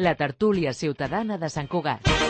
la 0.00 0.14
tertúlia 0.14 0.72
ciutadana 0.72 1.38
de 1.38 1.48
Sant 1.48 1.68
Cugat. 1.68 2.29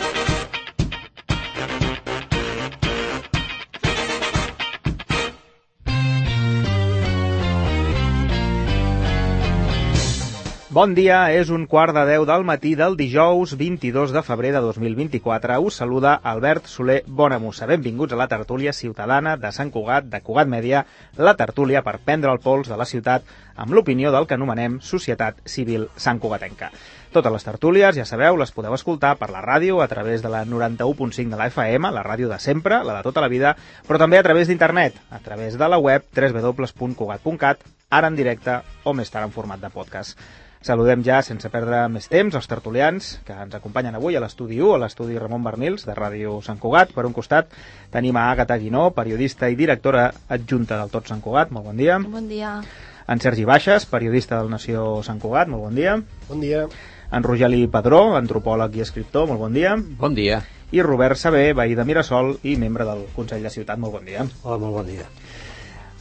Bon 10.71 10.93
dia, 10.95 11.17
és 11.35 11.49
un 11.51 11.65
quart 11.67 11.91
de 11.91 12.05
deu 12.07 12.23
del 12.23 12.45
matí 12.47 12.69
del 12.79 12.93
dijous 12.95 13.57
22 13.59 14.13
de 14.15 14.21
febrer 14.23 14.53
de 14.55 14.61
2024. 14.63 15.57
Us 15.59 15.79
saluda 15.81 16.13
Albert 16.23 16.69
Soler 16.71 17.01
Bonamussa. 17.07 17.65
Benvinguts 17.67 18.13
a 18.15 18.19
la 18.21 18.29
tertúlia 18.31 18.71
ciutadana 18.71 19.33
de 19.35 19.49
Sant 19.51 19.67
Cugat, 19.73 20.05
de 20.07 20.21
Cugat 20.23 20.47
Mèdia, 20.47 20.85
la 21.17 21.33
tertúlia 21.35 21.81
per 21.83 21.97
prendre 21.99 22.31
el 22.31 22.39
pols 22.39 22.69
de 22.71 22.77
la 22.79 22.85
ciutat 22.87 23.27
amb 23.59 23.75
l'opinió 23.75 24.13
del 24.15 24.29
que 24.29 24.37
anomenem 24.39 24.77
Societat 24.79 25.41
Civil 25.43 25.89
Sant 25.99 26.21
Cugatenca. 26.23 26.69
Totes 27.11 27.35
les 27.35 27.47
tertúlies, 27.49 27.97
ja 27.99 28.05
sabeu, 28.07 28.39
les 28.39 28.55
podeu 28.55 28.71
escoltar 28.77 29.17
per 29.19 29.27
la 29.33 29.41
ràdio 29.43 29.81
a 29.83 29.89
través 29.91 30.23
de 30.23 30.31
la 30.31 30.45
91.5 30.45 31.33
de 31.33 31.41
la 31.41 31.49
FM, 31.51 31.91
la 31.91 32.05
ràdio 32.07 32.29
de 32.31 32.37
sempre, 32.39 32.77
la 32.87 32.95
de 32.95 33.01
tota 33.09 33.19
la 33.19 33.27
vida, 33.27 33.57
però 33.89 33.99
també 33.99 34.21
a 34.21 34.23
través 34.23 34.47
d'internet, 34.47 34.95
a 35.11 35.19
través 35.19 35.59
de 35.59 35.67
la 35.67 35.81
web 35.83 36.07
www.cugat.cat, 36.15 37.67
ara 37.89 38.07
en 38.07 38.15
directe 38.15 38.61
o 38.85 38.95
més 38.95 39.11
tard 39.11 39.27
en 39.27 39.35
format 39.35 39.59
de 39.59 39.73
podcast. 39.75 40.15
Saludem 40.61 41.01
ja, 41.01 41.23
sense 41.25 41.49
perdre 41.49 41.87
més 41.89 42.05
temps, 42.05 42.35
els 42.37 42.45
tertulians 42.45 43.05
que 43.25 43.33
ens 43.33 43.55
acompanyen 43.57 43.95
avui 43.97 44.13
a 44.13 44.19
l'estudi 44.21 44.59
1, 44.61 44.75
a 44.75 44.81
l'estudi 44.83 45.17
Ramon 45.17 45.41
Bernils, 45.41 45.87
de 45.87 45.95
Ràdio 45.97 46.35
Sant 46.45 46.59
Cugat. 46.61 46.91
Per 46.93 47.05
un 47.07 47.15
costat 47.17 47.49
tenim 47.89 48.19
a 48.21 48.27
Àgata 48.29 48.59
Guinó, 48.61 48.83
periodista 48.93 49.49
i 49.49 49.57
directora 49.57 50.11
adjunta 50.29 50.77
del 50.77 50.93
Tot 50.93 51.09
Sant 51.09 51.23
Cugat. 51.25 51.49
Molt 51.49 51.65
bon 51.71 51.81
dia. 51.81 51.97
Bon 52.05 52.29
dia. 52.29 52.53
En 53.09 53.23
Sergi 53.25 53.47
Baixes, 53.49 53.89
periodista 53.89 54.37
del 54.37 54.53
Nació 54.53 55.01
Sant 55.01 55.17
Cugat. 55.23 55.49
Molt 55.49 55.65
bon 55.65 55.81
dia. 55.81 55.97
Bon 56.29 56.45
dia. 56.45 56.67
En 57.09 57.25
Rogeli 57.25 57.65
Padró, 57.65 58.03
antropòleg 58.21 58.77
i 58.77 58.85
escriptor. 58.85 59.25
Molt 59.33 59.41
bon 59.41 59.57
dia. 59.57 59.73
Bon 59.97 60.13
dia. 60.13 60.43
I 60.71 60.85
Robert 60.85 61.17
Saber, 61.17 61.55
veí 61.57 61.73
de 61.73 61.89
Mirasol 61.89 62.35
i 62.45 62.53
membre 62.61 62.85
del 62.85 63.07
Consell 63.17 63.41
de 63.41 63.49
Ciutat. 63.49 63.81
Molt 63.81 63.97
bon 63.97 64.05
dia. 64.05 64.29
Hola, 64.43 64.61
molt 64.61 64.77
bon 64.77 64.93
dia. 64.93 65.09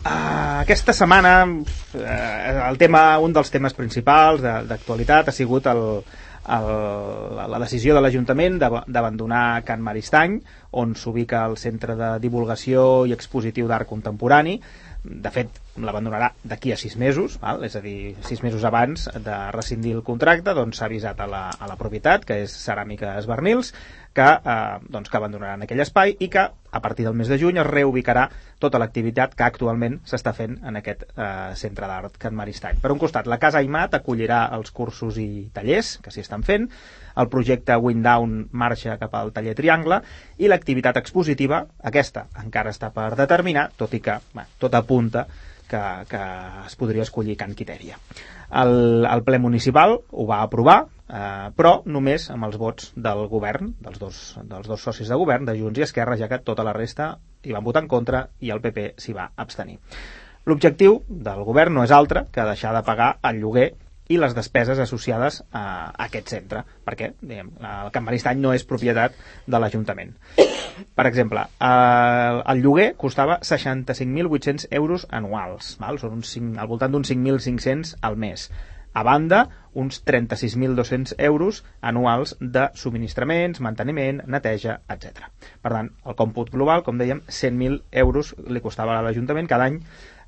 Uh, 0.01 0.63
aquesta 0.65 0.95
setmana 0.97 1.45
uh, 1.45 2.69
el 2.71 2.79
tema, 2.81 3.19
un 3.21 3.35
dels 3.37 3.53
temes 3.53 3.75
principals 3.77 4.41
d'actualitat 4.41 5.29
ha 5.29 5.35
sigut 5.37 5.67
el, 5.69 5.83
el, 6.57 6.69
la 7.53 7.61
decisió 7.61 7.93
de 7.93 8.01
l'Ajuntament 8.01 8.57
d'abandonar 8.61 9.61
Can 9.69 9.85
Maristany, 9.85 10.39
on 10.73 10.95
s'ubica 10.97 11.45
el 11.51 11.59
Centre 11.61 11.99
de 12.01 12.15
Divulgació 12.23 13.05
i 13.05 13.13
Expositiu 13.13 13.69
d'Art 13.69 13.91
Contemporani. 13.91 14.57
De 15.05 15.31
fet, 15.33 15.55
l'abandonarà 15.81 16.35
d'aquí 16.45 16.75
a 16.75 16.77
sis 16.77 16.97
mesos, 17.01 17.39
val? 17.41 17.63
és 17.65 17.77
a 17.79 17.81
dir, 17.81 18.15
sis 18.27 18.43
mesos 18.45 18.67
abans 18.69 19.07
de 19.25 19.37
rescindir 19.55 19.95
el 19.97 20.03
contracte, 20.05 20.53
doncs 20.57 20.77
s'ha 20.81 20.91
avisat 20.91 21.23
a 21.25 21.29
la, 21.31 21.47
a 21.51 21.69
la 21.71 21.79
propietat, 21.81 22.27
que 22.29 22.43
és 22.45 22.53
Ceràmica 22.53 23.15
Esbernils, 23.17 23.73
que, 24.13 24.27
eh, 24.27 24.79
doncs, 24.93 25.09
que 25.09 25.17
abandonaran 25.17 25.65
aquell 25.65 25.81
espai 25.81 26.17
i 26.19 26.29
que 26.29 26.45
a 26.71 26.81
partir 26.85 27.07
del 27.07 27.17
mes 27.17 27.31
de 27.33 27.39
juny 27.41 27.59
es 27.63 27.67
reubicarà 27.67 28.27
tota 28.61 28.79
l'activitat 28.83 29.35
que 29.35 29.47
actualment 29.47 30.01
s'està 30.07 30.35
fent 30.37 30.59
en 30.67 30.77
aquest 30.79 31.07
eh, 31.09 31.55
centre 31.57 31.89
d'art 31.89 32.19
Can 32.21 32.37
Maristany. 32.37 32.83
Per 32.83 32.93
un 32.93 33.01
costat, 33.01 33.31
la 33.31 33.41
Casa 33.43 33.63
Aimat 33.63 33.97
acollirà 33.97 34.45
els 34.59 34.75
cursos 34.75 35.19
i 35.23 35.49
tallers 35.55 35.97
que 36.05 36.13
s'hi 36.13 36.27
estan 36.27 36.45
fent, 36.47 36.69
el 37.17 37.29
projecte 37.33 37.77
Windown 37.77 38.49
marxa 38.53 38.99
cap 39.01 39.15
al 39.19 39.33
taller 39.33 39.55
Triangle 39.59 40.01
i 40.39 40.51
l'activitat 40.51 41.01
expositiva, 41.01 41.65
aquesta 41.83 42.27
encara 42.43 42.75
està 42.75 42.93
per 42.95 43.13
determinar, 43.19 43.71
tot 43.77 43.95
i 43.95 44.03
que 44.05 44.19
bé, 44.35 44.47
tot 44.59 44.75
apunta 44.79 45.27
que, 45.71 45.83
que 46.11 46.23
es 46.67 46.77
podria 46.77 47.07
escollir 47.07 47.37
Can 47.39 47.55
Quitèria. 47.55 47.99
El, 48.61 49.07
el 49.07 49.23
ple 49.23 49.39
municipal 49.39 49.95
ho 49.95 50.25
va 50.27 50.41
aprovar, 50.43 50.79
eh, 51.07 51.51
però 51.57 51.77
només 51.87 52.27
amb 52.35 52.49
els 52.49 52.59
vots 52.59 52.91
del 52.97 53.27
govern, 53.31 53.75
dels 53.83 54.01
dos, 54.03 54.23
dels 54.51 54.71
dos 54.71 54.83
socis 54.89 55.11
de 55.11 55.19
govern, 55.21 55.47
de 55.47 55.55
Junts 55.59 55.79
i 55.79 55.87
Esquerra, 55.87 56.19
ja 56.19 56.29
que 56.31 56.41
tota 56.43 56.67
la 56.67 56.75
resta 56.77 57.13
hi 57.47 57.55
van 57.55 57.65
votar 57.65 57.85
en 57.85 57.93
contra 57.93 58.27
i 58.41 58.51
el 58.51 58.63
PP 58.65 58.93
s'hi 58.99 59.15
va 59.17 59.31
abstenir. 59.37 59.79
L'objectiu 60.51 61.03
del 61.09 61.45
govern 61.47 61.77
no 61.77 61.85
és 61.87 61.95
altre 61.95 62.25
que 62.35 62.49
deixar 62.49 62.75
de 62.75 62.83
pagar 62.83 63.13
el 63.31 63.39
lloguer 63.43 63.71
i 64.11 64.19
les 64.19 64.35
despeses 64.35 64.81
associades 64.83 65.41
a 65.55 65.65
aquest 66.07 66.33
centre, 66.35 66.65
perquè 66.87 67.13
diguem, 67.21 67.53
el 67.63 67.93
Camp 67.95 68.09
Maristany 68.09 68.41
no 68.43 68.55
és 68.57 68.67
propietat 68.67 69.15
de 69.47 69.61
l'Ajuntament. 69.63 70.17
Per 70.97 71.07
exemple, 71.07 71.47
el, 71.63 72.43
el 72.53 72.65
lloguer 72.65 72.91
costava 72.99 73.39
65.800 73.47 74.67
euros 74.83 75.07
anuals, 75.15 75.77
val? 75.81 76.03
són 76.03 76.19
uns 76.19 76.35
5, 76.35 76.59
al 76.59 76.71
voltant 76.71 76.93
d'uns 76.97 77.15
5.500 77.15 77.97
al 78.11 78.19
mes. 78.19 78.51
A 78.93 79.05
banda, 79.07 79.45
uns 79.73 80.01
36.200 80.05 81.15
euros 81.19 81.65
anuals 81.81 82.35
de 82.41 82.67
subministraments, 82.75 83.61
manteniment, 83.63 84.25
neteja, 84.27 84.81
etc. 84.91 85.29
Per 85.63 85.71
tant, 85.71 85.93
el 86.03 86.17
còmput 86.19 86.51
global, 86.51 86.83
com 86.83 86.99
dèiem, 86.99 87.23
100.000 87.29 87.85
euros 88.03 88.35
li 88.51 88.63
costava 88.65 88.99
a 88.99 89.05
l'Ajuntament 89.07 89.47
cada 89.47 89.71
any 89.71 89.79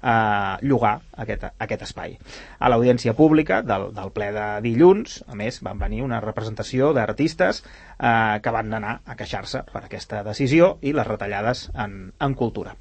eh, 0.02 0.56
llogar 0.66 0.94
aquest, 1.24 1.46
aquest 1.58 1.86
espai. 1.88 2.18
A 2.58 2.70
l'audiència 2.72 3.14
pública 3.18 3.62
del, 3.66 3.88
del 3.94 4.12
ple 4.14 4.30
de 4.34 4.48
dilluns, 4.66 5.22
a 5.28 5.38
més, 5.38 5.62
van 5.64 5.80
venir 5.80 6.02
una 6.02 6.20
representació 6.24 6.92
d'artistes 6.96 7.62
eh, 7.62 8.38
que 8.42 8.54
van 8.54 8.74
anar 8.74 8.98
a 9.06 9.16
queixar-se 9.18 9.64
per 9.72 9.84
aquesta 9.86 10.22
decisió 10.26 10.76
i 10.82 10.94
les 10.96 11.08
retallades 11.08 11.68
en, 11.74 12.12
en 12.20 12.38
cultura. 12.38 12.76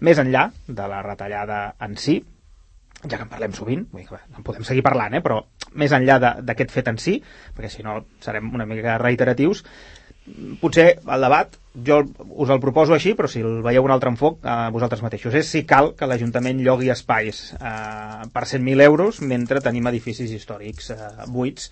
Més 0.00 0.18
enllà 0.20 0.50
de 0.68 0.88
la 0.90 1.02
retallada 1.02 1.60
en 1.80 1.96
si, 1.96 2.20
ja 3.04 3.16
que 3.16 3.24
en 3.24 3.30
parlem 3.30 3.54
sovint, 3.56 3.84
vull 3.92 4.04
dir, 4.04 4.20
en 4.36 4.44
podem 4.44 4.64
seguir 4.66 4.84
parlant, 4.84 5.14
eh? 5.16 5.22
però 5.24 5.42
més 5.80 5.92
enllà 5.92 6.18
d'aquest 6.20 6.72
fet 6.72 6.88
en 6.92 6.98
si, 7.00 7.18
perquè 7.56 7.70
si 7.72 7.84
no 7.86 7.98
serem 8.24 8.52
una 8.54 8.66
mica 8.68 8.96
reiteratius, 9.00 9.62
potser 10.60 10.88
el 10.98 11.24
debat 11.26 11.54
jo 11.86 12.00
us 12.28 12.50
el 12.50 12.60
proposo 12.60 12.94
així, 12.96 13.12
però 13.18 13.28
si 13.28 13.42
el 13.44 13.60
veieu 13.64 13.84
un 13.84 13.92
altre 13.92 14.10
enfoc, 14.12 14.40
a 14.44 14.56
eh, 14.66 14.72
vosaltres 14.74 15.02
mateixos, 15.04 15.34
és 15.36 15.50
si 15.52 15.64
cal 15.68 15.92
que 15.98 16.08
l'Ajuntament 16.08 16.62
llogui 16.64 16.90
espais 16.92 17.52
eh, 17.58 18.24
per 18.32 18.44
100.000 18.44 18.86
euros 18.86 19.20
mentre 19.20 19.62
tenim 19.64 19.86
edificis 19.92 20.32
històrics 20.32 20.90
eh, 20.94 21.12
buits. 21.28 21.70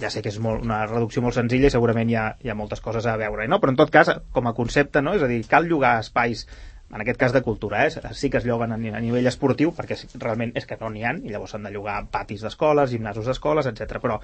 Ja 0.00 0.10
sé 0.10 0.24
que 0.24 0.32
és 0.32 0.40
molt, 0.42 0.64
una 0.66 0.82
reducció 0.90 1.22
molt 1.22 1.36
senzilla 1.38 1.70
i 1.70 1.72
segurament 1.72 2.10
hi 2.10 2.18
ha, 2.18 2.28
hi 2.42 2.50
ha 2.50 2.58
moltes 2.58 2.82
coses 2.82 3.06
a 3.06 3.14
veure, 3.16 3.46
no? 3.46 3.60
però 3.62 3.70
en 3.70 3.78
tot 3.78 3.92
cas, 3.94 4.10
com 4.34 4.50
a 4.50 4.54
concepte, 4.56 5.02
no? 5.02 5.14
és 5.14 5.22
a 5.22 5.30
dir, 5.30 5.44
cal 5.46 5.68
llogar 5.70 6.00
espais 6.02 6.48
en 6.94 7.02
aquest 7.02 7.18
cas 7.18 7.32
de 7.32 7.42
cultura, 7.42 7.86
eh? 7.86 8.14
sí 8.14 8.30
que 8.30 8.38
es 8.38 8.44
lloguen 8.46 8.74
a 8.74 8.78
nivell 8.78 9.26
esportiu, 9.30 9.72
perquè 9.74 9.96
realment 10.18 10.52
és 10.58 10.66
que 10.66 10.76
no 10.80 10.90
n'hi 10.90 11.06
ha, 11.06 11.14
i 11.14 11.30
llavors 11.30 11.54
s'han 11.54 11.66
de 11.66 11.72
llogar 11.74 12.04
patis 12.10 12.42
d'escoles, 12.44 12.90
gimnasos 12.90 13.30
d'escoles, 13.30 13.70
etc. 13.70 13.98
però 14.02 14.20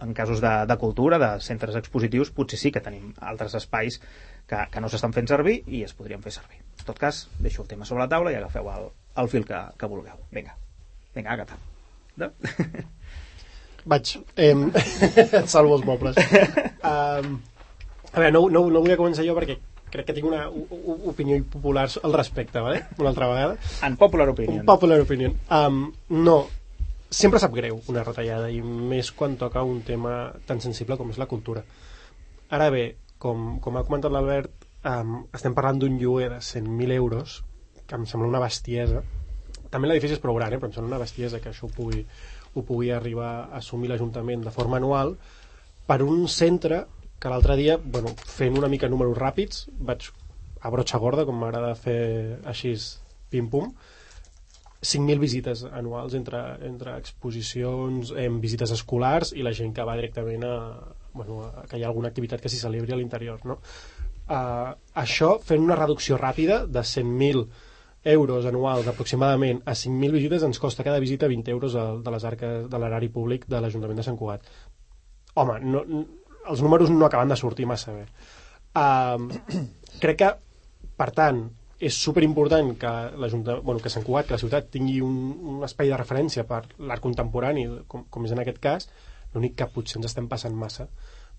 en 0.00 0.14
casos 0.14 0.40
de, 0.40 0.52
de 0.66 0.76
cultura, 0.78 1.18
de 1.18 1.30
centres 1.44 1.76
expositius, 1.78 2.32
potser 2.34 2.58
sí 2.60 2.72
que 2.72 2.82
tenim 2.84 3.12
altres 3.20 3.54
espais 3.58 4.00
que, 4.48 4.58
que 4.70 4.82
no 4.82 4.90
s'estan 4.92 5.14
fent 5.16 5.30
servir 5.30 5.60
i 5.66 5.82
es 5.86 5.94
podrien 5.98 6.22
fer 6.24 6.34
servir. 6.38 6.62
En 6.80 6.88
tot 6.88 6.98
cas, 6.98 7.26
deixo 7.38 7.62
el 7.62 7.70
tema 7.70 7.88
sobre 7.88 8.04
la 8.04 8.10
taula 8.12 8.32
i 8.32 8.38
agafeu 8.40 8.70
el, 8.72 8.90
el 9.22 9.30
fil 9.32 9.46
que, 9.48 9.60
que 9.78 9.90
vulgueu. 9.90 10.18
Vinga, 10.32 10.56
vinga, 11.14 11.36
Agatha. 11.36 11.58
No? 12.16 12.32
Vaig. 13.92 14.16
Eh, 14.36 14.54
et 15.42 15.50
salvo 15.50 15.76
els 15.78 15.86
mobles. 15.86 16.18
Um, 16.82 17.36
a 18.12 18.20
veure, 18.20 18.32
no, 18.34 18.46
no, 18.52 18.66
no 18.70 18.82
volia 18.82 18.98
començar 19.00 19.26
jo 19.26 19.34
perquè 19.38 19.58
crec 19.92 20.08
que 20.08 20.14
tinc 20.16 20.26
una 20.28 20.46
opinió 20.48 21.36
popular 21.52 21.84
al 22.02 22.14
respecte, 22.16 22.60
¿vale? 22.60 22.84
una 22.98 23.10
altra 23.10 23.28
vegada. 23.28 23.56
En 23.84 23.96
popular 24.00 24.28
opinion. 24.32 24.60
Un 24.60 24.66
popular 24.66 25.00
opinion. 25.00 25.36
Um, 25.50 25.82
no, 26.08 26.38
sempre 27.12 27.40
sap 27.42 27.54
greu 27.54 27.78
una 27.92 28.02
retallada 28.06 28.50
i 28.50 28.60
més 28.64 29.12
quan 29.16 29.36
toca 29.40 29.62
un 29.68 29.82
tema 29.86 30.32
tan 30.48 30.60
sensible 30.64 30.96
com 30.96 31.12
és 31.12 31.20
la 31.20 31.28
cultura. 31.30 31.62
Ara 32.52 32.68
bé, 32.72 32.84
com, 33.22 33.58
com 33.62 33.76
ha 33.76 33.84
comentat 33.86 34.12
l'Albert 34.12 34.66
um, 34.88 35.18
estem 35.34 35.54
parlant 35.56 35.80
d'un 35.82 35.98
lloguer 36.00 36.30
de 36.32 36.40
100.000 36.40 36.96
euros 36.96 37.42
que 37.86 37.98
em 37.98 38.06
sembla 38.08 38.30
una 38.30 38.42
bestiesa. 38.42 39.02
També 39.72 39.88
l'edifici 39.88 40.16
és 40.16 40.22
prou 40.22 40.36
gran, 40.36 40.52
eh, 40.52 40.60
però 40.60 40.70
em 40.70 40.74
sembla 40.74 40.94
una 40.94 41.02
bestiesa 41.02 41.40
que 41.40 41.52
això 41.52 41.68
ho 41.68 41.72
pugui, 41.72 42.02
ho 42.54 42.64
pugui 42.66 42.90
arribar 42.92 43.30
a 43.44 43.60
assumir 43.60 43.90
l'Ajuntament 43.92 44.44
de 44.44 44.52
forma 44.54 44.78
anual. 44.80 45.16
Per 45.88 46.00
un 46.04 46.26
centre 46.28 46.84
que 47.22 47.30
l'altre 47.30 47.56
dia, 47.56 47.78
bueno, 47.78 48.12
fent 48.26 48.58
una 48.58 48.70
mica 48.72 48.90
números 48.90 49.18
ràpids, 49.18 49.66
vaig 49.78 50.08
a 50.62 50.70
brotxa 50.70 50.98
gorda, 51.02 51.26
com 51.26 51.38
m'agrada 51.38 51.74
fer 51.78 52.38
així 52.48 52.74
pim-pum, 53.30 53.70
5.000 54.82 55.22
visites 55.22 55.62
anuals 55.70 56.14
entre, 56.18 56.40
entre 56.66 56.96
exposicions, 56.98 58.10
eh, 58.18 58.28
visites 58.42 58.72
escolars 58.74 59.30
i 59.38 59.44
la 59.46 59.54
gent 59.54 59.70
que 59.74 59.84
va 59.86 59.94
directament 59.98 60.42
a, 60.44 60.56
bueno, 61.14 61.44
a 61.46 61.66
que 61.70 61.78
hi 61.78 61.84
ha 61.84 61.90
alguna 61.92 62.10
activitat 62.10 62.42
que 62.42 62.50
s'hi 62.50 62.58
celebri 62.58 62.94
a 62.94 62.98
l'interior. 62.98 63.44
No? 63.46 63.60
Uh, 64.22 64.72
això, 64.98 65.36
fent 65.42 65.62
una 65.62 65.78
reducció 65.78 66.18
ràpida 66.18 66.64
de 66.66 66.82
100.000 66.82 67.46
euros 68.12 68.46
anuals 68.50 68.88
aproximadament 68.90 69.62
a 69.64 69.76
5.000 69.78 70.18
visites 70.18 70.42
ens 70.42 70.58
costa 70.58 70.82
cada 70.82 70.98
visita 71.02 71.30
20 71.30 71.54
euros 71.54 71.74
de, 71.78 71.86
de 72.02 72.14
les 72.14 72.24
arques 72.26 72.68
de 72.70 72.78
l'erari 72.82 73.08
públic 73.14 73.46
de 73.46 73.60
l'Ajuntament 73.62 74.02
de 74.02 74.06
Sant 74.06 74.18
Cugat. 74.18 74.46
Home, 75.38 75.60
no, 75.62 75.84
els 76.50 76.62
números 76.62 76.90
no 76.90 77.06
acaben 77.06 77.30
de 77.30 77.38
sortir 77.38 77.68
massa 77.70 77.94
bé. 77.94 78.06
Uh, 78.74 79.30
crec 80.02 80.18
que, 80.24 80.30
per 80.98 81.10
tant, 81.14 81.44
és 81.82 81.96
super 81.98 82.22
important 82.22 82.74
que, 82.78 82.92
bueno, 83.18 83.80
que 83.82 83.90
Sant 83.90 84.04
Cugat, 84.06 84.28
que 84.28 84.36
la 84.36 84.42
ciutat 84.42 84.68
tingui 84.70 85.00
un, 85.02 85.16
un 85.54 85.64
espai 85.66 85.90
de 85.90 85.98
referència 85.98 86.44
per 86.46 86.62
l'art 86.78 87.02
contemporani, 87.02 87.66
com, 87.90 88.06
com 88.10 88.28
és 88.28 88.34
en 88.36 88.42
aquest 88.42 88.60
cas, 88.62 88.86
L'únic 89.34 89.56
que 89.58 89.68
potser 89.74 89.98
ens 89.98 90.10
estem 90.10 90.28
passant 90.28 90.56
massa 90.62 90.88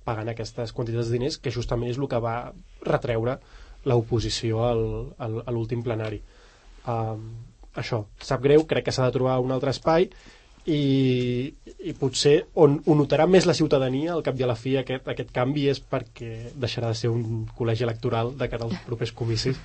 pagant 0.07 0.29
aquestes 0.31 0.73
quantitats 0.75 1.09
de 1.09 1.17
diners, 1.17 1.37
que 1.39 1.53
justament 1.53 1.91
és 1.91 1.99
el 1.99 2.09
que 2.11 2.19
va 2.23 2.35
retreure 2.87 3.37
l'oposició 3.87 4.63
al, 4.67 4.83
al, 5.25 5.41
a 5.45 5.53
l'últim 5.53 5.83
plenari. 5.85 6.19
Um, 6.89 7.27
això, 7.79 8.03
sap 8.19 8.43
greu, 8.43 8.65
crec 8.69 8.87
que 8.87 8.95
s'ha 8.95 9.07
de 9.07 9.15
trobar 9.15 9.37
un 9.43 9.53
altre 9.55 9.71
espai 9.71 10.09
i, 10.65 11.53
i 11.83 11.93
potser 11.99 12.35
on 12.59 12.77
ho 12.85 12.95
notarà 12.95 13.25
més 13.27 13.47
la 13.49 13.55
ciutadania 13.57 14.13
al 14.13 14.23
cap 14.23 14.37
i 14.39 14.45
a 14.45 14.49
la 14.49 14.55
fi 14.59 14.77
aquest, 14.79 15.07
aquest 15.11 15.33
canvi 15.35 15.65
és 15.71 15.81
perquè 15.81 16.53
deixarà 16.55 16.93
de 16.93 16.99
ser 16.99 17.11
un 17.11 17.43
col·legi 17.57 17.83
electoral 17.83 18.31
de 18.39 18.47
cara 18.51 18.67
als 18.69 18.77
propers 18.87 19.11
comicis 19.11 19.59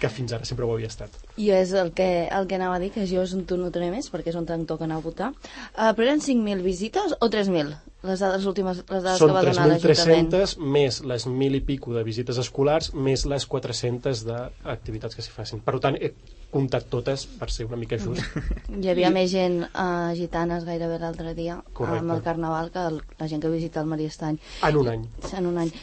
que 0.00 0.10
fins 0.12 0.34
ara 0.36 0.48
sempre 0.48 0.66
ho 0.66 0.74
havia 0.74 0.90
estat. 0.92 1.14
I 1.40 1.52
és 1.56 1.72
el 1.72 1.94
que, 1.96 2.10
el 2.28 2.50
que 2.50 2.58
anava 2.58 2.76
a 2.76 2.82
dir 2.82 2.92
que 2.92 3.06
jo 3.08 3.24
és 3.24 3.32
on 3.36 3.46
t'ho 3.48 3.56
notaré 3.60 3.88
més 3.94 4.10
perquè 4.12 4.34
és 4.34 4.38
on 4.38 4.48
em 4.52 4.66
toca 4.68 4.84
anar 4.84 5.00
a 5.00 5.06
votar. 5.06 5.32
Uh, 5.72 5.92
però 5.96 6.10
eren 6.10 6.20
5.000 6.20 6.60
visites 6.66 7.16
o 7.18 7.30
3.000? 7.32 7.80
les 8.02 8.18
dades 8.18 8.46
últimes 8.50 8.80
les 8.82 9.02
dades 9.04 9.20
Són 9.20 9.30
que 9.30 9.34
va 9.36 9.42
donar 9.46 9.66
l'Ajuntament 9.70 10.30
3.300 10.34 10.70
més 10.74 11.00
les 11.06 11.26
1.000 11.28 11.58
i 11.60 11.62
pico 11.66 11.94
de 11.94 12.02
visites 12.02 12.40
escolars 12.42 12.90
més 12.98 13.22
les 13.30 13.46
400 13.46 14.24
d'activitats 14.26 15.14
que 15.14 15.22
s'hi 15.22 15.34
facin. 15.34 15.62
Per 15.62 15.78
tant 15.84 15.98
he 16.00 16.10
comptat 16.52 16.86
totes 16.92 17.24
per 17.40 17.48
ser 17.50 17.66
una 17.66 17.78
mica 17.80 17.98
just. 18.00 18.22
Hi 18.82 18.92
havia 18.92 19.10
més 19.14 19.30
gent 19.32 19.62
uh, 19.64 20.12
gitanes 20.18 20.66
gairebé 20.68 21.00
l'altre 21.00 21.34
dia 21.38 21.58
Correcte. 21.72 22.04
amb 22.04 22.14
el 22.16 22.22
Carnaval 22.26 22.70
que 22.74 22.86
el, 22.92 23.00
la 23.18 23.28
gent 23.30 23.42
que 23.42 23.52
visita 23.52 23.80
el 23.80 23.90
Maristany. 23.90 24.38
En 24.68 24.80
un 24.82 24.90
any. 24.94 25.04
En 25.32 25.48
un 25.48 25.60
any. 25.64 25.74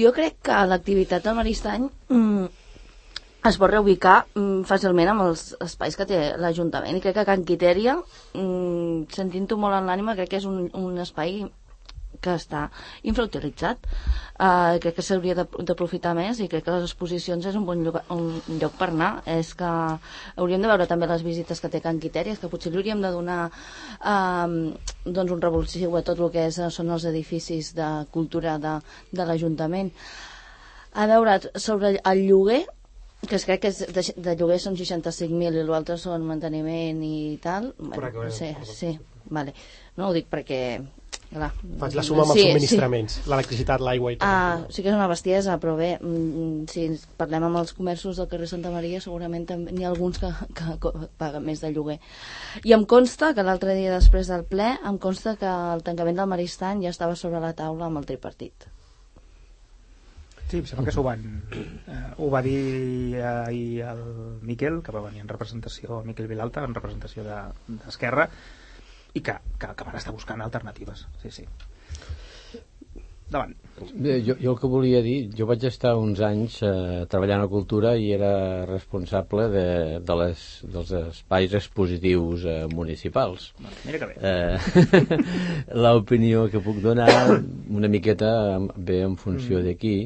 Jo 0.00 0.14
crec 0.16 0.40
que 0.48 0.60
l'activitat 0.70 1.26
del 1.26 1.36
Maristany 1.36 1.90
mm, 2.08 2.46
es 3.44 3.58
pot 3.60 3.68
reubicar 3.68 4.22
mm, 4.32 4.62
fàcilment 4.68 5.12
amb 5.12 5.26
els 5.26 5.50
espais 5.66 5.98
que 6.00 6.08
té 6.08 6.22
l'Ajuntament. 6.40 6.96
I 6.96 7.04
crec 7.04 7.18
que 7.18 7.26
Can 7.28 7.44
Quitèria 7.44 7.98
mm, 8.00 9.12
sentint-ho 9.12 9.60
molt 9.60 9.76
en 9.76 9.90
l'ànima 9.90 10.16
crec 10.16 10.32
que 10.32 10.40
és 10.40 10.48
un, 10.48 10.64
un 10.80 11.04
espai 11.04 11.42
que 12.24 12.34
està 12.40 12.64
infrautilitzat 13.10 13.84
uh, 13.86 14.76
crec 14.82 14.96
que 14.98 15.04
s'hauria 15.06 15.36
de- 15.42 15.64
d'aprofitar 15.68 16.14
més 16.18 16.40
i 16.40 16.48
crec 16.52 16.64
que 16.66 16.74
les 16.76 16.86
exposicions 16.88 17.46
és 17.50 17.58
un 17.60 17.66
bon 17.68 17.82
lloc, 17.86 18.00
un 18.14 18.58
lloc 18.60 18.76
per 18.80 18.90
anar 18.94 19.10
és 19.36 19.52
que 19.58 19.70
hauríem 20.36 20.64
de 20.64 20.70
veure 20.72 20.88
també 20.90 21.08
les 21.10 21.24
visites 21.26 21.60
que 21.62 21.70
té 21.72 21.82
Can 21.84 22.00
Quitèria 22.02 22.36
que 22.40 22.50
potser 22.52 22.72
li 22.72 22.80
hauríem 22.82 23.02
de 23.04 23.12
donar 23.14 23.40
um, 23.50 24.56
doncs 25.04 25.34
un 25.36 25.42
revulsiu 25.44 25.96
a 26.00 26.04
tot 26.06 26.20
el 26.24 26.32
que 26.34 26.48
és, 26.50 26.60
són 26.74 26.90
els 26.96 27.04
edificis 27.12 27.74
de 27.76 27.90
cultura 28.14 28.56
de, 28.62 28.78
de 29.12 29.28
l'Ajuntament 29.28 29.92
a 30.94 31.06
veure, 31.10 31.40
sobre 31.58 31.96
el 31.98 32.20
lloguer 32.28 32.62
que 33.24 33.38
crec 33.40 33.62
que 33.64 33.70
és 33.72 33.78
de, 33.96 34.02
de 34.26 34.34
lloguer 34.38 34.58
són 34.62 34.76
65.000 34.78 35.56
i 35.58 35.64
l'altre 35.66 35.96
són 35.98 36.26
manteniment 36.28 37.00
i 37.06 37.38
tal. 37.42 37.70
Bueno, 37.78 38.28
sí, 38.30 38.50
sí, 38.68 38.90
vale. 39.32 39.54
No 39.96 40.10
ho 40.10 40.12
dic 40.16 40.28
perquè... 40.30 40.60
Clar, 41.34 41.48
faig 41.80 41.96
la 41.98 42.02
suma 42.06 42.22
amb 42.22 42.30
els 42.30 42.38
sí, 42.38 42.44
subministraments 42.46 43.14
l'electricitat, 43.26 43.82
l'aigua 43.82 44.12
i 44.14 44.16
tot 44.20 44.26
Ah, 44.28 44.60
sí 44.70 44.84
que 44.84 44.92
és 44.92 44.94
una 44.94 45.08
bestiesa, 45.10 45.56
però 45.58 45.72
bé, 45.74 45.88
mm, 45.98 46.68
si 46.70 46.84
ens 46.86 47.08
parlem 47.18 47.42
amb 47.48 47.58
els 47.58 47.72
comerços 47.74 48.20
del 48.20 48.28
carrer 48.30 48.46
Santa 48.46 48.70
Maria, 48.70 49.00
segurament 49.02 49.44
també 49.48 49.72
n'hi 49.74 49.82
ha 49.82 49.88
alguns 49.90 50.20
que, 50.22 50.30
que 50.54 50.76
co- 50.84 50.92
paguen 51.18 51.42
més 51.44 51.60
de 51.64 51.72
lloguer. 51.74 51.98
I 52.62 52.76
em 52.78 52.84
consta 52.86 53.32
que 53.34 53.42
l'altre 53.42 53.74
dia 53.74 53.96
després 53.96 54.30
del 54.30 54.44
ple, 54.46 54.68
em 54.86 54.98
consta 55.02 55.34
que 55.40 55.50
el 55.74 55.82
tancament 55.82 56.22
del 56.22 56.30
Maristany 56.30 56.84
ja 56.86 56.94
estava 56.94 57.16
sobre 57.18 57.42
la 57.42 57.50
taula 57.58 57.86
amb 57.90 57.98
el 57.98 58.06
tripartit. 58.06 58.68
Sí, 60.46 60.58
em 60.60 60.66
sembla 60.68 60.84
que 60.86 60.92
s'ho 60.94 61.02
van... 61.02 61.22
Eh, 61.56 62.00
ho 62.20 62.26
va 62.30 62.42
dir 62.44 63.18
ahir 63.26 63.80
el 63.90 64.02
Miquel, 64.44 64.82
que 64.84 64.92
va 64.94 65.00
venir 65.08 65.22
en 65.24 65.28
representació, 65.32 65.98
el 66.02 66.06
Miquel 66.06 66.28
Vilalta, 66.30 66.62
en 66.68 66.74
representació 66.76 67.24
de- 67.24 67.78
d'Esquerra, 67.80 68.28
i 69.14 69.22
que, 69.22 69.38
que, 69.58 69.70
que 69.74 69.86
van 69.86 69.96
estar 70.00 70.12
buscant 70.14 70.42
alternatives. 70.42 71.06
Sí, 71.22 71.30
sí. 71.30 71.46
Davant. 73.30 73.54
Bé, 73.96 74.18
jo, 74.22 74.34
jo 74.38 74.52
el 74.52 74.58
que 74.60 74.68
volia 74.70 75.00
dir, 75.02 75.30
jo 75.34 75.46
vaig 75.48 75.64
estar 75.66 75.94
uns 75.98 76.20
anys 76.22 76.58
eh, 76.62 77.06
treballant 77.10 77.42
a 77.42 77.48
cultura 77.50 77.94
i 77.98 78.10
era 78.14 78.30
responsable 78.68 79.46
de, 79.50 79.64
de 80.06 80.16
les, 80.20 80.42
dels 80.74 80.92
espais 80.98 81.56
expositius 81.58 82.44
eh, 82.44 82.58
municipals. 82.70 83.48
Mira 83.86 84.02
que 84.02 84.10
bé. 84.12 84.18
Eh, 84.20 85.18
L'opinió 85.86 86.44
que 86.52 86.62
puc 86.62 86.78
donar 86.84 87.08
una 87.40 87.90
miqueta 87.90 88.30
ve 88.76 89.00
en 89.08 89.16
funció 89.16 89.58
Mm. 89.58 89.64
d'aquí 89.70 89.96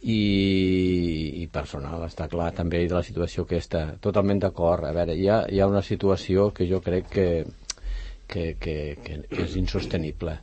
i, 0.00 0.18
i 1.42 1.46
personal, 1.52 2.02
està 2.06 2.28
clar, 2.30 2.52
també 2.56 2.84
de 2.86 2.94
la 2.94 3.04
situació 3.06 3.44
que 3.46 3.58
està. 3.60 3.84
Totalment 4.00 4.40
d'acord. 4.42 4.86
A 4.88 4.92
veure, 4.96 5.14
hi 5.18 5.28
ha, 5.28 5.42
hi 5.50 5.60
ha 5.60 5.68
una 5.70 5.82
situació 5.82 6.50
que 6.54 6.66
jo 6.70 6.80
crec 6.80 7.08
que, 7.12 7.28
que, 8.28 8.54
que, 8.60 8.76
que 9.04 9.18
és 9.42 9.56
insostenible. 9.56 10.36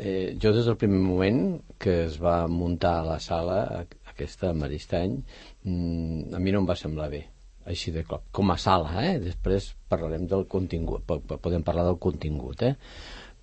Eh, 0.00 0.36
jo 0.40 0.52
des 0.56 0.64
del 0.64 0.78
primer 0.80 1.00
moment 1.04 1.42
que 1.78 2.04
es 2.06 2.16
va 2.22 2.46
muntar 2.48 3.00
la 3.04 3.18
sala, 3.20 3.58
a- 3.80 4.12
aquesta 4.14 4.50
a 4.50 4.54
Maristany, 4.56 5.18
mm, 5.64 6.34
a 6.34 6.38
mi 6.40 6.52
no 6.54 6.62
em 6.62 6.68
va 6.70 6.76
semblar 6.78 7.10
bé 7.12 7.26
així 7.70 7.92
de 7.92 8.02
cop, 8.08 8.24
com 8.32 8.50
a 8.50 8.56
sala, 8.58 8.94
eh? 9.04 9.18
Després 9.22 9.74
parlarem 9.88 10.24
del 10.26 10.46
contingut, 10.48 11.04
po- 11.06 11.20
po- 11.20 11.36
podem 11.38 11.62
parlar 11.62 11.84
del 11.86 11.98
contingut, 12.02 12.62
eh? 12.66 12.74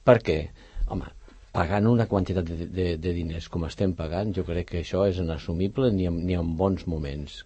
Per 0.04 0.18
què? 0.26 0.40
Home, 0.90 1.06
pagant 1.54 1.88
una 1.88 2.08
quantitat 2.10 2.46
de, 2.50 2.66
de, 2.68 2.88
de 2.98 3.14
diners 3.14 3.48
com 3.54 3.64
estem 3.70 3.94
pagant, 3.96 4.34
jo 4.36 4.44
crec 4.48 4.72
que 4.72 4.82
això 4.82 5.06
és 5.08 5.22
inassumible 5.22 5.92
ni 5.94 6.08
en, 6.10 6.18
ni 6.26 6.36
en 6.36 6.56
bons 6.58 6.88
moments. 6.88 7.44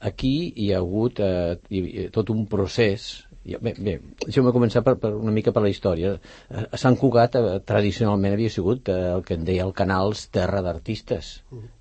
Aquí 0.00 0.52
hi 0.56 0.70
ha 0.72 0.78
hagut 0.84 1.18
eh, 1.24 2.08
tot 2.12 2.30
un 2.30 2.44
procés 2.50 3.24
ha- 3.54 3.58
Bé, 3.64 3.72
bé 3.78 3.94
deixeu-me 4.26 4.52
començar 4.52 4.82
per, 4.84 4.94
per 5.00 5.10
una 5.16 5.32
mica 5.32 5.52
per 5.56 5.62
la 5.64 5.70
història. 5.72 6.10
Eh, 6.50 6.64
A 6.72 6.76
Sant 6.80 6.96
Cugat 7.00 7.34
eh, 7.40 7.42
tradicionalment 7.64 8.34
havia 8.36 8.50
sigut 8.52 8.88
eh, 8.92 8.96
el 9.14 9.22
que 9.24 9.34
en 9.38 9.46
deia 9.48 9.64
el 9.64 9.72
canals 9.72 10.26
terra 10.34 10.60
d'artistes. 10.66 11.30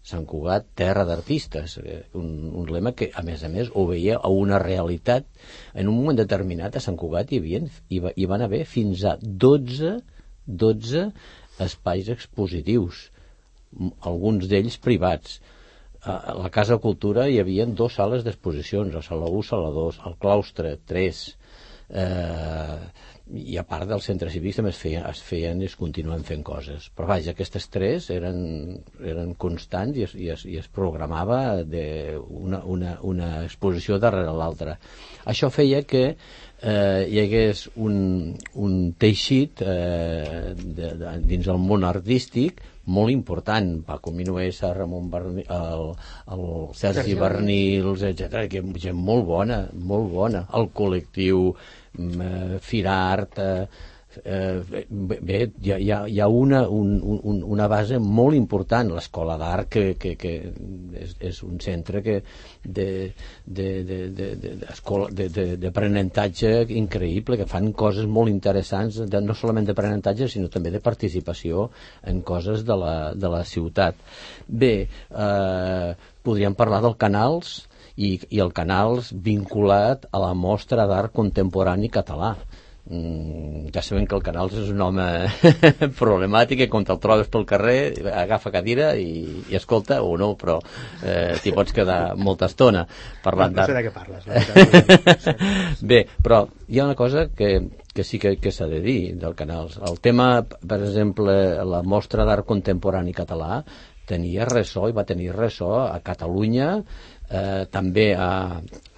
Sant 0.10 0.24
Cugat, 0.26 0.70
terra 0.80 1.04
d'artistes. 1.06 1.78
Eh, 1.84 2.00
un, 2.16 2.30
un 2.62 2.72
lema 2.72 2.94
que, 2.96 3.10
a 3.14 3.22
més 3.28 3.44
a 3.44 3.50
més, 3.52 3.70
obeïa 3.76 4.18
a 4.24 4.32
una 4.32 4.60
realitat. 4.64 5.28
En 5.76 5.92
un 5.92 6.00
moment 6.00 6.18
determinat 6.18 6.76
a 6.80 6.84
Sant 6.86 6.98
Cugat 6.98 7.32
hi, 7.36 7.42
havia, 7.44 7.62
hi, 7.90 8.00
va, 8.08 8.16
hi 8.16 8.26
van 8.32 8.42
haver 8.48 8.64
fins 8.66 9.04
a 9.04 9.18
12, 9.22 9.98
12 10.48 11.06
espais 11.60 12.08
expositius, 12.16 13.10
alguns 14.08 14.48
d'ells 14.50 14.80
privats. 14.82 15.40
A 16.08 16.32
la 16.40 16.48
Casa 16.50 16.78
Cultura 16.80 17.26
hi 17.28 17.42
havia 17.42 17.66
dues 17.68 17.98
sales 18.00 18.24
d'exposicions, 18.24 18.96
a 18.96 19.02
Sala 19.04 19.28
1, 19.28 19.44
Sala 19.52 19.70
2, 19.76 20.00
al 20.08 20.16
claustre 20.24 20.78
3, 20.88 21.20
eh, 21.90 22.78
i 23.30 23.58
a 23.62 23.64
part 23.68 23.86
del 23.90 24.02
centre 24.02 24.32
cívic 24.34 24.56
també 24.58 24.72
es 24.74 24.80
feien, 24.82 25.04
es 25.06 25.22
feien 25.22 25.62
i 25.62 25.68
es 25.70 25.76
continuen 25.78 26.24
fent 26.26 26.42
coses. 26.46 26.88
Però 26.96 27.10
vaja, 27.12 27.34
aquestes 27.36 27.68
tres 27.70 28.10
eren, 28.14 28.40
eren 29.06 29.36
constants 29.38 30.00
i 30.00 30.06
es, 30.08 30.16
i 30.18 30.32
es, 30.34 30.46
i 30.50 30.58
es 30.62 30.70
programava 30.74 31.62
de 31.64 32.18
una, 32.18 32.64
una, 32.66 32.96
una 33.06 33.30
exposició 33.44 34.00
darrere 34.02 34.34
l'altra. 34.34 34.80
Això 35.30 35.52
feia 35.54 35.84
que 35.86 36.04
eh, 36.10 37.06
hi 37.06 37.22
hagués 37.22 37.68
un, 37.76 38.34
un 38.56 38.80
teixit 38.98 39.62
eh, 39.62 40.56
de, 40.58 40.94
de, 41.04 41.16
dins 41.30 41.54
el 41.54 41.62
món 41.62 41.86
artístic 41.88 42.64
molt 42.90 43.14
important, 43.14 43.70
Paco 43.86 44.12
Minuesa, 44.16 44.74
Ramon 44.74 45.10
Barni, 45.14 45.46
el, 45.56 45.86
el 46.36 46.44
Sergi 46.78 47.16
Bernils, 47.20 48.04
etc. 48.10 48.48
que 48.52 48.64
gent 48.82 48.98
molt 48.98 49.28
bona, 49.30 49.62
molt 49.92 50.10
bona. 50.14 50.44
El 50.58 50.70
col·lectiu 50.76 51.46
mm, 51.54 52.28
eh, 52.30 52.60
Firart, 52.66 53.40
eh, 53.46 53.88
eh, 54.24 54.62
bé, 54.90 55.52
hi 55.62 55.72
ha, 55.72 56.08
hi 56.08 56.20
ha, 56.20 56.28
una, 56.28 56.68
un, 56.70 57.00
un, 57.04 57.44
una 57.44 57.68
base 57.68 58.00
molt 58.00 58.36
important, 58.38 58.90
l'escola 58.96 59.38
d'art, 59.38 59.70
que, 59.70 59.94
que, 60.02 60.16
que 60.20 60.34
és, 61.04 61.16
és 61.32 61.42
un 61.46 61.60
centre 61.64 62.02
que 62.06 62.24
d'aprenentatge 65.66 66.54
increïble, 66.82 67.38
que 67.40 67.50
fan 67.50 67.72
coses 67.74 68.10
molt 68.10 68.34
interessants, 68.34 69.02
de, 69.06 69.22
no 69.22 69.38
solament 69.38 69.70
d'aprenentatge, 69.70 70.28
sinó 70.28 70.50
també 70.50 70.74
de 70.74 70.82
participació 70.84 71.70
en 72.10 72.22
coses 72.26 72.66
de 72.66 72.76
la, 72.78 72.96
de 73.16 73.30
la 73.32 73.44
ciutat. 73.46 73.96
Bé, 74.48 74.76
eh, 74.90 75.90
podríem 76.26 76.56
parlar 76.58 76.82
del 76.86 76.98
Canals, 77.00 77.70
i, 78.00 78.14
i 78.32 78.40
el 78.40 78.54
Canals 78.56 79.12
vinculat 79.28 80.06
a 80.16 80.22
la 80.24 80.32
mostra 80.38 80.86
d'art 80.88 81.12
contemporani 81.16 81.90
català. 81.92 82.36
Mm, 82.90 83.70
ja 83.70 83.84
sabem 83.86 84.08
que 84.10 84.16
el 84.18 84.24
Canals 84.26 84.56
és 84.58 84.70
un 84.74 84.80
home 84.82 85.04
problemàtic 86.00 86.64
i 86.64 86.68
quan 86.74 86.88
te'l 86.88 86.98
trobes 86.98 87.28
pel 87.30 87.44
carrer 87.46 87.76
agafa 88.18 88.50
cadira 88.56 88.96
i, 88.98 89.44
i 89.46 89.58
escolta 89.60 90.00
o 90.02 90.16
no, 90.18 90.32
però 90.40 90.56
eh, 91.06 91.36
t'hi 91.38 91.54
pots 91.54 91.76
quedar 91.78 92.16
molta 92.18 92.50
estona 92.50 92.88
parlant 93.22 93.54
no 93.54 93.68
sé 93.68 93.76
d'art. 93.76 93.78
de 93.78 93.84
què 93.86 93.94
parles. 93.94 94.26
Veritat. 94.26 95.30
Bé, 95.92 96.00
però 96.18 96.42
hi 96.66 96.82
ha 96.82 96.88
una 96.88 96.98
cosa 96.98 97.28
que, 97.30 97.52
que 97.94 98.08
sí 98.08 98.18
que, 98.18 98.34
que 98.42 98.50
s'ha 98.56 98.66
de 98.72 98.82
dir 98.82 99.14
del 99.22 99.38
Canals. 99.38 99.78
El 99.86 100.02
tema, 100.02 100.32
per 100.42 100.82
exemple, 100.82 101.38
la 101.70 101.84
mostra 101.86 102.26
d'art 102.26 102.50
contemporani 102.50 103.14
català 103.14 103.62
tenia 104.10 104.50
ressò 104.50 104.90
i 104.90 104.98
va 104.98 105.06
tenir 105.06 105.30
ressò 105.36 105.84
a 105.84 106.02
Catalunya, 106.02 106.72
eh, 107.30 107.70
també 107.70 108.10
a 108.18 108.32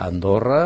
Andorra 0.07 0.63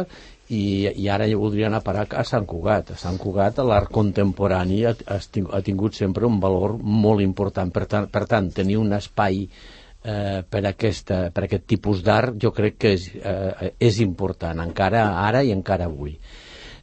i, 0.50 0.90
i 1.02 1.08
ara 1.10 1.26
voldria 1.38 1.68
anar 1.68 1.82
a 1.82 1.86
parar 1.86 2.06
a 2.14 2.24
Sant 2.28 2.46
Cugat. 2.46 2.92
A 2.94 3.00
Sant 3.00 3.18
Cugat 3.22 3.58
l'art 3.66 3.90
contemporani 3.94 4.84
ha, 4.86 4.94
ha 4.94 5.62
tingut 5.66 5.98
sempre 5.98 6.28
un 6.28 6.40
valor 6.40 6.78
molt 6.82 7.24
important. 7.26 7.72
Per 7.74 7.86
tant, 7.90 8.10
per 8.12 8.26
tant 8.30 8.52
tenir 8.54 8.78
un 8.78 8.94
espai 8.94 9.46
eh, 9.46 10.44
per, 10.50 10.64
aquesta, 10.70 11.30
per 11.34 11.48
aquest 11.48 11.66
tipus 11.74 12.04
d'art 12.06 12.38
jo 12.42 12.54
crec 12.56 12.78
que 12.78 12.94
és, 12.98 13.10
eh, 13.18 13.74
és 13.80 14.00
important, 14.06 14.62
encara 14.62 15.08
ara 15.26 15.42
i 15.44 15.52
encara 15.56 15.90
avui. 15.90 16.14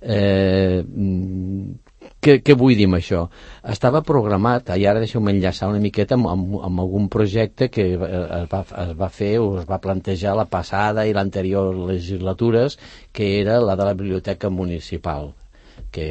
Eh, 0.02 0.82
mm, 0.82 1.91
què, 2.22 2.38
què 2.46 2.54
vull 2.58 2.76
dir 2.78 2.86
amb 2.88 2.98
això? 3.00 3.24
Estava 3.74 4.02
programat, 4.06 4.70
i 4.78 4.86
ara 4.86 5.02
deixeu-me 5.02 5.34
enllaçar 5.34 5.68
una 5.72 5.82
miqueta 5.82 6.16
amb, 6.18 6.28
amb, 6.30 6.56
amb 6.68 6.82
algun 6.84 7.08
projecte 7.12 7.68
que 7.72 7.86
eh, 7.96 8.22
es 8.38 8.48
va, 8.52 8.62
es 8.84 8.94
va 8.98 9.10
fer 9.12 9.34
o 9.42 9.52
es 9.60 9.68
va 9.68 9.80
plantejar 9.82 10.36
la 10.38 10.46
passada 10.50 11.06
i 11.08 11.14
l'anterior 11.16 11.74
legislatures, 11.90 12.78
que 13.12 13.34
era 13.40 13.60
la 13.60 13.76
de 13.76 13.88
la 13.90 13.94
biblioteca 13.98 14.50
municipal 14.50 15.32
que, 15.92 16.06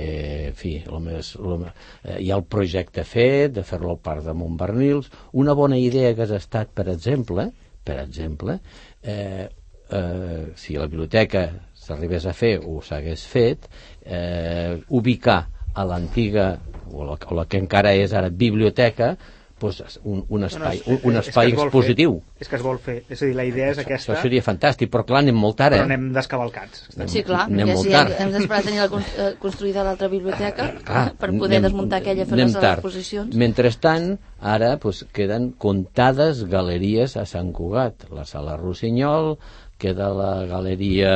en 0.50 0.58
fi, 0.58 0.76
lo 0.86 1.00
més, 1.02 1.34
lo, 1.42 1.58
eh, 2.04 2.20
hi 2.22 2.30
ha 2.30 2.38
el 2.38 2.46
projecte 2.46 3.04
fet 3.08 3.56
de 3.56 3.64
fer-lo 3.66 3.96
al 3.96 4.02
Parc 4.04 4.28
de 4.28 4.36
Montbernils. 4.38 5.10
Una 5.42 5.56
bona 5.58 5.80
idea 5.82 6.14
que 6.14 6.28
ha 6.28 6.38
estat, 6.38 6.70
per 6.76 6.88
exemple, 6.94 7.50
per 7.84 7.98
exemple, 8.04 8.60
eh, 9.02 9.48
eh, 9.90 10.44
si 10.56 10.78
la 10.78 10.86
biblioteca 10.86 11.48
s'arribés 11.74 12.28
a 12.30 12.36
fer 12.38 12.60
o 12.62 12.78
s'hagués 12.86 13.26
fet, 13.28 13.66
eh, 14.06 14.78
ubicar 14.90 15.42
a 15.74 15.86
l'antiga, 15.86 16.58
o, 16.92 17.06
la, 17.08 17.16
o 17.28 17.36
la 17.38 17.46
que 17.46 17.58
encara 17.62 17.94
és 17.96 18.12
ara 18.14 18.30
biblioteca, 18.30 19.16
doncs 19.62 20.00
un, 20.10 20.24
un 20.34 20.44
espai, 20.48 20.80
un, 20.90 20.96
un 21.06 21.18
és 21.20 21.28
que 21.28 21.30
espai 21.30 21.52
es 21.52 21.54
vol 21.60 21.68
expositiu. 21.70 22.16
Fer, 22.34 22.42
és 22.42 22.50
que 22.50 22.56
es 22.58 22.64
vol 22.66 22.80
fer. 22.82 22.96
És 23.14 23.20
a 23.22 23.28
dir, 23.30 23.36
la 23.38 23.44
idea 23.46 23.68
és 23.70 23.78
aquesta, 23.84 24.16
Això 24.16 24.24
seria 24.24 24.42
fantàstic, 24.42 24.90
però 24.90 25.04
clar, 25.06 25.20
anem 25.22 25.38
molt 25.38 25.60
tard, 25.60 25.76
però 25.78 25.84
eh? 25.86 25.86
anem 25.86 26.08
descavalcats. 26.16 26.88
Sí, 27.06 27.22
clar, 27.28 27.44
Anem 27.46 27.68
perquè 27.70 27.76
molt 27.76 27.86
si 27.86 27.94
tard. 27.94 28.16
hem, 28.18 28.32
d'esperar 28.34 28.64
tenir 28.66 28.80
la 28.82 28.88
eh, 29.22 29.30
construïda 29.40 29.84
l'altra 29.86 30.10
biblioteca 30.10 30.66
Clar, 30.82 31.06
per 31.14 31.30
poder 31.38 31.60
anem- 31.60 31.68
desmuntar 31.70 32.02
aquella 32.02 32.26
i 32.26 32.26
fer 32.26 32.40
anem 32.40 32.50
les 32.50 32.58
tard. 32.58 32.82
exposicions. 32.82 33.38
Mentrestant, 33.38 34.10
ara 34.42 34.72
pues, 34.82 35.06
queden 35.14 35.52
comptades 35.62 36.42
galeries 36.50 37.14
a 37.22 37.28
Sant 37.30 37.54
Cugat. 37.54 38.10
La 38.10 38.26
Sala 38.26 38.58
Rossinyol, 38.58 39.36
queda 39.78 40.10
la 40.10 40.34
galeria... 40.50 41.14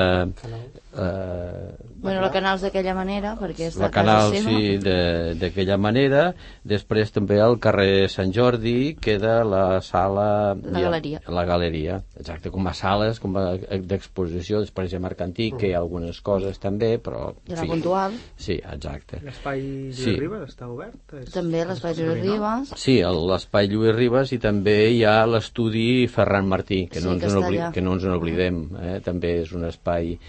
Eh, 0.97 1.75
Bueno, 2.05 2.21
la 2.21 2.29
Canals 2.29 2.61
d'aquella 2.61 2.93
manera, 2.93 3.31
perquè 3.39 3.65
és 3.71 3.75
la 3.79 3.87
la 3.87 3.91
casa 3.91 4.05
Canal, 4.05 4.33
seva. 4.35 4.49
sí, 4.51 4.77
de- 4.77 5.33
d'aquella 5.41 5.77
manera. 5.81 6.35
Després 6.63 7.09
també 7.11 7.39
al 7.41 7.57
carrer 7.59 8.07
Sant 8.13 8.29
Jordi 8.31 8.93
queda 9.01 9.43
la 9.43 9.81
sala... 9.81 10.53
La 10.53 10.81
galeria. 10.83 11.21
La 11.27 11.45
galeria, 11.45 12.03
exacte, 12.19 12.51
com 12.53 12.67
a 12.67 12.73
sales 12.77 13.19
com 13.19 13.35
a 13.41 13.55
d'exposició. 13.57 14.59
Després 14.61 14.93
hi 14.93 14.97
ha 14.97 15.01
Mercantic, 15.01 15.57
que 15.57 15.69
hi 15.69 15.73
ha 15.73 15.79
algunes 15.81 16.21
coses 16.21 16.59
també, 16.61 16.99
però... 17.01 17.31
I 17.47 17.53
en 17.53 17.57
la 17.57 17.63
fi. 17.63 17.69
puntual. 17.73 18.19
Sí, 18.37 18.59
exacte. 18.61 19.19
L'espai 19.25 19.61
Lluís 19.65 20.03
Sí. 20.05 20.13
Ribes 20.19 20.45
està 20.51 20.69
obert? 20.69 20.99
És... 21.23 21.31
També 21.33 21.65
l'espai 21.65 21.95
Josep 21.97 22.21
Ribas. 22.21 22.73
Sí, 22.77 22.99
el- 23.01 23.23
l'espai 23.31 23.67
Lluís 23.71 23.95
Ribes 23.97 24.31
i 24.31 24.37
també 24.37 24.91
hi 24.93 25.03
ha 25.09 25.25
l'estudi 25.25 26.05
Ferran 26.07 26.45
Martí, 26.47 26.85
que, 26.87 27.01
Sí, 27.01 27.07
no, 27.07 27.17
que 27.17 27.25
ens 27.25 27.35
allà. 27.41 27.71
que 27.73 27.81
no 27.81 27.93
ens 27.97 28.05
n'oblidem. 28.05 28.61
Eh? 28.83 28.99
També 29.05 29.39
és 29.41 29.51
un 29.57 29.65
espai, 29.65 30.19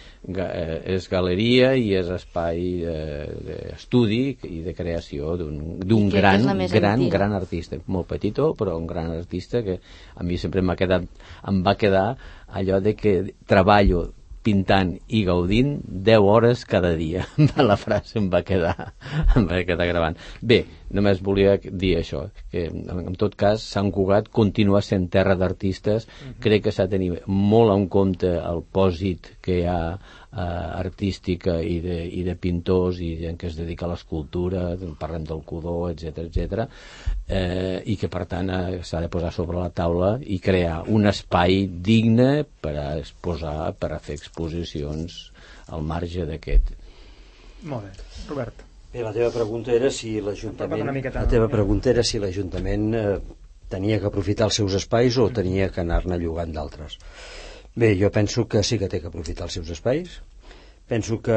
eh, 0.57 0.97
és 0.97 1.09
galeria 1.13 1.73
i 1.77 1.93
és 1.99 2.11
espai 2.17 2.63
eh, 2.89 3.29
d'estudi 3.49 4.23
i 4.49 4.63
de 4.65 4.75
creació 4.77 5.37
d'un 5.39 6.09
gran, 6.13 6.47
gran, 6.47 6.93
antiga. 6.97 7.13
gran 7.19 7.37
artista. 7.37 7.79
Molt 7.87 8.09
petitó, 8.11 8.53
però 8.59 8.77
un 8.81 8.87
gran 8.91 9.13
artista 9.15 9.63
que 9.67 9.81
a 10.15 10.27
mi 10.27 10.39
sempre 10.41 10.63
m'ha 10.63 10.79
quedat, 10.79 11.09
em 11.49 11.63
va 11.67 11.77
quedar 11.79 12.09
allò 12.47 12.81
de 12.81 12.95
que 12.97 13.19
treballo 13.47 14.07
pintant 14.47 14.93
i 15.11 15.25
gaudint 15.27 15.81
10 16.07 16.23
hores 16.23 16.65
cada 16.71 16.93
dia. 16.99 17.25
la 17.71 17.77
frase 17.81 18.21
em 18.21 18.29
va 18.31 18.43
quedar, 18.47 18.93
em 19.35 19.47
va 19.49 19.63
quedar 19.67 19.89
gravant. 19.91 20.19
Bé, 20.41 20.61
només 20.95 21.23
volia 21.25 21.57
dir 21.67 21.97
això, 22.01 22.27
que 22.53 22.69
en, 22.71 23.17
tot 23.19 23.35
cas 23.39 23.65
Sant 23.67 23.91
Cugat 23.95 24.31
continua 24.41 24.85
sent 24.87 25.09
terra 25.13 25.35
d'artistes, 25.39 26.07
crec 26.43 26.67
que 26.67 26.75
s'ha 26.75 26.87
de 26.87 26.97
tenir 26.97 27.11
molt 27.27 27.75
en 27.75 27.89
compte 27.91 28.37
el 28.39 28.63
pòsit 28.63 29.35
que 29.43 29.61
hi 29.63 29.67
ha 29.71 29.81
eh, 30.37 30.81
artística 30.81 31.57
i 31.63 31.79
de, 31.81 31.97
i 32.19 32.23
de 32.27 32.37
pintors 32.37 33.01
i 33.01 33.11
en 33.29 33.39
què 33.41 33.49
es 33.51 33.57
dedica 33.59 33.87
a 33.87 33.93
l'escultura, 33.95 34.67
parlem 35.01 35.25
del 35.29 35.43
Codó, 35.49 35.89
etc 35.91 36.27
etc. 36.27 36.67
Eh, 37.27 37.81
i 37.89 37.97
que 38.01 38.11
per 38.13 38.27
tant 38.31 38.53
eh, 38.53 38.83
s'ha 38.85 39.01
de 39.05 39.11
posar 39.13 39.33
sobre 39.35 39.59
la 39.63 39.73
taula 39.75 40.17
i 40.21 40.39
crear 40.43 40.83
un 40.93 41.09
espai 41.09 41.65
digne 41.67 42.45
per 42.45 42.77
a 42.77 42.89
exposar, 43.01 43.73
per 43.81 43.95
a 43.97 44.03
fer 44.03 44.19
exposicions 44.21 45.19
al 45.73 45.83
marge 45.83 46.29
d'aquest. 46.29 46.75
Molt 47.67 47.89
bé. 47.89 48.07
Robert. 48.29 48.63
Bé, 48.93 49.03
la 49.03 49.13
teva 49.13 49.33
pregunta 49.35 49.75
era 49.75 49.91
si 49.91 50.15
l'Ajuntament... 50.23 50.87
La 51.13 51.27
teva 51.29 51.49
pregunta 51.53 51.91
era 51.91 52.05
si 52.07 52.21
l'Ajuntament 52.23 52.87
eh, 52.95 53.19
tenia 53.73 53.99
que 54.01 54.09
aprofitar 54.09 54.47
els 54.49 54.61
seus 54.61 54.77
espais 54.79 55.19
o 55.19 55.27
tenia 55.35 55.69
que 55.75 55.83
anar-ne 55.83 56.19
llogant 56.23 56.55
d'altres. 56.55 56.97
Bé, 57.77 57.93
jo 58.01 58.09
penso 58.09 58.47
que 58.49 58.63
sí 58.65 58.79
que 58.81 58.89
té 58.89 59.03
que 59.03 59.11
aprofitar 59.11 59.45
els 59.45 59.57
seus 59.59 59.71
espais. 59.75 60.21
Penso 60.89 61.19
que, 61.21 61.37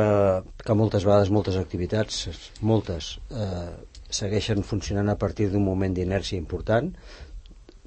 que 0.64 0.76
moltes 0.82 1.04
vegades 1.04 1.32
moltes 1.36 1.58
activitats, 1.60 2.22
moltes, 2.64 3.18
eh, 3.34 3.74
segueixen 4.20 4.64
funcionant 4.64 5.12
a 5.12 5.18
partir 5.20 5.50
d'un 5.52 5.66
moment 5.66 5.98
d'inèrcia 5.98 6.40
important, 6.40 6.88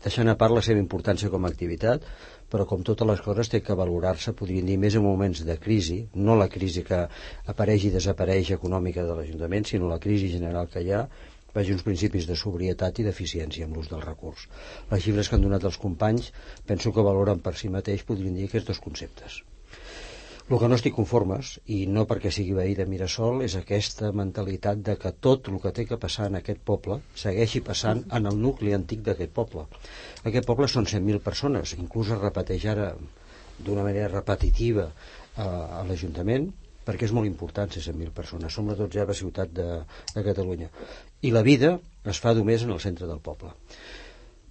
deixant 0.04 0.28
a 0.28 0.36
part 0.36 0.52
la 0.52 0.64
seva 0.66 0.82
importància 0.82 1.30
com 1.32 1.46
a 1.46 1.52
activitat, 1.54 2.04
però 2.52 2.66
com 2.68 2.84
totes 2.84 3.08
les 3.08 3.22
coses 3.24 3.48
té 3.48 3.62
que 3.64 3.78
valorar-se, 3.78 4.34
podríem 4.36 4.68
dir, 4.68 4.76
més 4.84 4.98
en 5.00 5.06
moments 5.06 5.40
de 5.48 5.56
crisi, 5.56 6.02
no 6.14 6.36
la 6.36 6.50
crisi 6.52 6.84
que 6.84 7.06
apareix 7.48 7.86
i 7.88 7.94
desapareix 7.94 8.52
econòmica 8.58 9.06
de 9.08 9.16
l'Ajuntament, 9.16 9.64
sinó 9.70 9.88
la 9.88 10.02
crisi 10.02 10.28
general 10.34 10.68
que 10.68 10.84
hi 10.84 10.92
ha, 10.92 11.06
vagi 11.54 11.76
uns 11.76 11.84
principis 11.86 12.26
de 12.28 12.36
sobrietat 12.38 12.98
i 12.98 13.06
d'eficiència 13.06 13.68
amb 13.68 13.76
l'ús 13.76 13.90
del 13.92 14.04
recurs. 14.04 14.48
Les 14.90 15.04
xifres 15.04 15.28
que 15.28 15.38
han 15.38 15.46
donat 15.46 15.64
els 15.68 15.80
companys 15.80 16.32
penso 16.66 16.92
que 16.92 17.06
valoren 17.08 17.40
per 17.44 17.54
si 17.58 17.72
mateix, 17.72 18.04
podríem 18.08 18.36
dir, 18.38 18.48
aquests 18.48 18.72
dos 18.72 18.82
conceptes. 18.84 19.42
El 20.50 20.58
que 20.58 20.68
no 20.68 20.76
estic 20.76 20.92
conformes, 20.96 21.50
i 21.74 21.84
no 21.88 22.02
perquè 22.10 22.30
sigui 22.34 22.56
veí 22.56 22.72
de 22.76 22.84
Mirasol, 22.90 23.44
és 23.46 23.54
aquesta 23.56 24.10
mentalitat 24.20 24.82
de 24.88 24.96
que 25.00 25.12
tot 25.26 25.48
el 25.48 25.60
que 25.62 25.72
té 25.76 25.84
que 25.88 25.98
passar 26.02 26.26
en 26.28 26.40
aquest 26.40 26.60
poble 26.70 26.98
segueixi 27.22 27.62
passant 27.68 28.02
en 28.18 28.26
el 28.30 28.40
nucli 28.46 28.74
antic 28.76 29.04
d'aquest 29.06 29.32
poble. 29.38 29.64
Aquest 30.28 30.48
poble 30.50 30.68
són 30.68 30.88
100.000 30.90 31.22
persones, 31.28 31.76
inclús 31.78 32.10
es 32.12 32.20
repeteix 32.20 32.66
ara 32.74 32.90
d'una 33.62 33.86
manera 33.86 34.10
repetitiva 34.10 34.90
a, 34.90 35.46
a 35.46 35.80
l'Ajuntament, 35.88 36.50
perquè 36.86 37.08
és 37.08 37.14
molt 37.16 37.28
important 37.30 37.70
ser 37.72 37.82
100.000 37.84 38.14
persones. 38.16 38.52
Som 38.52 38.70
la 38.70 38.76
dotzena 38.78 39.16
ciutat 39.16 39.52
de, 39.54 39.66
de 40.14 40.24
Catalunya. 40.28 40.70
I 41.22 41.32
la 41.34 41.44
vida 41.46 41.76
es 42.08 42.20
fa 42.22 42.34
només 42.34 42.64
en 42.66 42.72
el 42.74 42.80
centre 42.82 43.08
del 43.10 43.20
poble. 43.22 43.52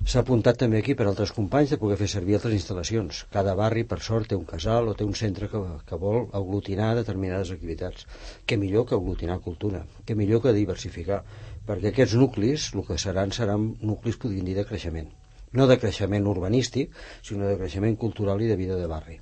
S'ha 0.02 0.24
apuntat 0.24 0.58
també 0.58 0.80
aquí 0.82 0.96
per 0.98 1.06
altres 1.06 1.30
companys 1.36 1.70
de 1.70 1.78
poder 1.78 1.96
fer 2.00 2.08
servir 2.10 2.34
altres 2.38 2.56
instal·lacions. 2.58 3.20
Cada 3.34 3.54
barri, 3.60 3.84
per 3.86 4.00
sort, 4.02 4.32
té 4.32 4.38
un 4.38 4.48
casal 4.50 4.90
o 4.90 4.96
té 4.98 5.06
un 5.06 5.14
centre 5.20 5.50
que, 5.52 5.62
que 5.86 6.00
vol 6.04 6.24
aglutinar 6.40 6.96
determinades 6.98 7.52
activitats. 7.54 8.08
Què 8.50 8.58
millor 8.58 8.88
que 8.90 8.98
aglutinar 8.98 9.38
cultura, 9.46 9.84
què 10.08 10.18
millor 10.18 10.42
que 10.42 10.56
diversificar, 10.58 11.22
perquè 11.68 11.92
aquests 11.92 12.18
nuclis, 12.18 12.72
el 12.74 12.88
que 12.88 12.98
seran, 12.98 13.36
seran 13.38 13.76
nuclis, 13.92 14.18
podríem 14.18 14.50
dir, 14.50 14.58
de 14.58 14.66
creixement. 14.72 15.12
No 15.54 15.68
de 15.70 15.78
creixement 15.78 16.26
urbanístic, 16.34 16.98
sinó 17.22 17.46
de 17.46 17.60
creixement 17.62 18.00
cultural 18.02 18.42
i 18.42 18.50
de 18.50 18.58
vida 18.58 18.80
de 18.82 18.90
barri. 18.90 19.20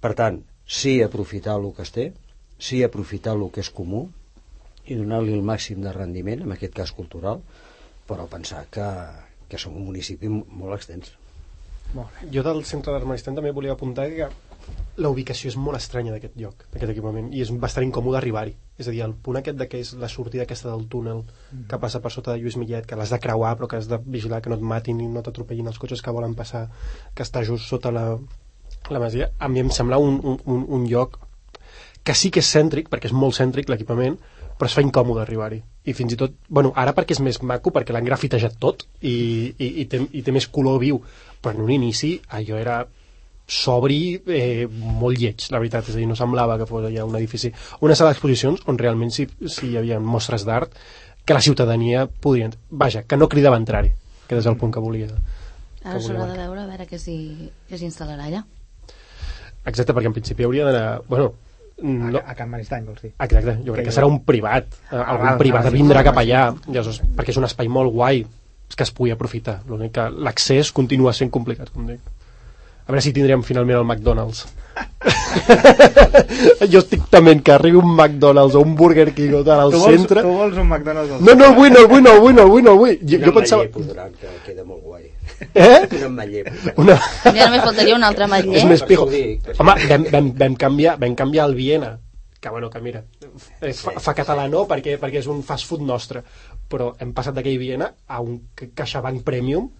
Per 0.00 0.14
tant, 0.16 0.40
sí 0.68 1.00
aprofitar 1.02 1.56
el 1.58 1.72
que 1.74 1.82
es 1.82 1.92
té, 1.96 2.10
sí 2.60 2.82
aprofitar 2.84 3.34
el 3.38 3.48
que 3.50 3.64
és 3.64 3.70
comú 3.72 4.04
i 4.88 4.96
donar-li 4.98 5.32
el 5.32 5.44
màxim 5.44 5.80
de 5.84 5.92
rendiment, 5.94 6.44
en 6.44 6.52
aquest 6.54 6.76
cas 6.76 6.92
cultural, 6.92 7.40
però 8.08 8.28
pensar 8.28 8.66
que, 8.72 8.84
que 9.48 9.60
som 9.60 9.76
un 9.76 9.88
municipi 9.88 10.28
molt 10.28 10.76
extens. 10.76 11.16
Molt 11.96 12.12
bé. 12.12 12.28
Jo 12.36 12.44
del 12.44 12.62
centre 12.68 12.92
d'Arts 12.92 13.08
Maristany 13.08 13.36
també 13.36 13.52
volia 13.56 13.72
apuntar 13.72 14.06
que 14.12 14.28
la 15.00 15.08
ubicació 15.08 15.48
és 15.48 15.56
molt 15.56 15.78
estranya 15.78 16.12
d'aquest 16.12 16.34
lloc, 16.36 16.64
d'aquest 16.72 16.92
equipament, 16.92 17.30
i 17.32 17.40
és 17.44 17.52
bastant 17.62 17.86
incòmode 17.86 18.18
arribar-hi. 18.18 18.52
És 18.76 18.88
a 18.90 18.92
dir, 18.92 19.00
el 19.06 19.14
punt 19.14 19.38
aquest 19.40 19.56
de 19.60 19.68
que 19.70 19.80
és 19.80 19.94
la 19.96 20.10
sortida 20.12 20.44
aquesta 20.44 20.68
del 20.72 20.84
túnel 20.92 21.22
que 21.70 21.78
passa 21.80 22.02
per 22.04 22.12
sota 22.12 22.34
de 22.34 22.42
Lluís 22.42 22.58
Millet, 22.60 22.84
que 22.88 22.98
l'has 22.98 23.14
de 23.14 23.20
creuar 23.22 23.54
però 23.56 23.70
que 23.70 23.80
has 23.80 23.88
de 23.88 24.00
vigilar 24.04 24.42
que 24.42 24.52
no 24.52 24.58
et 24.58 24.66
matin 24.74 25.00
i 25.00 25.08
no 25.08 25.22
t'atropellin 25.24 25.70
els 25.72 25.80
cotxes 25.80 26.04
que 26.04 26.12
volen 26.12 26.36
passar, 26.36 26.66
que 27.14 27.24
està 27.24 27.44
just 27.46 27.70
sota 27.70 27.94
la, 27.94 28.04
la 28.90 29.00
masia, 29.02 29.30
a 29.38 29.48
mi 29.48 29.60
em 29.60 29.70
sembla 29.74 29.98
un, 29.98 30.20
un, 30.22 30.38
un, 30.44 30.66
un 30.78 30.86
lloc 30.88 31.18
que 32.04 32.14
sí 32.16 32.30
que 32.32 32.40
és 32.40 32.48
cèntric, 32.48 32.88
perquè 32.88 33.10
és 33.10 33.16
molt 33.16 33.36
cèntric 33.36 33.68
l'equipament, 33.68 34.16
però 34.58 34.68
es 34.70 34.74
fa 34.74 34.82
incòmode 34.82 35.22
arribar-hi. 35.22 35.60
I 35.88 35.94
fins 35.94 36.14
i 36.14 36.18
tot, 36.20 36.34
bueno, 36.48 36.72
ara 36.76 36.94
perquè 36.96 37.14
és 37.14 37.20
més 37.24 37.38
maco, 37.46 37.70
perquè 37.74 37.94
l'han 37.94 38.06
grafitejat 38.06 38.56
tot 38.60 38.86
i, 39.00 39.12
i, 39.54 39.68
i, 39.82 39.84
té, 39.90 40.00
i 40.12 40.22
té 40.24 40.34
més 40.34 40.48
color 40.50 40.80
viu, 40.82 40.98
però 41.42 41.54
en 41.54 41.66
un 41.66 41.74
inici 41.76 42.16
allò 42.34 42.58
era 42.58 42.78
sobri 43.48 44.18
eh, 44.26 44.66
molt 44.68 45.16
lleig, 45.16 45.46
la 45.52 45.60
veritat, 45.62 45.88
és 45.88 45.96
a 45.96 46.02
dir, 46.02 46.08
no 46.08 46.16
semblava 46.18 46.58
que 46.60 46.66
fos 46.68 46.84
allà 46.84 47.06
un 47.08 47.16
edifici, 47.16 47.52
una 47.84 47.96
sala 47.96 48.12
d'exposicions 48.12 48.66
on 48.68 48.80
realment 48.80 49.14
sí, 49.14 49.24
sí 49.48 49.70
hi 49.70 49.78
havia 49.80 50.00
mostres 50.00 50.44
d'art 50.44 50.74
que 51.24 51.36
la 51.36 51.44
ciutadania 51.44 52.06
podria... 52.08 52.50
Vaja, 52.70 53.04
que 53.08 53.16
no 53.16 53.28
cridava 53.28 53.56
a 53.56 53.62
entrar-hi, 53.62 53.94
que 54.28 54.36
és 54.36 54.46
el 54.48 54.56
punt 54.60 54.72
que 54.74 54.80
volia. 54.84 55.08
Ara 55.84 56.00
s'haurà 56.00 56.28
de 56.28 56.38
veure 56.40 56.62
a 56.64 56.68
veure 56.68 56.86
què 56.88 57.00
s'hi 57.00 57.84
instal·larà 57.84 58.28
allà. 58.28 58.44
Exacte, 59.64 59.92
perquè 59.92 60.06
en 60.10 60.16
principi 60.16 60.44
hauria 60.46 60.64
d'anar... 60.68 61.00
Bueno, 61.08 61.32
no, 61.82 62.18
A, 62.18 62.32
a 62.32 62.34
Can 62.34 62.50
Maristany, 62.50 62.84
vols 62.86 63.02
dir? 63.02 63.12
Exacte, 63.18 63.58
jo 63.64 63.72
crec 63.74 63.84
Que 63.84 63.90
que 63.90 63.94
serà 63.94 64.06
un 64.10 64.20
privat, 64.26 64.66
eh, 64.90 64.96
Ah, 64.96 65.12
algun 65.12 65.28
val, 65.28 65.38
privat 65.38 65.68
sí, 65.68 65.74
vindrà 65.76 66.02
sí, 66.02 66.08
cap 66.08 66.16
sí. 66.18 66.24
allà, 66.24 66.44
llavors, 66.66 67.02
perquè 67.16 67.34
és 67.34 67.38
un 67.38 67.46
espai 67.46 67.68
molt 67.70 67.92
guai 67.94 68.24
que 68.76 68.84
es 68.84 68.90
pugui 68.94 69.10
aprofitar. 69.10 69.60
L'únic 69.66 69.92
que 69.96 70.08
l'accés 70.10 70.72
continua 70.72 71.12
sent 71.16 71.30
complicat, 71.34 71.70
com 71.74 71.86
dic. 71.88 72.00
A 72.86 72.92
veure 72.92 73.02
si 73.04 73.12
tindrem 73.12 73.42
finalment 73.44 73.78
el 73.78 73.84
McDonald's. 73.84 74.46
jo 76.72 76.80
estic 76.80 77.02
tement 77.10 77.40
que 77.44 77.52
arribi 77.52 77.76
un 77.80 77.90
McDonald's 77.94 78.54
o 78.54 78.62
un 78.64 78.74
Burger 78.78 79.12
King 79.14 79.34
o 79.40 79.42
tal 79.44 79.64
al 79.64 79.72
Tu 79.74 79.80
vols, 79.82 79.96
centre... 79.96 80.22
tu 80.22 80.34
vols 80.34 80.56
un 80.56 80.68
McDonald's 80.68 81.12
al 81.16 81.24
No, 81.24 81.34
no 81.34 81.50
el 81.50 81.54
vull, 81.56 81.72
no 81.74 81.82
el 81.84 81.88
vull, 81.90 82.02
no 82.02 82.14
el 82.14 82.20
vull, 82.22 82.34
no 82.34 82.42
el 82.46 82.52
vull, 82.54 82.64
no 82.64 82.72
el 82.72 82.78
vull. 82.78 82.96
Jo, 83.02 83.20
jo 83.26 83.34
pensava... 83.34 83.66
que 83.68 84.32
queda 84.46 84.64
molt 84.64 84.82
guai. 84.82 84.97
Eh? 85.54 85.86
Un 85.98 86.04
ametller. 86.08 86.52
Una... 86.76 86.96
Ja 87.24 87.46
només 87.46 87.62
faltaria 87.62 87.96
un 87.96 88.04
altre 88.06 88.26
matller. 88.30 88.58
És 88.58 88.66
més 88.68 88.82
pijo. 88.88 89.06
Home, 89.08 89.74
vam, 89.88 90.06
vam, 90.12 90.30
vam, 90.38 90.56
canviar, 90.58 90.96
vam 91.00 91.14
canviar 91.18 91.48
el 91.48 91.54
Viena, 91.58 91.92
que 92.40 92.50
bueno, 92.54 92.70
que 92.70 92.80
mira, 92.82 93.04
eh, 93.60 93.72
fa, 93.74 93.96
fa 94.02 94.14
català 94.14 94.48
no, 94.50 94.64
perquè, 94.70 94.96
perquè 94.98 95.22
és 95.22 95.28
un 95.30 95.42
fast 95.46 95.66
food 95.66 95.82
nostre, 95.86 96.22
però 96.70 96.92
hem 97.02 97.12
passat 97.16 97.34
d'aquell 97.38 97.58
Viena 97.58 97.92
a 98.06 98.20
un 98.22 98.40
ca- 98.54 98.70
CaixaBank 98.82 99.24
Premium, 99.26 99.70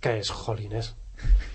que 0.00 0.18
és 0.22 0.32
jolines. 0.32 0.94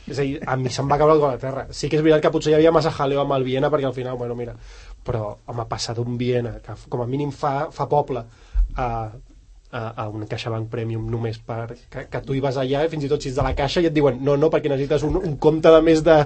És 0.05 0.19
a 0.19 0.21
dir, 0.21 0.39
a 0.45 0.53
mi 0.61 0.69
se'm 0.69 0.89
va 0.91 0.99
caure 1.01 1.15
el 1.15 1.21
gol 1.23 1.33
a 1.33 1.39
terra. 1.41 1.67
Sí 1.73 1.89
que 1.89 1.97
és 1.97 2.03
veritat 2.05 2.27
que 2.27 2.33
potser 2.35 2.51
hi 2.53 2.59
havia 2.59 2.73
massa 2.73 2.91
jaleo 2.93 3.23
amb 3.23 3.33
el 3.37 3.45
Viena, 3.47 3.71
perquè 3.73 3.89
al 3.89 3.95
final, 3.97 4.17
bueno, 4.19 4.35
mira, 4.37 4.53
però, 5.05 5.31
home, 5.49 5.65
passar 5.69 5.95
d'un 5.97 6.17
Viena, 6.17 6.59
que 6.61 6.75
com 6.89 7.01
a 7.01 7.07
mínim 7.09 7.31
fa, 7.33 7.71
fa 7.73 7.87
poble, 7.89 8.21
a, 8.77 8.89
a, 9.71 9.81
a 10.03 10.07
un 10.09 10.25
CaixaBank 10.29 10.69
Premium 10.71 11.07
només 11.11 11.37
per 11.39 11.75
que, 11.91 12.05
que 12.11 12.21
tu 12.25 12.33
hi 12.35 12.41
vas 12.43 12.57
allà 12.61 12.83
i 12.85 12.89
fins 12.91 13.03
i 13.03 13.09
tot 13.11 13.21
si 13.21 13.29
ets 13.31 13.37
de 13.39 13.43
la 13.43 13.55
caixa 13.57 13.81
i 13.81 13.89
et 13.89 13.93
diuen 13.95 14.19
no, 14.23 14.35
no, 14.37 14.49
perquè 14.53 14.69
necessites 14.71 15.03
un, 15.07 15.17
un 15.17 15.37
compte 15.41 15.71
de 15.73 15.81
més 15.81 16.03
de, 16.05 16.19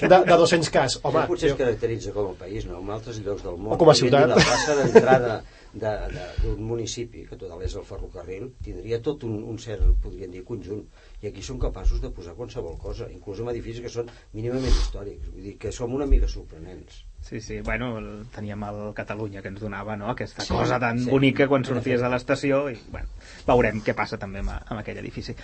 de, 0.00 0.08
de 0.08 0.38
200 0.40 0.70
cas 0.74 0.98
home, 1.02 1.20
Això 1.20 1.26
potser 1.30 1.50
es 1.50 1.54
jo- 1.54 1.60
caracteritza 1.60 2.12
com 2.16 2.32
a 2.32 2.38
país, 2.40 2.66
no? 2.66 2.80
En 2.80 2.90
altres 2.96 3.20
llocs 3.24 3.44
del 3.44 3.56
món. 3.60 3.74
O 3.74 3.78
com 3.78 3.90
a 3.92 3.94
ciutat. 3.94 4.28
La 4.32 4.40
plaça 4.40 4.74
d'entrada 4.80 5.36
de- 5.76 5.96
de- 6.16 6.28
d'un 6.42 6.62
municipi, 6.64 7.26
que 7.28 7.36
total 7.36 7.60
és 7.66 7.74
el 7.76 7.84
ferrocarril, 7.84 8.48
tindria 8.64 8.98
tot 9.04 9.22
un, 9.28 9.42
un 9.44 9.58
cert, 9.60 9.84
podríem 10.02 10.30
dir, 10.32 10.42
conjunt. 10.48 10.86
I 11.26 11.32
aquí 11.32 11.42
són 11.42 11.58
capaços 11.58 11.98
de 11.98 12.12
posar 12.14 12.36
qualsevol 12.38 12.76
cosa, 12.78 13.08
inclús 13.10 13.40
en 13.42 13.50
edificis 13.50 13.82
que 13.82 13.90
són 13.90 14.10
mínimament 14.36 14.70
històrics. 14.70 15.26
Vull 15.32 15.48
dir 15.48 15.54
que 15.58 15.72
som 15.74 15.94
una 15.96 16.06
mica 16.06 16.28
sorprenents. 16.30 17.00
Sí, 17.26 17.40
sí, 17.42 17.58
bueno, 17.66 17.96
el, 17.98 18.06
teníem 18.30 18.62
el 18.68 18.78
Catalunya 18.94 19.42
que 19.42 19.50
ens 19.50 19.58
donava 19.58 19.96
no? 19.98 20.12
aquesta 20.12 20.44
Sí, 20.46 20.54
cosa 20.54 20.78
tan 20.78 21.00
sí. 21.02 21.10
bonica 21.10 21.48
quan 21.50 21.66
sorties 21.66 22.04
de 22.04 22.10
l'estació 22.12 22.60
i 22.70 22.76
bueno, 22.92 23.10
veurem 23.48 23.82
què 23.82 23.96
passa 23.98 24.20
també 24.22 24.44
amb, 24.44 24.54
amb 24.54 24.78
aquell 24.78 25.00
edifici. 25.02 25.34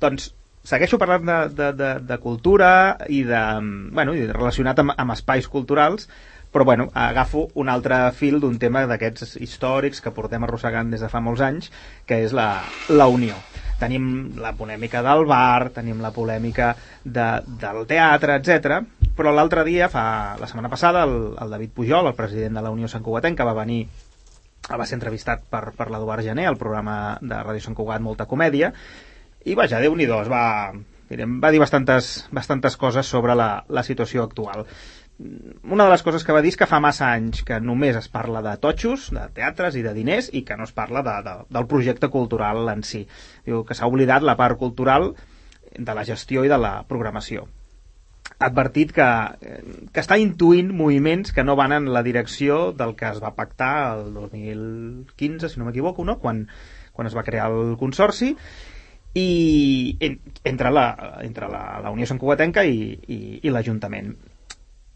Doncs 0.00 0.30
segueixo 0.64 0.96
parlant 0.98 1.28
de, 1.28 1.36
de, 1.58 1.68
de, 1.76 1.90
de 2.08 2.18
cultura 2.24 2.70
i 3.12 3.20
de, 3.28 3.42
bueno, 3.92 4.16
i 4.16 4.24
relacionat 4.30 4.80
amb, 4.80 4.96
amb 4.96 5.12
espais 5.18 5.50
culturals 5.52 6.08
però 6.56 6.64
bueno, 6.64 6.88
agafo 6.94 7.50
un 7.60 7.68
altre 7.68 7.98
fil 8.16 8.38
d'un 8.40 8.56
tema 8.56 8.86
d'aquests 8.88 9.36
històrics 9.44 10.00
que 10.00 10.14
portem 10.16 10.46
arrossegant 10.46 10.88
des 10.94 11.02
de 11.04 11.10
fa 11.12 11.20
molts 11.20 11.42
anys, 11.44 11.68
que 12.08 12.22
és 12.24 12.32
la, 12.32 12.62
la 12.88 13.10
unió. 13.12 13.36
Tenim 13.80 14.36
la 14.40 14.54
polèmica 14.56 15.02
del 15.04 15.26
bar, 15.28 15.70
tenim 15.74 16.00
la 16.00 16.12
polèmica 16.14 16.72
de, 17.04 17.28
del 17.60 17.84
teatre, 17.90 18.40
etc. 18.40 18.80
però 19.16 19.32
l'altre 19.32 19.64
dia, 19.64 19.90
fa 19.92 20.36
la 20.40 20.48
setmana 20.48 20.72
passada, 20.72 21.04
el, 21.04 21.34
el 21.40 21.56
David 21.56 21.72
Pujol, 21.76 22.10
el 22.10 22.18
president 22.18 22.56
de 22.56 22.64
la 22.64 22.72
Unió 22.72 22.88
Sant 22.88 23.04
Cugatenca, 23.04 23.44
va 23.44 23.56
venir 23.56 23.84
va 24.66 24.86
ser 24.86 24.96
entrevistat 24.98 25.44
per, 25.50 25.70
per 25.76 25.86
l'Eduard 25.92 26.24
Gené 26.26 26.46
al 26.48 26.58
programa 26.58 27.16
de 27.22 27.38
Ràdio 27.38 27.62
Sant 27.62 27.76
Cugat 27.78 28.02
Molta 28.02 28.26
Comèdia 28.26 28.72
i 29.46 29.54
vaja, 29.54 29.78
déu 29.78 29.94
nhi 29.94 30.08
va, 30.10 30.42
va 30.74 31.50
dir 31.54 31.60
bastantes, 31.62 32.26
bastantes 32.34 32.76
coses 32.76 33.06
sobre 33.06 33.36
la, 33.38 33.64
la 33.68 33.84
situació 33.86 34.24
actual 34.26 34.66
una 35.18 35.84
de 35.84 35.90
les 35.90 36.02
coses 36.04 36.24
que 36.24 36.34
va 36.36 36.42
dir 36.44 36.50
és 36.52 36.58
que 36.60 36.68
fa 36.68 36.80
massa 36.82 37.08
anys 37.16 37.40
que 37.48 37.56
només 37.64 37.96
es 37.96 38.08
parla 38.12 38.42
de 38.44 38.52
totxos, 38.60 39.08
de 39.16 39.22
teatres 39.36 39.78
i 39.80 39.84
de 39.84 39.94
diners 39.96 40.28
i 40.36 40.42
que 40.44 40.58
no 40.60 40.66
es 40.68 40.74
parla 40.76 41.02
de, 41.06 41.14
de, 41.24 41.36
del 41.56 41.68
projecte 41.70 42.10
cultural 42.12 42.68
en 42.72 42.84
si. 42.84 43.06
Diu 43.46 43.64
que 43.64 43.76
s'ha 43.78 43.88
oblidat 43.88 44.26
la 44.26 44.36
part 44.36 44.60
cultural 44.60 45.14
de 45.72 45.96
la 45.96 46.04
gestió 46.04 46.44
i 46.44 46.52
de 46.52 46.60
la 46.60 46.74
programació. 46.88 47.46
Ha 48.36 48.50
advertit 48.50 48.92
que, 48.92 49.08
eh, 49.40 49.58
que 49.88 50.04
està 50.04 50.20
intuint 50.20 50.68
moviments 50.76 51.32
que 51.32 51.44
no 51.46 51.56
van 51.56 51.72
en 51.72 51.88
la 51.94 52.04
direcció 52.04 52.72
del 52.76 52.92
que 52.96 53.08
es 53.08 53.22
va 53.22 53.32
pactar 53.38 53.72
el 53.96 54.12
2015, 54.12 55.48
si 55.48 55.60
no 55.60 55.70
m'equivoco, 55.70 56.04
no? 56.04 56.18
quan, 56.20 56.44
quan 56.92 57.08
es 57.08 57.16
va 57.16 57.24
crear 57.24 57.48
el 57.48 57.78
consorci 57.80 58.34
i 59.16 59.96
en, 60.00 60.20
entre, 60.44 60.70
la, 60.70 60.88
entre 61.24 61.48
la, 61.48 61.80
la 61.80 61.92
Unió 61.94 62.04
Sant 62.04 62.20
Cugatenca 62.20 62.66
i, 62.68 62.90
i, 63.08 63.20
i 63.40 63.52
l'Ajuntament 63.54 64.12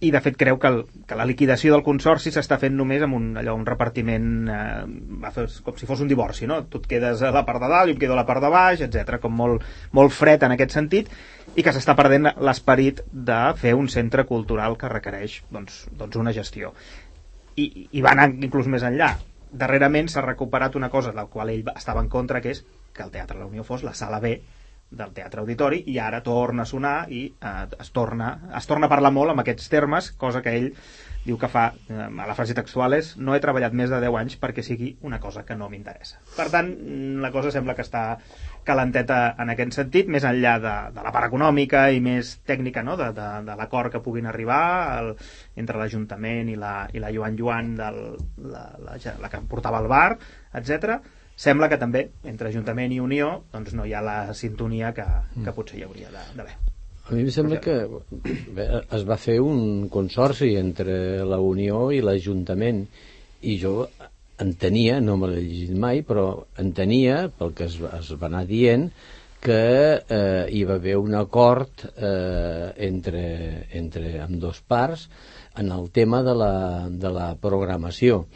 i 0.01 0.11
de 0.11 0.21
fet 0.25 0.37
creu 0.41 0.57
que, 0.61 0.69
el, 0.69 0.79
que 1.07 1.17
la 1.19 1.27
liquidació 1.29 1.75
del 1.75 1.85
consorci 1.85 2.33
s'està 2.33 2.57
fent 2.61 2.73
només 2.77 3.03
amb 3.05 3.19
un, 3.19 3.27
allò, 3.37 3.53
un 3.59 3.67
repartiment 3.69 4.29
eh, 4.49 5.35
com 5.67 5.77
si 5.77 5.89
fos 5.89 6.01
un 6.01 6.09
divorci 6.09 6.49
no? 6.49 6.63
tu 6.73 6.81
et 6.81 6.87
quedes 6.95 7.21
a 7.27 7.33
la 7.35 7.45
part 7.49 7.61
de 7.61 7.69
dalt 7.69 7.93
i 7.93 7.95
em 7.97 8.01
quedo 8.01 8.17
a 8.17 8.21
la 8.21 8.25
part 8.29 8.41
de 8.41 8.49
baix 8.53 8.81
etc 8.87 9.19
com 9.21 9.35
molt, 9.37 9.67
molt 9.97 10.15
fred 10.17 10.47
en 10.47 10.57
aquest 10.57 10.77
sentit 10.79 11.11
i 11.53 11.65
que 11.67 11.75
s'està 11.77 11.97
perdent 11.99 12.31
l'esperit 12.41 13.03
de 13.13 13.41
fer 13.61 13.75
un 13.77 13.91
centre 13.93 14.25
cultural 14.25 14.79
que 14.81 14.89
requereix 14.89 15.43
doncs, 15.53 15.83
doncs 15.93 16.17
una 16.17 16.33
gestió 16.33 16.73
i, 17.61 17.89
i 17.93 18.01
va 18.01 18.15
anar 18.17 18.31
inclús 18.33 18.71
més 18.73 18.87
enllà 18.87 19.13
darrerament 19.53 20.09
s'ha 20.09 20.25
recuperat 20.25 20.81
una 20.81 20.89
cosa 20.89 21.13
del 21.13 21.29
qual 21.29 21.53
ell 21.53 21.69
estava 21.77 22.01
en 22.01 22.09
contra 22.09 22.41
que 22.41 22.55
és 22.57 22.65
que 22.95 23.05
el 23.05 23.13
Teatre 23.13 23.39
La 23.39 23.51
Unió 23.51 23.67
fos 23.69 23.85
la 23.85 23.93
sala 23.95 24.21
B 24.23 24.39
del 24.91 25.13
Teatre 25.15 25.41
Auditori 25.41 25.85
i 25.93 25.99
ara 26.03 26.21
torna 26.27 26.65
a 26.67 26.69
sonar 26.69 26.97
i 27.09 27.27
eh, 27.31 27.67
es, 27.79 27.93
torna, 27.95 28.33
es 28.59 28.67
torna 28.67 28.89
a 28.89 28.93
parlar 28.93 29.13
molt 29.15 29.33
amb 29.33 29.45
aquests 29.45 29.71
termes, 29.71 30.11
cosa 30.19 30.43
que 30.43 30.57
ell 30.59 30.73
diu 31.25 31.37
que 31.39 31.51
fa, 31.53 31.67
eh, 31.89 32.07
a 32.09 32.27
la 32.27 32.35
frase 32.35 32.57
textual 32.57 32.97
és 32.97 33.13
no 33.21 33.35
he 33.37 33.43
treballat 33.45 33.77
més 33.77 33.93
de 33.93 34.01
10 34.03 34.17
anys 34.23 34.39
perquè 34.41 34.65
sigui 34.67 34.95
una 35.07 35.21
cosa 35.21 35.45
que 35.47 35.57
no 35.57 35.69
m'interessa. 35.71 36.19
Per 36.37 36.49
tant, 36.53 36.73
la 37.23 37.31
cosa 37.35 37.53
sembla 37.55 37.77
que 37.79 37.85
està 37.87 38.05
calenteta 38.67 39.21
en 39.41 39.53
aquest 39.55 39.77
sentit, 39.79 40.09
més 40.11 40.27
enllà 40.27 40.57
de, 40.65 40.75
de 40.97 41.05
la 41.07 41.13
part 41.15 41.29
econòmica 41.31 41.87
i 41.95 42.03
més 42.05 42.35
tècnica, 42.49 42.83
no? 42.87 42.97
de, 43.01 43.13
de, 43.17 43.29
de 43.47 43.57
l'acord 43.61 43.93
que 43.93 44.03
puguin 44.03 44.27
arribar 44.27 44.65
el, 44.99 45.15
entre 45.61 45.79
l'Ajuntament 45.81 46.51
i 46.51 46.59
la, 46.59 46.75
i 46.93 47.05
la 47.05 47.13
Joan 47.15 47.39
Joan, 47.39 47.73
del, 47.79 48.03
la, 48.51 48.67
la, 48.83 48.99
la 49.23 49.33
que 49.33 49.45
portava 49.49 49.81
el 49.85 49.91
bar, 49.93 50.11
etc 50.57 50.99
sembla 51.41 51.71
que 51.73 51.79
també 51.81 52.07
entre 52.29 52.51
Ajuntament 52.51 52.93
i 52.93 53.01
Unió 53.01 53.31
doncs 53.53 53.73
no 53.77 53.87
hi 53.89 53.95
ha 53.97 54.03
la 54.05 54.19
sintonia 54.37 54.93
que, 54.97 55.07
que 55.45 55.55
potser 55.57 55.81
hi 55.81 55.87
hauria 55.87 56.13
d'haver. 56.13 56.57
A 57.09 57.15
mi 57.17 57.25
em 57.25 57.31
sembla 57.35 57.59
que 57.65 57.77
bé, 58.55 58.67
es 58.97 59.07
va 59.09 59.17
fer 59.19 59.41
un 59.43 59.89
consorci 59.91 60.53
entre 60.61 61.25
la 61.27 61.41
Unió 61.43 61.89
i 61.91 62.03
l'Ajuntament 62.05 62.85
i 63.41 63.57
jo 63.59 63.89
entenia, 64.41 65.01
no 65.05 65.17
me 65.21 65.31
l'he 65.31 65.41
llegit 65.43 65.73
mai, 65.77 66.05
però 66.07 66.45
entenia, 66.61 67.25
pel 67.39 67.55
que 67.57 67.67
es, 67.69 67.81
es 67.81 68.13
va 68.21 68.29
anar 68.29 68.45
dient, 68.49 68.89
que 69.41 69.61
eh, 69.97 70.47
hi 70.53 70.63
va 70.69 70.77
haver 70.77 70.97
un 71.01 71.17
acord 71.17 71.85
eh, 71.97 72.73
entre, 72.87 73.25
entre 73.81 74.19
amb 74.21 74.37
dos 74.41 74.61
parts 74.61 75.09
en 75.61 75.73
el 75.73 75.89
tema 75.91 76.23
de 76.23 76.35
la, 76.37 76.55
de 76.91 77.13
la 77.13 77.31
programació. 77.41 78.27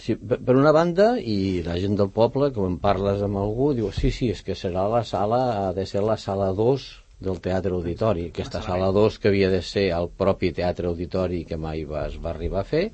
Sí, 0.00 0.16
per 0.16 0.56
una 0.56 0.72
banda, 0.74 1.14
i 1.20 1.62
la 1.66 1.76
gent 1.78 1.94
del 1.98 2.10
poble, 2.14 2.50
quan 2.54 2.78
parles 2.82 3.22
amb 3.22 3.38
algú, 3.38 3.72
diu, 3.76 3.90
sí, 3.94 4.10
sí, 4.14 4.30
és 4.34 4.42
que 4.46 4.56
serà 4.58 4.86
la 4.90 5.04
sala, 5.06 5.40
ha 5.60 5.72
de 5.76 5.84
ser 5.86 6.02
la 6.02 6.16
sala 6.18 6.50
2 6.56 6.86
del 7.24 7.40
Teatre 7.44 7.74
Auditori. 7.76 8.28
Aquesta 8.32 8.62
sala 8.64 8.90
2 8.94 9.18
que 9.20 9.30
havia 9.30 9.50
de 9.52 9.60
ser 9.62 9.88
el 9.96 10.10
propi 10.10 10.52
Teatre 10.56 10.90
Auditori 10.90 11.44
que 11.48 11.58
mai 11.60 11.84
va, 11.88 12.06
es 12.10 12.18
va 12.22 12.32
arribar 12.34 12.64
a 12.64 12.68
fer, 12.68 12.88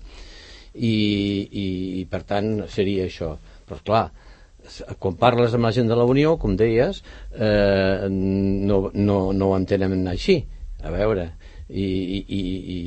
i, 0.75 0.93
i, 0.93 1.67
i 2.01 2.05
per 2.11 2.23
tant 2.29 2.53
seria 2.71 3.09
això. 3.09 3.33
Però, 3.69 3.81
clar, 3.87 4.05
quan 5.03 5.17
parles 5.21 5.57
amb 5.57 5.67
la 5.67 5.75
gent 5.75 5.91
de 5.91 5.99
la 5.99 6.07
Unió, 6.09 6.37
com 6.43 6.57
deies, 6.59 7.03
eh, 7.33 8.09
no, 8.11 8.83
no, 8.95 9.21
no 9.33 9.51
ho 9.51 9.57
entenen 9.59 10.03
així. 10.11 10.41
A 10.81 10.93
veure, 10.93 11.27
i, 11.71 11.87
i, 12.19 12.39
i, 12.39 12.79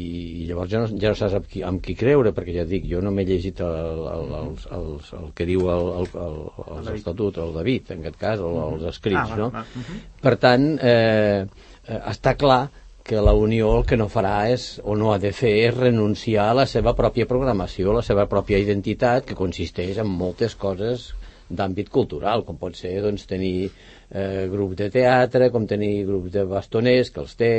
i 0.43 0.45
llavors 0.49 0.71
ja 0.71 0.83
no, 0.83 0.89
ja 0.99 1.13
no 1.13 1.17
saps 1.17 1.37
amb 1.39 1.49
qui, 1.49 1.63
amb 1.63 1.83
qui 1.83 1.95
creure, 1.99 2.33
perquè 2.35 2.55
ja 2.57 2.65
dic, 2.67 2.85
jo 2.89 3.01
no 3.03 3.13
m'he 3.15 3.25
llegit 3.27 3.61
el, 3.63 4.03
el, 4.11 4.35
el, 4.39 4.53
el, 4.77 4.87
el 5.19 5.33
que 5.37 5.47
diu 5.47 5.67
el, 5.71 5.89
el, 6.01 6.07
el, 6.25 6.37
el, 6.77 6.93
estatut, 6.97 7.39
el 7.43 7.53
David, 7.55 7.93
en 7.95 8.03
aquest 8.03 8.19
cas, 8.21 8.43
el, 8.43 8.61
els 8.67 8.87
escrits, 8.91 9.23
Ah, 9.23 9.27
va, 9.29 9.37
no? 9.39 9.49
va, 9.53 9.65
mhm. 9.79 9.99
Per 10.23 10.35
tant, 10.41 10.69
eh, 10.83 11.43
eh, 11.87 11.99
està 12.11 12.35
clar 12.39 12.63
que 13.03 13.19
la 13.21 13.33
Unió 13.35 13.73
el 13.77 13.83
que 13.85 13.97
no 13.99 14.07
farà 14.11 14.35
és, 14.51 14.79
o 14.83 14.95
no 14.95 15.11
ha 15.13 15.19
de 15.19 15.33
fer, 15.35 15.51
és 15.65 15.75
renunciar 15.75 16.49
a 16.49 16.59
la 16.61 16.65
seva 16.69 16.93
pròpia 16.95 17.27
programació, 17.27 17.91
a 17.91 17.99
la 17.99 18.05
seva 18.05 18.27
pròpia 18.31 18.61
identitat, 18.63 19.27
que 19.27 19.35
consisteix 19.35 19.99
en 19.99 20.07
moltes 20.07 20.55
coses 20.55 21.11
d'àmbit 21.51 21.91
cultural, 21.91 22.45
com 22.47 22.57
pot 22.57 22.79
ser 22.79 22.95
doncs, 23.03 23.27
tenir 23.27 23.69
eh, 24.13 24.47
de 24.79 24.89
teatre, 24.93 25.49
com 25.53 25.67
tenir 25.69 26.05
grups 26.07 26.31
de 26.33 26.45
bastoners, 26.49 27.11
que 27.13 27.21
els 27.23 27.35
té, 27.39 27.53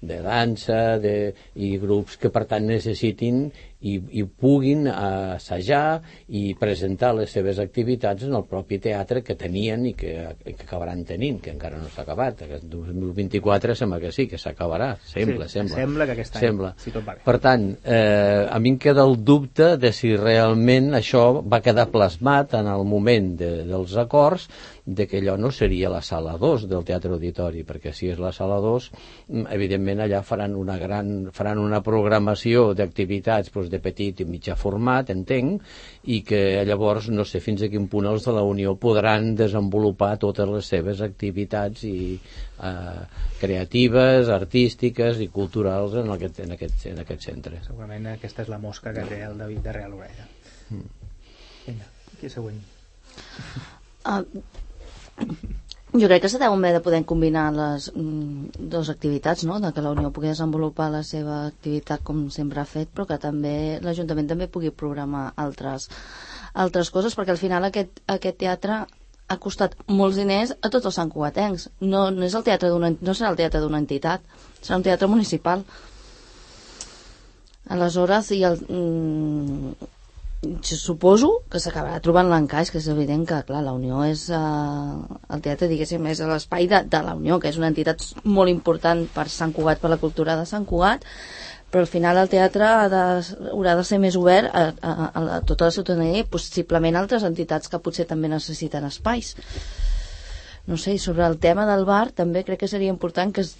de 0.00 0.20
dansa, 0.24 0.98
de, 1.02 1.16
i 1.56 1.76
grups 1.82 2.16
que 2.22 2.30
per 2.30 2.46
tant 2.50 2.66
necessitin 2.70 3.46
i, 3.80 3.96
i 4.20 4.24
puguin 4.24 4.86
assajar 4.88 6.00
i 6.28 6.54
presentar 6.58 7.12
les 7.16 7.30
seves 7.30 7.58
activitats 7.62 8.24
en 8.26 8.34
el 8.38 8.44
propi 8.48 8.78
teatre 8.82 9.22
que 9.22 9.36
tenien 9.38 9.84
i 9.86 9.92
que, 9.98 10.14
que 10.44 10.54
acabaran 10.64 11.04
tenint, 11.04 11.40
que 11.44 11.52
encara 11.52 11.78
no 11.78 11.88
s'ha 11.92 12.02
acabat. 12.06 12.42
Aquest 12.46 12.64
2024 12.72 13.74
sembla 13.78 14.00
que 14.00 14.12
sí, 14.12 14.26
que 14.28 14.38
s'acabarà. 14.40 14.94
Sembla, 15.04 15.46
Sí, 15.48 15.58
sembla. 15.58 15.76
sembla 15.76 16.06
que 16.06 16.12
aquest 16.16 16.36
any, 16.36 16.46
Sembla. 16.46 16.72
si 16.78 16.90
tot 16.94 17.04
va 17.06 17.14
bé. 17.18 17.24
Per 17.26 17.36
tant, 17.42 17.66
eh, 17.84 18.46
a 18.50 18.58
mi 18.58 18.70
em 18.74 18.78
queda 18.78 19.04
el 19.06 19.18
dubte 19.24 19.76
de 19.76 19.92
si 19.92 20.14
realment 20.16 20.92
això 20.98 21.26
va 21.46 21.60
quedar 21.64 21.88
plasmat 21.92 22.54
en 22.54 22.66
el 22.72 22.84
moment 22.88 23.34
de, 23.38 23.50
dels 23.68 23.96
acords 24.00 24.48
de 24.86 25.06
que 25.10 25.18
allò 25.18 25.34
no 25.36 25.50
seria 25.50 25.88
la 25.90 26.00
sala 26.00 26.36
2 26.38 26.68
del 26.70 26.84
Teatre 26.86 27.10
Auditori, 27.10 27.64
perquè 27.66 27.90
si 27.92 28.06
és 28.12 28.20
la 28.22 28.30
sala 28.32 28.60
2, 28.62 28.90
mm, 29.28 29.46
evidentment 29.50 30.00
allà 30.04 30.20
faran 30.22 30.54
una 30.54 30.76
gran 30.78 31.30
faran 31.34 31.58
una 31.58 31.80
programació 31.82 32.72
d'activitats 32.74 33.50
doncs, 33.66 33.72
de 33.72 33.80
petit 33.82 34.20
i 34.22 34.26
mitjà 34.28 34.56
format, 34.58 35.10
entenc, 35.10 35.62
i 36.04 36.22
que 36.26 36.64
llavors 36.66 37.08
no 37.10 37.24
sé 37.26 37.40
fins 37.44 37.62
a 37.62 37.70
quin 37.72 37.88
punt 37.90 38.06
els 38.06 38.24
de 38.26 38.34
la 38.36 38.44
Unió 38.46 38.76
podran 38.80 39.34
desenvolupar 39.36 40.16
totes 40.22 40.48
les 40.48 40.70
seves 40.72 41.02
activitats 41.04 41.84
i 41.84 42.16
eh, 42.16 43.02
creatives, 43.40 44.30
artístiques 44.32 45.20
i 45.20 45.28
culturals 45.28 45.94
en 46.02 46.10
aquest, 46.14 46.40
en 46.46 46.56
aquest, 46.56 46.86
en 46.92 47.02
aquest 47.04 47.28
centre. 47.30 47.60
Segurament 47.66 48.12
aquesta 48.14 48.46
és 48.46 48.52
la 48.52 48.60
mosca 48.62 48.94
que 48.96 49.06
té 49.10 49.22
el 49.26 49.38
David 49.38 49.62
de 49.66 49.76
Real 49.76 49.98
Orella. 49.98 50.28
Vinga, 51.66 51.90
qui 52.18 52.30
és 52.30 52.36
següent? 52.36 52.60
Uh, 54.06 54.22
jo 55.94 56.08
crec 56.08 56.22
que 56.22 56.28
se 56.28 56.38
deuen 56.38 56.58
haver 56.58 56.74
de 56.74 56.80
poder 56.84 57.04
combinar 57.04 57.52
les 57.54 57.92
mm, 57.94 58.68
dues 58.72 58.90
activitats, 58.90 59.44
no? 59.44 59.60
de 59.60 59.72
que 59.72 59.82
la 59.84 59.92
Unió 59.94 60.10
pugui 60.10 60.28
desenvolupar 60.32 60.90
la 60.90 61.02
seva 61.06 61.46
activitat 61.46 62.02
com 62.02 62.26
sempre 62.30 62.60
ha 62.60 62.66
fet, 62.66 62.90
però 62.92 63.06
que 63.06 63.18
també 63.22 63.78
l'Ajuntament 63.84 64.28
també 64.28 64.48
pugui 64.50 64.70
programar 64.74 65.30
altres, 65.36 65.88
altres 66.54 66.90
coses, 66.90 67.14
perquè 67.14 67.36
al 67.36 67.40
final 67.40 67.68
aquest, 67.70 68.02
aquest 68.18 68.38
teatre 68.42 68.84
ha 69.28 69.36
costat 69.42 69.74
molts 69.88 70.18
diners 70.20 70.52
a 70.60 70.70
tots 70.70 70.86
els 70.86 70.98
santcugatencs. 70.98 71.68
No, 71.80 72.10
no, 72.10 72.22
és 72.26 72.34
el 72.34 72.44
teatre 72.46 72.70
no 72.70 73.14
serà 73.14 73.32
el 73.32 73.40
teatre 73.40 73.62
d'una 73.62 73.80
entitat, 73.82 74.22
serà 74.60 74.78
un 74.78 74.86
teatre 74.86 75.08
municipal. 75.10 75.64
Aleshores, 77.74 78.30
i 78.36 78.44
el, 78.46 78.60
mm, 78.70 79.88
suposo 80.62 81.30
que 81.50 81.58
s'acabarà 81.62 81.98
trobant 82.04 82.28
l'encaix, 82.30 82.70
que 82.70 82.78
és 82.78 82.86
evident 82.92 83.24
que, 83.26 83.38
clar, 83.48 83.62
la 83.64 83.72
Unió 83.74 84.02
és 84.06 84.26
eh, 84.30 84.36
el 84.36 85.42
teatre, 85.42 85.68
diguéssim, 85.70 86.04
és 86.12 86.20
l'espai 86.20 86.68
de, 86.70 86.82
de 86.92 87.00
la 87.02 87.14
Unió, 87.18 87.38
que 87.40 87.48
és 87.50 87.58
una 87.58 87.70
entitat 87.72 88.04
molt 88.24 88.52
important 88.52 89.06
per 89.14 89.26
Sant 89.32 89.52
Cugat, 89.56 89.80
per 89.82 89.90
la 89.90 89.98
cultura 90.02 90.36
de 90.38 90.44
Sant 90.46 90.66
Cugat, 90.68 91.06
però 91.70 91.82
al 91.82 91.90
final 91.90 92.20
el 92.20 92.28
teatre 92.30 92.64
ha 92.68 92.86
de, 92.92 93.00
haurà 93.50 93.74
de 93.76 93.84
ser 93.84 93.98
més 93.98 94.14
obert 94.16 94.52
a, 94.54 94.68
a, 94.86 94.92
a, 95.08 95.24
a 95.38 95.40
tota 95.48 95.66
la 95.66 95.74
ciutadania 95.74 96.22
i 96.22 96.28
possiblement 96.30 96.96
altres 97.00 97.26
entitats 97.26 97.68
que 97.72 97.80
potser 97.82 98.06
també 98.06 98.30
necessiten 98.30 98.86
espais. 98.86 99.34
No 100.66 100.76
sé, 100.78 100.96
sobre 100.98 101.26
el 101.26 101.36
tema 101.38 101.64
del 101.66 101.84
bar 101.86 102.10
també 102.14 102.44
crec 102.46 102.60
que 102.64 102.68
seria 102.70 102.90
important 102.90 103.32
que 103.34 103.40
es- 103.42 103.56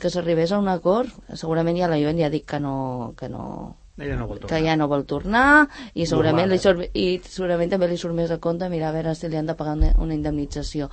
que 0.00 0.10
s'arribés 0.10 0.52
a 0.52 0.58
un 0.58 0.68
acord. 0.68 1.10
Segurament 1.34 1.76
ja 1.78 1.88
la 1.90 1.98
Joan 2.00 2.18
ja 2.18 2.26
ha 2.26 2.34
dit 2.34 2.46
que 2.46 2.58
no, 2.62 3.14
que 3.18 3.28
no, 3.30 3.76
Ella 3.98 4.16
no 4.16 4.26
vol 4.26 4.38
que 4.38 4.46
tornar. 4.46 4.64
ja 4.66 4.76
no 4.76 4.88
vol 4.88 5.04
tornar 5.04 5.46
i 5.94 6.06
segurament, 6.06 6.48
Normal, 6.48 6.54
li 6.54 6.58
surt, 6.62 6.98
i 6.98 7.06
segurament 7.24 7.72
també 7.72 7.88
li 7.90 7.98
surt 7.98 8.14
més 8.14 8.30
a 8.30 8.38
compte 8.38 8.68
mirar 8.70 8.92
a 8.92 8.96
veure 8.98 9.14
si 9.18 9.28
li 9.28 9.36
han 9.36 9.50
de 9.50 9.56
pagar 9.58 9.74
una, 9.78 9.90
una 9.98 10.14
indemnització 10.14 10.88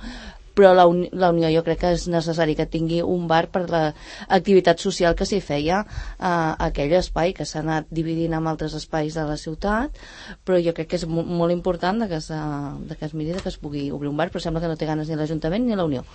però 0.56 0.72
la, 0.72 0.86
uni, 0.88 1.10
la 1.12 1.28
Unió 1.34 1.50
jo 1.52 1.62
crec 1.66 1.82
que 1.82 1.90
és 1.92 2.06
necessari 2.08 2.54
que 2.56 2.64
tingui 2.72 3.02
un 3.04 3.26
bar 3.28 3.44
per 3.52 3.66
l'activitat 3.68 4.80
social 4.80 5.14
que 5.14 5.26
s'hi 5.28 5.42
feia 5.44 5.82
a 6.18 6.32
aquell 6.70 6.94
espai 6.96 7.34
que 7.36 7.44
s'ha 7.44 7.60
anat 7.60 7.90
dividint 7.92 8.34
amb 8.38 8.48
altres 8.48 8.74
espais 8.78 9.14
de 9.14 9.26
la 9.28 9.36
ciutat 9.36 10.00
però 10.48 10.58
jo 10.64 10.72
crec 10.72 10.88
que 10.94 10.96
és 10.96 11.06
mo 11.06 11.22
molt 11.22 11.52
important 11.52 12.00
de 12.00 12.08
que, 12.08 12.22
de 12.24 12.96
que 12.96 13.04
es 13.04 13.14
miri 13.14 13.36
de 13.36 13.44
que 13.44 13.52
es 13.52 13.60
pugui 13.60 13.90
obrir 13.92 14.08
un 14.08 14.16
bar 14.16 14.30
però 14.32 14.40
sembla 14.42 14.64
que 14.64 14.72
no 14.72 14.80
té 14.80 14.88
ganes 14.88 15.12
ni 15.12 15.20
l'Ajuntament 15.20 15.68
ni 15.68 15.76
la 15.76 15.84
Unió 15.84 16.06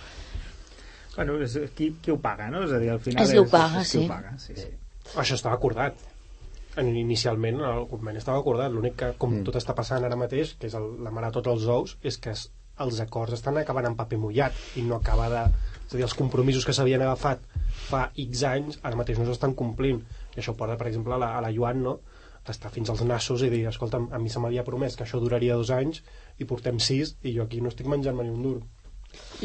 Bueno, 1.14 1.36
és, 1.44 1.58
qui, 1.76 1.90
qui 2.00 2.10
ho 2.10 2.16
paga, 2.16 2.46
no? 2.48 2.62
És 2.64 2.72
a 2.72 2.78
dir, 2.80 2.88
al 2.88 3.00
final 3.04 3.22
És 3.22 3.34
qui 3.34 3.38
ho 3.38 3.44
paga, 3.44 3.82
és, 3.82 3.90
qui 3.90 3.98
sí. 3.98 4.04
ho 4.06 4.08
paga, 4.08 4.30
sí, 4.40 4.54
sí. 4.56 4.70
Això 5.20 5.36
estava 5.36 5.58
acordat. 5.58 5.98
En- 6.80 6.96
Inicialment 6.96 7.60
el 7.68 7.86
conveni 7.90 8.18
estava 8.22 8.40
acordat. 8.40 8.72
L'únic 8.72 8.96
que, 8.96 9.12
com 9.18 9.34
mm. 9.34 9.44
tot 9.48 9.58
està 9.60 9.74
passant 9.76 10.04
ara 10.04 10.16
mateix, 10.16 10.54
que 10.58 10.70
és 10.70 10.74
el, 10.78 10.88
la 11.04 11.12
mare 11.12 11.28
de 11.28 11.38
tots 11.40 11.52
els 11.52 11.66
ous, 11.68 11.96
és 12.02 12.16
que 12.18 12.32
es, 12.32 12.46
els 12.80 13.00
acords 13.04 13.34
estan 13.36 13.58
acabant 13.60 13.90
en 13.90 13.96
paper 13.98 14.18
mullat 14.18 14.56
i 14.80 14.86
no 14.86 14.96
acaba 14.96 15.28
de... 15.32 15.44
És 15.86 15.92
a 15.92 15.98
dir, 15.98 16.06
els 16.06 16.16
compromisos 16.16 16.64
que 16.64 16.72
s'havien 16.72 17.02
agafat 17.04 17.42
fa 17.90 18.06
X 18.16 18.44
anys 18.48 18.80
ara 18.82 18.96
mateix 18.96 19.20
no 19.20 19.28
s'estan 19.28 19.52
complint. 19.58 20.00
I 20.32 20.40
això 20.40 20.56
porta, 20.56 20.78
per 20.80 20.88
exemple, 20.88 21.14
a 21.14 21.20
la, 21.20 21.34
a 21.36 21.44
la 21.44 21.52
Joan, 21.52 21.82
no? 21.84 21.98
estar 22.50 22.72
fins 22.74 22.90
als 22.90 23.04
nassos 23.06 23.42
i 23.46 23.50
dir, 23.52 23.60
escolta, 23.70 24.00
a 24.10 24.18
mi 24.18 24.30
se 24.32 24.40
m'havia 24.42 24.64
promès 24.66 24.96
que 24.98 25.04
això 25.04 25.20
duraria 25.22 25.54
dos 25.54 25.70
anys 25.70 26.00
i 26.42 26.46
portem 26.48 26.80
sis 26.82 27.14
i 27.22 27.36
jo 27.36 27.44
aquí 27.44 27.60
no 27.62 27.70
estic 27.70 27.86
menjant-me 27.86 28.24
ni 28.26 28.32
un 28.34 28.42
duro. 28.42 28.64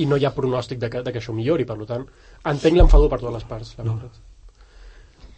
I 0.01 0.07
no 0.09 0.17
hi 0.17 0.25
ha 0.25 0.31
pronòstic 0.33 0.79
de 0.81 0.89
que, 0.89 1.03
de 1.05 1.13
que 1.13 1.21
això 1.21 1.35
millori, 1.35 1.67
per 1.67 1.77
tant, 1.85 2.07
entenc 2.53 2.79
l'enfador 2.79 3.11
per 3.11 3.19
totes 3.19 3.35
les 3.37 3.47
parts, 3.51 3.75
la 3.77 3.85
veritat. 3.91 4.17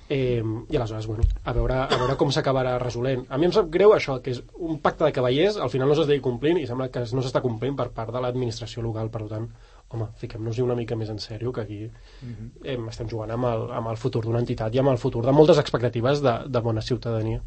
Eh, 0.10 0.42
I 0.42 0.76
aleshores, 0.76 1.06
bueno, 1.06 1.24
a 1.46 1.54
veure, 1.54 1.76
a 1.86 1.98
veure 2.02 2.16
com 2.18 2.32
s'acabarà 2.34 2.80
resolent. 2.82 3.28
A 3.30 3.38
mi 3.38 3.46
em 3.46 3.52
sap 3.54 3.68
greu 3.70 3.94
això, 3.94 4.16
que 4.26 4.34
és 4.34 4.40
un 4.58 4.80
pacte 4.82 5.06
de 5.06 5.12
cavallers, 5.14 5.60
al 5.62 5.70
final 5.70 5.92
no 5.92 5.98
s'està 5.98 6.18
complint 6.26 6.58
i 6.58 6.66
sembla 6.66 6.88
que 6.90 7.04
no 7.14 7.22
s'està 7.22 7.44
complint 7.46 7.78
per 7.78 7.92
part 7.94 8.10
de 8.16 8.24
l'administració 8.24 8.82
local, 8.82 9.12
per 9.14 9.28
tant, 9.30 9.46
home, 9.94 10.08
fiquem-nos-hi 10.22 10.66
una 10.66 10.78
mica 10.80 10.98
més 10.98 11.12
en 11.14 11.22
sèrio, 11.22 11.54
que 11.54 11.62
aquí 11.62 11.80
eh, 11.86 12.78
estem 12.90 13.10
jugant 13.12 13.36
amb 13.36 13.52
el, 13.52 13.68
amb 13.78 13.94
el 13.94 14.02
futur 14.02 14.24
d'una 14.26 14.42
entitat 14.42 14.74
i 14.74 14.82
amb 14.82 14.94
el 14.96 15.02
futur 15.02 15.22
de 15.26 15.36
moltes 15.36 15.62
expectatives 15.62 16.26
de, 16.26 16.36
de 16.50 16.66
bona 16.66 16.82
ciutadania. 16.86 17.44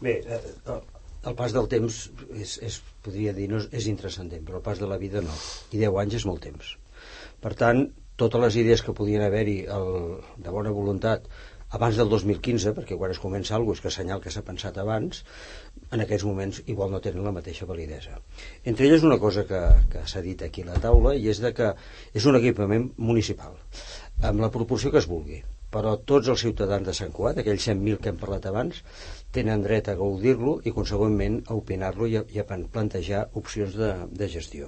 Bé, 0.00 0.16
eh, 0.24 0.40
el, 0.72 0.82
el 1.28 1.36
pas 1.36 1.52
del 1.52 1.68
temps 1.68 2.02
és, 2.32 2.56
és 2.64 2.80
podria 3.04 3.36
dir, 3.36 3.48
no 3.52 3.60
és, 3.60 3.68
és 3.76 3.88
intranscendent, 3.92 4.44
però 4.46 4.60
el 4.60 4.64
pas 4.64 4.80
de 4.80 4.88
la 4.88 4.96
vida 5.00 5.20
no. 5.24 5.36
I 5.72 5.84
10 5.84 6.00
anys 6.04 6.22
és 6.22 6.28
molt 6.28 6.44
temps. 6.48 6.76
Per 7.44 7.52
tant, 7.60 7.84
totes 8.20 8.40
les 8.44 8.56
idees 8.62 8.82
que 8.86 8.94
podien 8.96 9.22
haver-hi 9.26 9.58
de 9.66 10.50
bona 10.52 10.70
voluntat 10.76 11.26
abans 11.76 11.94
del 12.00 12.08
2015, 12.10 12.72
perquè 12.74 12.96
quan 12.98 13.12
es 13.14 13.20
comença 13.22 13.54
alguna 13.54 13.76
cosa 13.76 13.84
que 13.86 13.92
senyal 13.94 14.20
que 14.22 14.30
s'ha 14.34 14.42
pensat 14.42 14.78
abans, 14.82 15.20
en 15.94 16.02
aquests 16.02 16.24
moments 16.26 16.58
igual 16.66 16.90
no 16.90 16.98
tenen 17.04 17.22
la 17.24 17.30
mateixa 17.36 17.66
validesa. 17.68 18.16
Entre 18.64 18.88
elles 18.88 19.04
una 19.06 19.20
cosa 19.22 19.44
que, 19.46 19.60
que 19.92 20.02
s'ha 20.10 20.22
dit 20.24 20.42
aquí 20.42 20.64
a 20.66 20.72
la 20.72 20.80
taula 20.82 21.14
i 21.14 21.28
és 21.30 21.38
de 21.44 21.52
que 21.54 21.68
és 22.18 22.26
un 22.26 22.36
equipament 22.40 22.88
municipal, 22.98 23.54
amb 24.26 24.42
la 24.42 24.50
proporció 24.50 24.90
que 24.90 24.98
es 25.02 25.08
vulgui 25.10 25.40
però 25.70 25.92
tots 26.02 26.26
els 26.32 26.40
ciutadans 26.42 26.82
de 26.82 26.90
Sant 26.98 27.12
Cugat, 27.14 27.36
aquells 27.38 27.62
100.000 27.68 28.00
que 28.02 28.10
hem 28.10 28.16
parlat 28.18 28.48
abans, 28.50 28.80
tenen 29.30 29.60
dret 29.62 29.86
a 29.86 29.94
gaudir-lo 29.94 30.56
i, 30.66 30.72
consegüentment, 30.74 31.36
a 31.46 31.54
opinar-lo 31.54 32.08
i, 32.10 32.16
a- 32.18 32.24
i 32.34 32.40
a 32.42 32.44
plan- 32.48 32.64
plantejar 32.74 33.20
opcions 33.38 33.76
de, 33.78 33.92
de 34.10 34.26
gestió. 34.32 34.66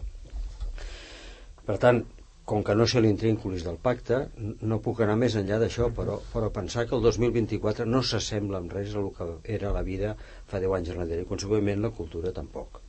Per 1.67 1.77
tant, 1.83 2.05
com 2.44 2.64
que 2.66 2.74
no 2.74 2.87
sé 2.90 3.00
l'intrínculis 3.02 3.62
del 3.66 3.78
pacte, 3.83 4.18
no 4.66 4.81
puc 4.83 5.02
anar 5.05 5.14
més 5.20 5.37
enllà 5.38 5.61
d'això, 5.62 5.90
però, 5.94 6.18
però 6.33 6.50
pensar 6.55 6.88
que 6.88 6.96
el 6.98 7.05
2024 7.05 7.87
no 7.87 8.02
s'assembla 8.02 8.59
en 8.62 8.68
res 8.72 8.96
a 8.96 9.02
el 9.02 9.12
que 9.16 9.28
era 9.59 9.70
la 9.74 9.85
vida 9.87 10.16
fa 10.50 10.59
10 10.62 10.74
anys 10.78 10.90
enrere, 10.96 11.22
i 11.22 11.28
consegüentment 11.28 11.87
la 11.87 11.92
cultura 11.94 12.35
tampoc. 12.35 12.83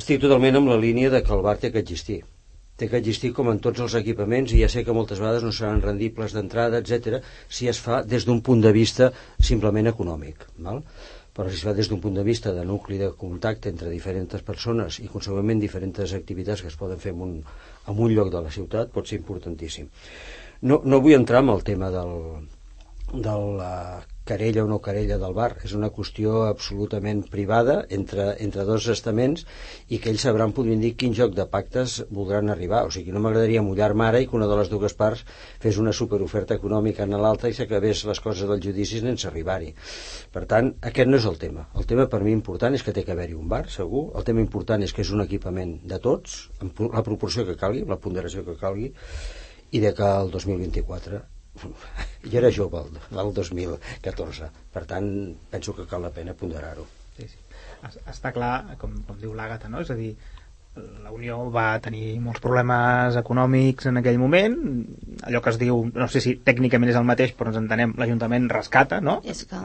Estic 0.00 0.20
totalment 0.22 0.58
amb 0.58 0.72
la 0.72 0.80
línia 0.82 1.10
de 1.14 1.22
que 1.22 1.34
el 1.36 1.42
bar 1.46 1.58
té 1.62 1.70
que 1.70 1.82
existir. 1.84 2.22
Té 2.80 2.88
que 2.88 2.98
existir 2.98 3.30
com 3.36 3.50
en 3.52 3.58
tots 3.60 3.82
els 3.84 3.94
equipaments 3.98 4.54
i 4.56 4.62
ja 4.62 4.68
sé 4.72 4.82
que 4.84 4.94
moltes 4.96 5.20
vegades 5.20 5.44
no 5.44 5.52
seran 5.52 5.82
rendibles 5.84 6.32
d'entrada, 6.32 6.80
etc 6.80 7.20
si 7.48 7.68
es 7.68 7.78
fa 7.86 8.00
des 8.02 8.24
d'un 8.26 8.40
punt 8.40 8.62
de 8.64 8.72
vista 8.72 9.10
simplement 9.50 9.90
econòmic. 9.92 10.46
Val? 10.66 10.80
Però 11.40 11.48
si 11.48 11.56
es 11.56 11.64
fa 11.64 11.72
des 11.72 11.88
d'un 11.88 12.02
punt 12.04 12.12
de 12.18 12.22
vista 12.26 12.50
de 12.52 12.66
nucli 12.68 12.98
de 13.00 13.06
contacte 13.16 13.70
entre 13.72 13.88
diferents 13.88 14.42
persones 14.44 14.98
i 15.00 15.06
consegüentment 15.08 15.62
diferents 15.62 16.12
activitats 16.18 16.60
que 16.60 16.68
es 16.68 16.76
poden 16.76 17.00
fer 17.00 17.14
en 17.14 17.22
un, 17.24 17.30
en 17.88 18.02
un 18.06 18.12
lloc 18.12 18.28
de 18.34 18.42
la 18.44 18.52
ciutat 18.52 18.92
pot 18.92 19.08
ser 19.08 19.22
importantíssim. 19.22 19.88
No, 20.68 20.82
no 20.84 20.98
vull 21.00 21.16
entrar 21.16 21.40
en 21.40 21.48
el 21.54 21.64
tema 21.64 21.88
del, 21.94 22.12
de 23.14 23.38
la 23.56 23.72
querella 24.30 24.64
o 24.64 24.68
no 24.70 24.78
querella 24.84 25.18
del 25.18 25.34
bar. 25.34 25.50
És 25.66 25.74
una 25.76 25.90
qüestió 25.94 26.44
absolutament 26.46 27.24
privada 27.32 27.80
entre, 27.96 28.30
entre 28.44 28.66
dos 28.68 28.86
estaments 28.94 29.46
i 29.90 29.98
que 29.98 30.12
ells 30.12 30.26
sabran, 30.26 30.54
podrien 30.56 30.82
dir, 30.82 30.92
quin 31.00 31.16
joc 31.18 31.34
de 31.34 31.46
pactes 31.50 32.00
voldran 32.10 32.52
arribar. 32.54 32.84
O 32.86 32.94
sigui, 32.94 33.14
no 33.14 33.22
m'agradaria 33.24 33.64
mullar-me 33.66 34.06
ara 34.06 34.22
i 34.22 34.28
que 34.30 34.38
una 34.38 34.48
de 34.50 34.58
les 34.60 34.70
dues 34.70 34.94
parts 35.00 35.24
fes 35.62 35.80
una 35.82 35.94
superoferta 35.96 36.58
econòmica 36.60 37.06
en 37.06 37.16
l'altra 37.18 37.50
i 37.50 37.56
s'acabés 37.58 38.04
les 38.10 38.22
coses 38.22 38.46
dels 38.48 38.62
judicis 38.64 39.02
sense 39.02 39.26
arribar-hi. 39.30 39.72
Per 40.34 40.44
tant, 40.50 40.72
aquest 40.92 41.10
no 41.10 41.18
és 41.18 41.26
el 41.30 41.40
tema. 41.42 41.66
El 41.80 41.88
tema 41.90 42.06
per 42.12 42.22
mi 42.22 42.34
important 42.36 42.76
és 42.76 42.86
que 42.86 42.94
té 42.94 43.04
que 43.06 43.16
haver-hi 43.16 43.36
un 43.38 43.50
bar, 43.50 43.64
segur. 43.72 44.06
El 44.14 44.26
tema 44.28 44.44
important 44.44 44.86
és 44.86 44.94
que 44.94 45.02
és 45.06 45.10
un 45.16 45.24
equipament 45.26 45.78
de 45.90 45.98
tots, 45.98 46.38
amb 46.62 46.86
la 46.86 47.04
proporció 47.06 47.46
que 47.48 47.58
calgui, 47.58 47.82
amb 47.86 47.96
la 47.96 48.00
ponderació 48.06 48.46
que 48.46 48.58
calgui, 48.60 48.92
i 49.70 49.82
de 49.82 49.94
que 49.94 50.14
el 50.22 50.30
2024 50.34 51.39
jo 51.68 52.38
era 52.38 52.50
jove 52.54 52.80
el, 52.84 52.98
el 53.18 53.32
2014 53.34 54.50
per 54.72 54.84
tant 54.86 55.10
penso 55.50 55.74
que 55.76 55.86
cal 55.90 56.02
la 56.02 56.10
pena 56.14 56.34
ponderar-ho 56.34 56.86
Sí, 57.16 57.26
sí. 57.28 57.36
Es- 57.86 57.98
Està 58.08 58.30
clar, 58.32 58.76
com, 58.80 58.94
com 59.06 59.16
diu 59.20 59.34
l'Àgata, 59.36 59.68
no? 59.68 59.80
És 59.84 59.90
a 59.90 59.94
dir, 59.98 60.14
la 61.02 61.10
Unió 61.12 61.50
va 61.52 61.74
tenir 61.82 62.14
molts 62.22 62.40
problemes 62.40 63.16
econòmics 63.18 63.88
en 63.90 63.98
aquell 64.00 64.16
moment, 64.22 64.54
allò 65.26 65.40
que 65.42 65.50
es 65.50 65.58
diu, 65.60 65.80
no 65.92 66.06
sé 66.08 66.22
si 66.24 66.36
tècnicament 66.46 66.92
és 66.92 66.96
el 66.96 67.04
mateix, 67.08 67.34
però 67.36 67.50
ens 67.50 67.58
entenem, 67.58 67.92
l'Ajuntament 67.98 68.46
rescata, 68.52 69.00
no? 69.04 69.18
És 69.28 69.42
que... 69.50 69.58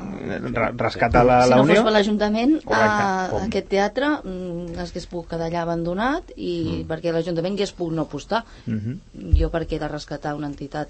Re 0.57 0.71
rescata 0.81 1.21
la, 1.23 1.37
si 1.45 1.51
la 1.53 1.59
no 1.61 1.67
Unió. 1.67 1.77
fos 1.77 1.87
per 1.87 1.93
l'Ajuntament, 1.95 2.55
eh, 2.65 3.45
aquest 3.45 3.69
teatre 3.71 4.09
mm, 4.17 4.73
es 4.73 4.89
hagués 4.89 5.07
pogut 5.13 5.29
quedar 5.35 5.47
allà 5.51 5.61
abandonat 5.63 6.33
i 6.35 6.55
Mm. 6.81 6.87
perquè 6.89 7.13
l'Ajuntament 7.13 7.55
hagués 7.55 7.71
pogut 7.77 7.93
no 7.95 8.07
apostar. 8.09 8.43
Mhm. 8.65 8.99
Jo 9.39 9.51
perquè 9.53 9.77
he 9.77 9.83
de 9.85 9.87
rescatar 9.93 10.33
una 10.35 10.47
entitat 10.51 10.89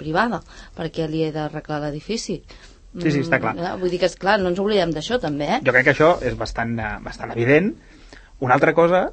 privada, 0.00 0.42
perquè 0.76 1.06
li 1.10 1.24
he 1.26 1.30
d'arreglar 1.34 1.82
l'edifici. 1.84 2.40
Sí, 2.98 3.10
sí, 3.12 3.20
està 3.22 3.38
clar. 3.38 3.54
Mm, 3.54 3.78
Vull 3.78 3.92
dir 3.92 4.00
que, 4.02 4.10
és 4.10 4.18
clar, 4.18 4.40
no 4.42 4.50
ens 4.50 4.58
oblidem 4.58 4.90
d'això, 4.96 5.20
també, 5.22 5.46
eh? 5.46 5.62
Jo 5.66 5.74
crec 5.76 5.86
que 5.86 5.94
això 5.94 6.14
és 6.26 6.34
bastant, 6.38 6.74
eh, 6.82 6.96
bastant 7.04 7.30
evident. 7.36 7.70
Una 8.42 8.56
altra 8.56 8.74
cosa, 8.74 9.04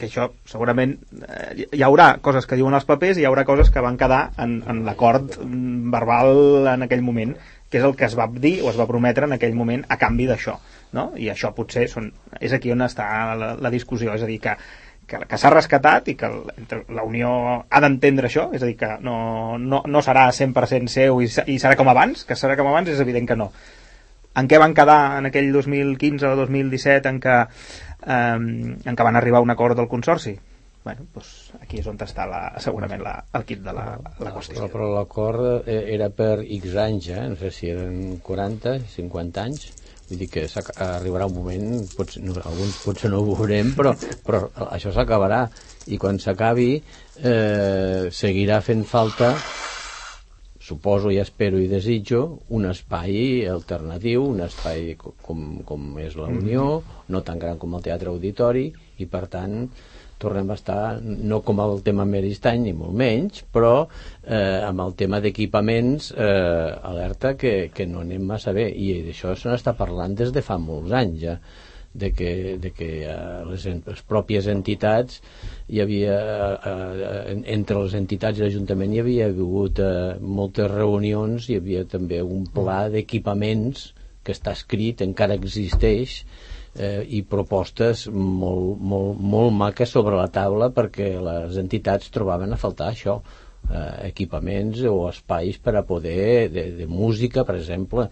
que 0.00 0.08
això 0.08 0.30
segurament 0.48 0.96
eh, 1.28 1.66
hi 1.76 1.84
haurà 1.84 2.14
coses 2.24 2.48
que 2.48 2.56
diuen 2.56 2.76
els 2.78 2.88
papers 2.88 3.20
i 3.20 3.26
hi 3.26 3.28
haurà 3.28 3.44
coses 3.44 3.68
que 3.74 3.82
van 3.84 3.98
quedar 4.00 4.22
en, 4.40 4.62
en 4.64 4.84
l'acord 4.86 5.36
mm, 5.36 5.90
verbal 5.92 6.70
en 6.72 6.86
aquell 6.86 7.04
moment, 7.04 7.34
que 7.70 7.78
és 7.78 7.86
el 7.86 7.94
que 7.98 8.08
es 8.08 8.16
va 8.18 8.26
dir 8.32 8.56
o 8.64 8.70
es 8.72 8.78
va 8.80 8.88
prometre 8.88 9.28
en 9.28 9.36
aquell 9.36 9.54
moment 9.58 9.84
a 9.88 10.00
canvi 10.00 10.26
d'això. 10.30 10.56
No? 10.96 11.10
I 11.20 11.28
això 11.30 11.52
potser 11.54 11.84
són, 11.92 12.08
és 12.40 12.56
aquí 12.56 12.72
on 12.72 12.82
està 12.86 13.10
la, 13.38 13.52
la 13.60 13.70
discussió, 13.70 14.16
és 14.16 14.24
a 14.24 14.30
dir, 14.30 14.40
que, 14.42 14.56
que, 15.10 15.20
que 15.26 15.40
s'ha 15.40 15.50
rescatat 15.52 16.08
i 16.12 16.16
que 16.20 16.30
la 16.94 17.04
Unió 17.06 17.32
ha 17.66 17.82
d'entendre 17.82 18.30
això, 18.30 18.48
és 18.54 18.62
a 18.62 18.70
dir, 18.70 18.78
que 18.78 18.94
no, 19.04 19.58
no, 19.58 19.82
no 19.86 20.02
serà 20.06 20.28
100% 20.36 20.92
seu 20.92 21.20
i, 21.24 21.28
i 21.50 21.58
serà 21.58 21.76
com 21.78 21.90
abans, 21.90 22.24
que 22.28 22.38
serà 22.38 22.56
com 22.60 22.70
abans 22.70 22.92
és 22.94 23.02
evident 23.02 23.28
que 23.28 23.38
no 23.38 23.50
en 24.38 24.48
què 24.50 24.60
van 24.62 24.74
quedar 24.76 25.00
en 25.18 25.26
aquell 25.30 25.50
2015 25.52 26.28
o 26.28 26.36
2017 26.38 27.10
en 27.10 27.18
què, 27.22 27.40
eh, 28.06 28.38
en 28.38 28.96
què 28.96 29.06
van 29.06 29.18
arribar 29.18 29.40
a 29.40 29.46
un 29.46 29.50
acord 29.54 29.78
del 29.78 29.90
Consorci? 29.90 30.36
Bueno, 30.84 31.04
doncs 31.12 31.50
aquí 31.60 31.82
és 31.82 31.88
on 31.90 31.98
està 32.00 32.24
la, 32.28 32.40
segurament 32.64 33.02
la, 33.04 33.18
el 33.36 33.44
kit 33.48 33.60
de 33.66 33.74
la, 33.76 33.98
la 34.00 34.30
qüestió. 34.32 34.62
Però, 34.62 34.70
però 34.72 34.86
l'acord 34.94 35.68
eh, 35.68 35.82
era 35.92 36.08
per 36.08 36.38
X 36.40 36.76
anys, 36.80 37.10
eh? 37.12 37.26
no 37.28 37.36
sé 37.36 37.50
si 37.52 37.68
eren 37.68 38.16
40, 38.24 38.78
50 38.94 39.44
anys, 39.44 39.66
vull 40.10 40.18
dir 40.18 40.28
que 40.28 40.44
arribarà 40.74 41.28
un 41.30 41.36
moment, 41.38 41.66
potser, 41.96 42.24
no, 42.26 42.34
alguns 42.42 42.80
potser 42.82 43.10
no 43.12 43.22
ho 43.22 43.34
veurem, 43.36 43.72
però, 43.78 43.94
però 44.26 44.48
això 44.68 44.90
s'acabarà, 44.92 45.44
i 45.86 45.96
quan 46.02 46.18
s'acabi 46.18 46.72
eh, 47.22 48.10
seguirà 48.10 48.60
fent 48.66 48.82
falta 48.84 49.36
suposo 50.60 51.08
i 51.10 51.16
espero 51.18 51.56
i 51.58 51.68
desitjo 51.70 52.42
un 52.52 52.66
espai 52.68 53.46
alternatiu, 53.48 54.26
un 54.28 54.42
espai 54.44 54.92
co- 55.00 55.14
com, 55.24 55.62
com 55.64 55.94
és 56.02 56.18
la 56.20 56.28
Unió, 56.28 56.82
no 57.08 57.22
tan 57.24 57.40
gran 57.40 57.56
com 57.58 57.78
el 57.78 57.86
Teatre 57.86 58.12
Auditori, 58.12 58.66
i 59.00 59.06
per 59.08 59.24
tant 59.32 59.62
tornem 60.20 60.50
a 60.52 60.58
estar, 60.58 60.82
no 61.02 61.40
com 61.46 61.62
el 61.64 61.80
tema 61.86 62.06
Meristany, 62.08 62.66
ni 62.66 62.74
molt 62.76 62.94
menys, 62.96 63.42
però 63.54 63.74
eh, 63.86 64.60
amb 64.66 64.84
el 64.84 64.94
tema 65.00 65.22
d'equipaments 65.24 66.12
eh, 66.12 66.68
alerta 66.92 67.34
que, 67.40 67.54
que 67.74 67.88
no 67.88 68.04
anem 68.04 68.28
massa 68.28 68.54
bé, 68.56 68.68
i 68.70 68.92
d'això 69.06 69.34
se 69.34 69.50
n'està 69.50 69.74
parlant 69.78 70.14
des 70.18 70.32
de 70.36 70.44
fa 70.44 70.60
molts 70.60 70.94
anys 71.02 71.20
ja 71.24 71.36
de 71.92 72.12
que, 72.12 72.58
de 72.62 72.70
que 72.70 72.88
eh, 73.02 73.44
les, 73.50 73.64
les 73.66 74.02
pròpies 74.06 74.46
entitats 74.52 75.18
hi 75.68 75.80
havia 75.82 76.18
eh, 76.18 76.70
eh, 76.70 77.38
entre 77.56 77.80
les 77.82 77.96
entitats 77.98 78.38
i 78.38 78.44
l'Ajuntament 78.44 78.94
hi 78.94 79.00
havia 79.02 79.26
hagut 79.32 79.82
eh, 79.82 80.20
moltes 80.20 80.70
reunions 80.70 81.48
hi 81.48 81.58
havia 81.58 81.82
també 81.90 82.22
un 82.22 82.46
pla 82.54 82.84
d'equipaments 82.92 83.88
que 84.22 84.36
està 84.36 84.54
escrit, 84.54 85.02
encara 85.02 85.34
existeix 85.40 86.20
eh, 86.76 87.02
i 87.08 87.22
propostes 87.26 88.06
molt, 88.12 88.80
molt, 88.80 89.20
molt 89.20 89.54
maques 89.56 89.92
sobre 89.96 90.18
la 90.18 90.30
taula 90.32 90.70
perquè 90.74 91.12
les 91.22 91.58
entitats 91.60 92.10
trobaven 92.14 92.54
a 92.54 92.60
faltar 92.60 92.90
això 92.92 93.20
eh, 93.20 94.10
equipaments 94.10 94.82
o 94.90 95.08
espais 95.08 95.58
per 95.58 95.76
a 95.78 95.84
poder 95.86 96.48
de, 96.52 96.66
de 96.78 96.86
música, 96.90 97.44
per 97.44 97.58
exemple 97.58 98.08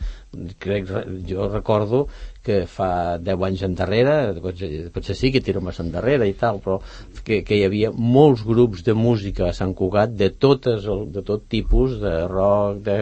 crec, 0.61 0.91
jo 1.29 1.49
recordo 1.49 2.07
que 2.45 2.63
fa 2.71 3.19
10 3.21 3.43
anys 3.45 3.63
endarrere 3.67 4.13
potser, 4.41 4.69
potser 4.95 5.15
sí 5.17 5.31
que 5.35 5.41
tiro 5.45 5.61
massa 5.65 5.83
endarrere 5.85 6.29
i 6.29 6.35
tal 6.39 6.61
però 6.65 6.79
que, 7.27 7.41
que 7.45 7.57
hi 7.59 7.65
havia 7.67 7.91
molts 7.93 8.45
grups 8.47 8.85
de 8.87 8.95
música 8.97 9.49
a 9.49 9.55
Sant 9.57 9.75
Cugat 9.77 10.15
de, 10.17 10.31
totes, 10.31 10.87
el- 10.89 11.07
de 11.13 11.23
tot 11.27 11.45
tipus 11.53 11.99
de 12.01 12.13
rock, 12.31 12.81
de, 12.87 12.99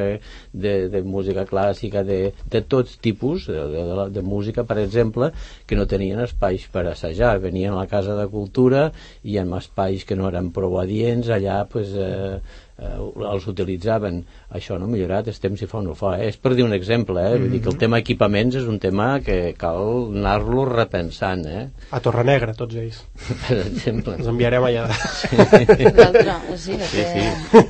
de, 0.53 0.75
de 0.91 1.03
música 1.07 1.45
clàssica 1.47 2.03
de, 2.07 2.33
de 2.51 2.63
tots 2.63 2.97
tipus 3.03 3.47
de, 3.51 3.59
de, 3.75 3.85
de, 3.91 4.09
de 4.19 4.23
música 4.27 4.65
per 4.67 4.79
exemple 4.83 5.31
que 5.67 5.79
no 5.79 5.87
tenien 5.87 6.23
espais 6.25 6.67
per 6.73 6.87
assajar. 6.91 7.37
Venien 7.43 7.75
a 7.75 7.83
la 7.85 7.91
Casa 7.91 8.17
de 8.19 8.27
Cultura 8.33 8.89
i 9.23 9.39
en 9.43 9.53
espais 9.59 10.07
que 10.07 10.17
no 10.19 10.31
eren 10.31 10.51
prou 10.55 10.79
adients 10.83 11.31
allà 11.31 11.63
pues, 11.71 11.93
eh, 11.95 12.41
eh, 12.79 12.97
els 13.33 13.47
utilitzaven 13.51 14.21
això 14.57 14.79
no 14.79 14.87
ha 14.87 14.93
millorat, 14.93 15.29
és 15.33 15.41
temps 15.43 15.61
si 15.61 15.69
fa 15.71 15.81
o 15.81 15.85
no 15.87 15.97
fa 15.99 16.17
eh? 16.19 16.29
és 16.31 16.39
per 16.41 16.55
dir 16.57 16.67
un 16.67 16.75
exemple, 16.77 17.23
eh? 17.23 17.39
Vull 17.41 17.53
dir 17.55 17.63
que 17.65 17.73
el 17.73 17.79
tema 17.81 18.01
equipaments 18.03 18.59
és 18.61 18.69
un 18.71 18.79
tema 18.83 19.09
que 19.25 19.55
cal 19.59 20.11
anar-lo 20.13 20.67
repensant 20.71 21.45
eh? 21.51 21.67
A 21.91 22.01
Torrenegra, 22.05 22.57
tots 22.59 22.79
ells. 22.81 23.03
per 23.47 23.59
exemple 23.65 24.17
Els 24.19 24.31
enviarem 24.33 24.69
allà. 24.69 24.87
Sí, 25.23 25.37
que 25.67 25.93
Sí, 26.57 26.77
sí, 26.77 27.67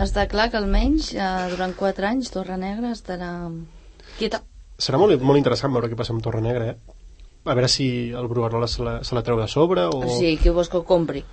està 0.00 0.26
clar 0.30 0.48
que 0.50 0.58
almenys 0.60 1.12
eh, 1.14 1.28
durant 1.52 1.76
4 1.78 2.10
anys 2.12 2.32
Torre 2.34 2.56
Negra 2.60 2.92
estarà 2.96 3.32
quieta. 4.18 4.42
Serà 4.82 4.98
molt, 4.98 5.14
molt 5.22 5.38
interessant 5.38 5.72
veure 5.74 5.90
què 5.90 5.98
passa 5.98 6.14
amb 6.14 6.24
Torrenegra, 6.24 6.72
eh? 6.72 6.98
A 7.44 7.56
veure 7.58 7.68
si 7.70 7.86
el 8.14 8.28
Bruguerola 8.30 8.68
se 8.70 8.84
la, 8.86 8.98
se 9.02 9.16
la 9.16 9.22
treu 9.26 9.40
de 9.40 9.48
sobre 9.50 9.82
o... 9.90 10.02
O 10.06 10.10
sigui, 10.14 10.36
qui 10.38 10.52
vols 10.54 10.70
que 10.70 10.78
ho 10.78 10.84
compri? 10.86 11.24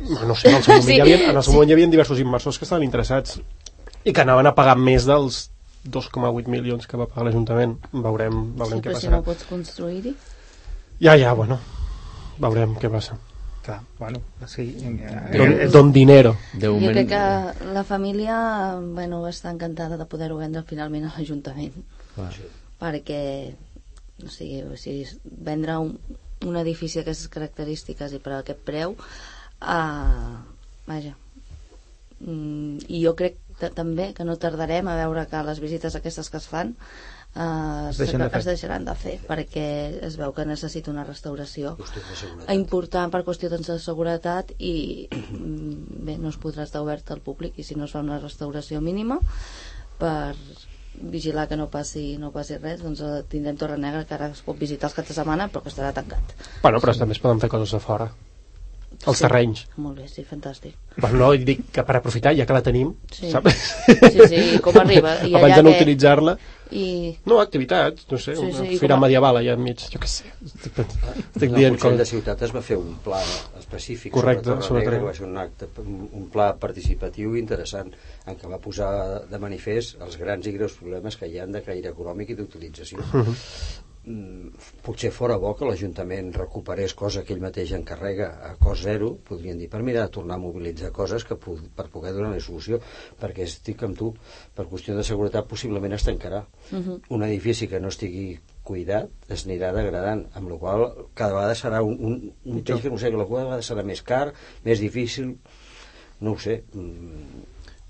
No 0.00 0.34
sé, 0.34 0.48
en 0.50 0.56
el 0.56 0.62
seu 0.64 0.72
moment, 0.78 0.84
Sí, 0.86 0.94
hi 0.96 1.00
havia, 1.04 1.18
en 1.30 1.36
el 1.36 1.42
seu 1.42 1.52
sí. 1.52 1.56
moment 1.56 1.70
hi 1.70 1.76
havia 1.76 1.90
diversos 1.92 2.20
inversors 2.22 2.58
que 2.58 2.64
estaven 2.68 2.84
interessats 2.86 3.40
i 4.04 4.12
que 4.12 4.22
anaven 4.24 4.48
a 4.50 4.54
pagar 4.54 4.76
més 4.80 5.04
dels 5.06 5.48
2,8 5.86 6.48
milions 6.50 6.86
que 6.86 6.96
va 6.96 7.06
pagar 7.10 7.26
l'Ajuntament. 7.28 7.76
Veurem, 7.92 8.40
veurem 8.58 8.78
sí, 8.78 8.82
què 8.84 8.88
però 8.90 8.98
si 8.98 9.06
passarà. 9.06 9.16
no 9.18 9.22
pots 9.26 9.44
construir-hi. 9.50 10.14
Ja, 11.02 11.16
ja, 11.18 11.32
bueno. 11.34 11.58
Veurem 12.42 12.74
què 12.80 12.90
passa. 12.90 13.18
Clar, 13.62 13.80
bueno, 13.98 14.18
sí. 14.50 14.64
Don, 15.36 15.52
Eh, 15.52 15.68
don 15.70 15.92
dinero. 15.94 16.32
de 16.52 16.66
Jo 16.66 16.78
crec 16.90 17.08
que 17.12 17.66
la 17.74 17.84
família 17.86 18.74
bueno, 18.82 19.20
va 19.22 19.30
estar 19.30 19.52
encantada 19.52 19.96
de 19.96 20.06
poder-ho 20.06 20.36
vendre 20.40 20.64
finalment 20.66 21.04
a 21.06 21.12
l'Ajuntament. 21.16 21.76
Clar. 22.16 22.32
Perquè 22.80 23.20
o 24.24 24.28
sigui, 24.30 24.62
o 24.66 24.76
sigui, 24.76 25.06
vendre 25.24 25.76
un, 25.78 25.92
un 26.46 26.56
edifici 26.58 26.98
d'aquestes 26.98 27.28
característiques 27.30 28.12
i 28.14 28.18
per 28.22 28.32
aquest 28.40 28.58
preu 28.66 28.96
uh, 29.62 30.36
vaja 30.86 31.14
mm, 32.20 32.84
i 32.88 33.02
jo 33.04 33.14
crec 33.18 33.38
ta- 33.60 33.70
també 33.74 34.12
que 34.16 34.24
no 34.26 34.36
tardarem 34.36 34.88
a 34.88 34.96
veure 35.04 35.26
que 35.30 35.42
les 35.46 35.60
visites 35.62 35.94
aquestes 35.98 36.30
que 36.30 36.36
es 36.40 36.46
fan 36.50 36.74
uh, 37.36 37.88
Es 37.90 37.98
deixen 38.00 38.20
de 38.22 38.28
fer. 38.30 38.40
es 38.42 38.48
deixaran 38.50 38.84
de 38.88 38.94
fer 38.98 39.18
perquè 39.28 39.66
es 40.08 40.16
veu 40.20 40.32
que 40.36 40.44
necessita 40.48 40.90
una 40.90 41.04
restauració 41.08 41.76
important 42.52 43.12
per 43.12 43.22
qüestions 43.26 43.66
de 43.70 43.78
seguretat 43.78 44.52
i 44.58 45.08
mm, 45.10 46.04
bé, 46.08 46.18
no 46.18 46.28
es 46.32 46.38
podrà 46.42 46.66
estar 46.66 46.82
obert 46.82 47.10
al 47.14 47.20
públic 47.24 47.58
i 47.58 47.64
si 47.66 47.74
no 47.78 47.84
es 47.88 47.92
fa 47.94 48.00
una 48.04 48.18
restauració 48.22 48.80
mínima 48.80 49.18
per 49.98 50.34
vigilar 50.92 51.46
que 51.48 51.56
no 51.56 51.70
passi, 51.72 52.18
no 52.20 52.28
passi 52.34 52.58
res 52.60 52.82
doncs 52.82 53.00
eh, 53.00 53.22
tindrem 53.30 53.56
Torre 53.56 53.78
Negra 53.80 54.04
que 54.04 54.12
ara 54.14 54.26
es 54.34 54.42
pot 54.44 54.58
visitar 54.60 54.90
els 54.90 54.94
caps 54.98 55.08
de 55.08 55.14
setmana 55.16 55.46
però 55.48 55.62
que 55.64 55.70
estarà 55.72 55.92
tancat 55.96 56.34
Bueno, 56.62 56.80
però 56.82 56.92
també 56.98 57.14
es 57.16 57.22
poden 57.22 57.40
fer 57.40 57.48
coses 57.48 57.72
a 57.74 57.80
fora. 57.80 58.10
Els 59.06 59.18
Sí. 59.18 59.22
terrenys. 59.24 59.66
molt 59.76 59.98
bé, 59.98 60.08
sí, 60.08 60.22
fantàstic 60.24 60.74
Bueno, 60.96 61.18
no, 61.18 61.30
dic 61.32 61.70
que 61.72 61.82
per 61.82 61.96
aprofitar, 61.96 62.34
ja 62.36 62.44
que 62.46 62.52
la 62.52 62.62
tenim, 62.62 62.94
Sí. 63.10 63.30
saps? 63.30 63.54
sí, 63.86 64.20
sí, 64.28 64.58
com 64.60 64.76
arriba 64.82 65.16
I 65.26 65.34
Abans 65.34 65.56
de 65.56 65.62
no 65.62 65.70
que- 65.70 65.76
utilitzar-la. 65.76 66.36
i 66.72 67.18
No, 67.26 67.40
activitats, 67.40 68.06
no 68.10 68.18
sé, 68.18 68.34
Sí, 68.36 68.42
una 68.46 68.58
sí, 68.64 68.78
fira 68.78 68.94
com 68.94 69.02
medieval 69.02 69.36
allà 69.36 69.52
enmig, 69.58 69.78
jo 69.92 69.98
què 70.00 70.06
sé. 70.08 70.24
Estic, 70.44 70.78
estic 70.78 71.42
En 71.42 71.48
el 71.50 71.54
dient 71.56 71.78
Consell 71.78 71.98
de. 71.98 72.06
Ciutat 72.06 72.42
es 72.42 72.54
va 72.54 72.62
fer 72.62 72.76
un 72.78 72.94
pla 73.04 73.20
específic 73.58 74.12
Correcte, 74.12 74.44
sobre 74.62 74.84
Torre 74.84 74.84
Negra, 74.84 74.98
que 74.98 75.04
va 75.04 75.14
ser 75.14 75.26
un 75.26 75.36
acte, 75.38 75.68
un 75.84 76.28
pla 76.32 76.54
participatiu 76.56 77.34
interessant 77.36 77.92
en 78.26 78.36
què 78.38 78.48
va 78.48 78.58
posar 78.58 79.26
de 79.28 79.38
manifest 79.38 80.00
els 80.00 80.16
grans 80.16 80.46
i 80.46 80.52
greus 80.52 80.72
problemes 80.80 81.16
que 81.16 81.26
hi 81.28 81.38
ha 81.38 81.46
de 81.46 81.62
caire 81.62 81.90
econòmic 81.90 82.30
i 82.30 82.34
d'utilització. 82.34 82.98
Mm, 83.12 83.34
potser 84.82 85.12
fora 85.14 85.36
bo 85.38 85.52
que 85.54 85.66
l'Ajuntament 85.68 86.32
recuperés 86.34 86.94
cosa 86.98 87.22
que 87.22 87.36
ell 87.36 87.42
mateix 87.42 87.70
encarrega 87.76 88.32
a 88.48 88.50
cost 88.58 88.82
zero, 88.82 89.12
podrien 89.28 89.60
dir, 89.60 89.68
per 89.70 89.82
mirar 89.86 90.08
de 90.08 90.14
tornar 90.16 90.40
a 90.40 90.42
mobilitzar 90.42 90.90
coses 90.90 91.22
que 91.28 91.36
per 91.38 91.86
poder 91.92 92.10
donar 92.16 92.32
solució, 92.42 92.80
perquè 93.20 93.46
estic 93.46 93.84
amb 93.86 93.98
tu, 93.98 94.10
per 94.56 94.66
qüestió 94.66 94.96
de 94.98 95.06
seguretat 95.06 95.46
possiblement 95.46 95.94
es 95.94 96.08
tancarà. 96.08 96.42
Un 97.14 97.22
edifici 97.28 97.70
que 97.70 97.80
no 97.80 97.94
estigui 97.94 98.40
cuidat 98.66 99.30
es 99.30 99.46
anirà 99.46 99.70
degradant, 99.76 100.26
amb 100.34 100.50
la 100.50 100.58
qual 100.58 100.86
cada 101.14 101.38
vegada 101.38 101.54
serà 101.54 101.82
un, 101.86 101.94
un, 101.94 102.18
un 102.44 102.62
peix 102.66 102.82
que 102.82 102.90
no 102.90 102.98
sé, 102.98 103.14
la 103.14 103.26
cada 103.30 103.46
vegada 103.46 103.62
serà 103.62 103.86
més 103.86 104.02
car, 104.02 104.32
més 104.66 104.82
difícil, 104.82 105.36
no 106.20 106.34
ho 106.34 106.42
sé. 106.42 106.62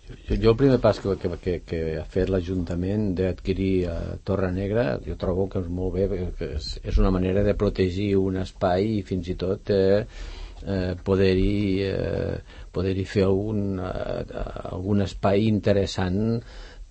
Jo, 0.08 0.36
jo 0.36 0.50
el 0.50 0.56
primer 0.58 0.78
pas 0.82 0.98
que, 0.98 1.14
que, 1.20 1.30
que, 1.44 1.54
que 1.66 1.80
ha 2.00 2.04
fet 2.10 2.30
l'Ajuntament 2.32 3.12
d'adquirir 3.18 3.72
a 3.92 3.96
Torre 4.26 4.50
Negra, 4.54 4.98
jo 5.06 5.14
trobo 5.20 5.46
que 5.52 5.62
és 5.62 5.68
molt 5.70 5.94
bé, 5.94 6.08
que 6.38 6.48
és, 6.58 6.72
és 6.82 6.98
una 6.98 7.12
manera 7.14 7.44
de 7.46 7.54
protegir 7.58 8.10
un 8.18 8.40
espai 8.42 8.96
i 8.98 9.04
fins 9.06 9.30
i 9.30 9.36
tot 9.38 9.70
eh, 9.70 10.02
eh, 10.66 10.92
poder-hi 11.06 11.62
eh, 11.86 12.34
poder 12.74 12.96
fer 13.06 13.24
algun, 13.28 13.78
eh, 13.78 14.42
algun 14.74 15.06
espai 15.06 15.46
interessant 15.46 16.20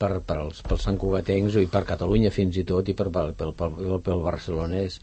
per, 0.02 0.14
per 0.26 0.40
als, 0.46 0.64
pels 0.66 0.88
santcugatencs 0.88 1.60
i 1.62 1.68
per 1.72 1.84
Catalunya 1.92 2.32
fins 2.34 2.58
i 2.58 2.66
tot 2.68 2.90
i 2.90 2.96
per, 2.98 3.12
pel, 3.14 3.54
pel 3.60 4.24
barcelonès. 4.26 4.98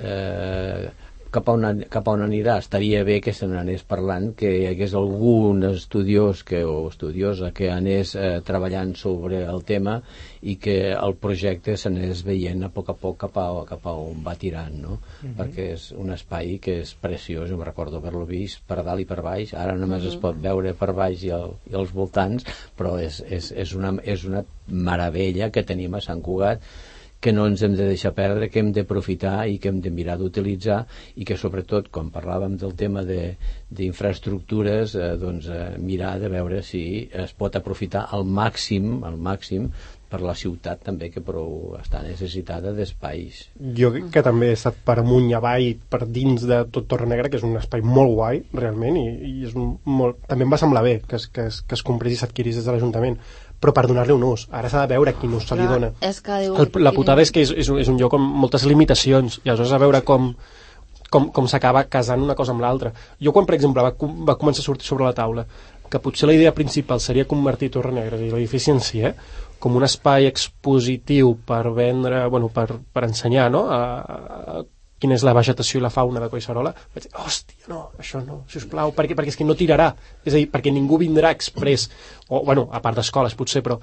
Eh, 0.00 0.88
cap 1.30 1.48
a, 1.48 1.54
on, 1.54 1.84
cap 1.90 2.08
a 2.08 2.14
on 2.16 2.24
anirà 2.24 2.56
estaria 2.60 3.02
bé 3.06 3.20
que 3.22 3.32
se 3.36 3.46
n'anés 3.48 3.84
parlant 3.86 4.30
que 4.38 4.50
hi 4.50 4.64
hagués 4.68 4.94
algun 4.98 5.62
estudiós 5.68 6.42
que, 6.46 6.64
o 6.66 6.88
estudiosa 6.90 7.52
que 7.56 7.70
anés 7.70 8.16
eh, 8.18 8.40
treballant 8.46 8.96
sobre 8.98 9.44
el 9.46 9.62
tema 9.68 10.00
i 10.42 10.56
que 10.62 10.76
el 10.92 11.16
projecte 11.22 11.76
s'anés 11.78 12.24
veient 12.26 12.64
a 12.66 12.70
poc 12.74 12.90
a 12.90 12.96
poc 12.98 13.18
cap 13.24 13.38
a, 13.38 13.46
cap 13.68 13.86
a 13.86 13.94
on 14.02 14.24
va 14.26 14.34
tirant 14.34 14.74
no? 14.82 14.98
Mhm. 14.98 15.30
-huh. 15.30 15.34
perquè 15.38 15.70
és 15.76 15.90
un 15.92 16.12
espai 16.12 16.58
que 16.58 16.80
és 16.80 16.94
preciós, 16.94 17.48
jo 17.48 17.56
em 17.56 17.64
recordo 17.64 17.96
haver-lo 17.96 18.26
vist 18.26 18.62
per 18.66 18.82
dalt 18.84 19.00
i 19.00 19.04
per 19.04 19.22
baix, 19.22 19.54
ara 19.54 19.76
només 19.76 20.02
uh 20.02 20.08
-huh. 20.08 20.14
es 20.14 20.16
pot 20.16 20.36
veure 20.36 20.74
per 20.74 20.92
baix 20.92 21.22
i, 21.22 21.30
el, 21.30 21.52
i 21.70 21.74
als 21.74 21.92
voltants 21.92 22.44
però 22.76 22.98
és, 22.98 23.22
és, 23.28 23.52
és, 23.52 23.74
una, 23.74 23.96
és 24.02 24.24
una 24.24 24.44
meravella 24.66 25.50
que 25.50 25.62
tenim 25.62 25.94
a 25.94 26.00
Sant 26.00 26.22
Cugat 26.22 26.60
que 27.20 27.32
no 27.36 27.44
ens 27.46 27.62
hem 27.62 27.76
de 27.76 27.86
deixar 27.90 28.14
perdre, 28.16 28.48
que 28.48 28.62
hem 28.62 28.72
d'aprofitar 28.72 29.44
i 29.52 29.58
que 29.60 29.68
hem 29.70 29.80
de 29.84 29.92
mirar 29.92 30.16
d'utilitzar 30.18 30.80
i 31.20 31.28
que 31.28 31.36
sobretot, 31.36 31.90
quan 31.92 32.08
parlàvem 32.14 32.56
del 32.60 32.74
tema 32.80 33.04
d'infraestructures, 33.04 34.96
eh, 34.96 35.12
doncs 35.20 35.50
eh, 35.52 35.62
mirar 35.78 36.16
de 36.22 36.32
veure 36.32 36.64
si 36.66 36.82
es 37.12 37.36
pot 37.36 37.60
aprofitar 37.60 38.06
al 38.10 38.24
màxim, 38.24 39.02
al 39.04 39.20
màxim 39.20 39.68
per 40.10 40.20
la 40.26 40.34
ciutat 40.34 40.80
també 40.82 41.08
que 41.14 41.22
prou 41.22 41.76
està 41.78 42.00
necessitada 42.02 42.72
d'espais. 42.74 43.44
Jo 43.78 43.92
crec 43.94 44.08
que 44.16 44.24
també 44.26 44.48
he 44.50 44.56
estat 44.56 44.80
per 44.86 44.96
amunt 45.02 45.28
i 45.30 45.36
avall, 45.38 45.68
per 45.92 46.02
dins 46.10 46.46
de 46.50 46.64
tot 46.74 46.88
Torre 46.90 47.06
Negra, 47.10 47.30
que 47.30 47.38
és 47.38 47.46
un 47.46 47.54
espai 47.60 47.84
molt 47.86 48.16
guai, 48.18 48.42
realment, 48.56 48.98
i, 48.98 49.06
i 49.28 49.46
és 49.46 49.54
un, 49.54 49.76
molt... 49.86 50.18
també 50.30 50.48
em 50.48 50.56
va 50.56 50.58
semblar 50.60 50.82
bé 50.86 50.96
que 51.06 51.20
es, 51.20 51.28
que 51.30 51.46
es, 51.52 51.62
que 51.62 51.78
es 51.78 51.86
comprés 51.86 52.16
i 52.16 52.20
s'adquirís 52.24 52.58
des 52.58 52.66
de 52.66 52.74
l'Ajuntament, 52.74 53.20
però 53.60 53.74
per 53.76 53.86
donar-li 53.86 54.12
un 54.14 54.22
ús. 54.24 54.46
Ara 54.50 54.70
s'ha 54.72 54.86
de 54.86 54.94
veure 54.94 55.12
quin 55.18 55.34
ús 55.36 55.46
se 55.46 55.56
li 55.56 55.66
dona. 55.68 55.92
és 56.00 56.20
que 56.20 56.38
diu- 56.46 56.56
El, 56.56 56.70
la 56.82 56.92
putada 56.92 57.22
és 57.22 57.30
que 57.30 57.42
és, 57.42 57.50
és, 57.52 57.68
un, 57.68 57.78
és 57.78 57.88
un 57.88 57.98
lloc 58.00 58.14
amb 58.16 58.34
moltes 58.44 58.64
limitacions, 58.64 59.40
i 59.44 59.48
aleshores 59.50 59.72
a 59.72 59.78
veure 59.78 60.00
com, 60.02 60.34
com, 61.10 61.28
com 61.30 61.46
s'acaba 61.48 61.84
casant 61.84 62.22
una 62.22 62.34
cosa 62.34 62.52
amb 62.52 62.62
l'altra. 62.64 62.92
Jo 63.20 63.32
quan, 63.32 63.46
per 63.46 63.54
exemple, 63.58 63.82
va, 63.82 63.92
va 64.26 64.38
començar 64.40 64.64
a 64.64 64.68
sortir 64.70 64.86
sobre 64.88 65.04
la 65.04 65.12
taula 65.12 65.46
que 65.90 65.98
potser 65.98 66.28
la 66.28 66.34
idea 66.36 66.54
principal 66.54 67.00
seria 67.00 67.26
convertir 67.26 67.70
Torre 67.74 67.90
Negra 67.92 68.16
i 68.16 68.30
l'edifici 68.30 68.70
en 68.70 68.78
si, 68.80 69.00
eh, 69.02 69.14
com 69.58 69.74
un 69.76 69.82
espai 69.84 70.26
expositiu 70.30 71.34
per 71.44 71.64
vendre, 71.74 72.26
bueno, 72.28 72.48
per, 72.48 72.78
per 72.92 73.04
ensenyar, 73.08 73.50
no?, 73.50 73.66
a, 73.68 73.80
a, 74.00 74.62
quina 75.00 75.16
és 75.16 75.24
la 75.26 75.34
vegetació 75.36 75.80
i 75.80 75.84
la 75.84 75.92
fauna 75.92 76.20
de 76.22 76.28
Collserola, 76.32 76.74
vaig 76.94 77.06
dir, 77.06 77.12
hòstia, 77.16 77.70
no, 77.72 77.86
això 78.00 78.20
no, 78.24 78.42
si 78.50 78.60
us 78.60 78.68
plau, 78.70 78.92
perquè, 78.96 79.16
perquè 79.18 79.32
és 79.32 79.40
que 79.40 79.48
no 79.48 79.56
tirarà, 79.58 79.90
és 80.24 80.34
a 80.34 80.38
dir, 80.38 80.46
perquè 80.52 80.72
ningú 80.74 81.00
vindrà 81.00 81.32
express, 81.36 81.88
o, 82.28 82.44
bueno, 82.44 82.68
a 82.72 82.82
part 82.84 83.00
d'escoles 83.00 83.36
potser, 83.38 83.64
però 83.66 83.80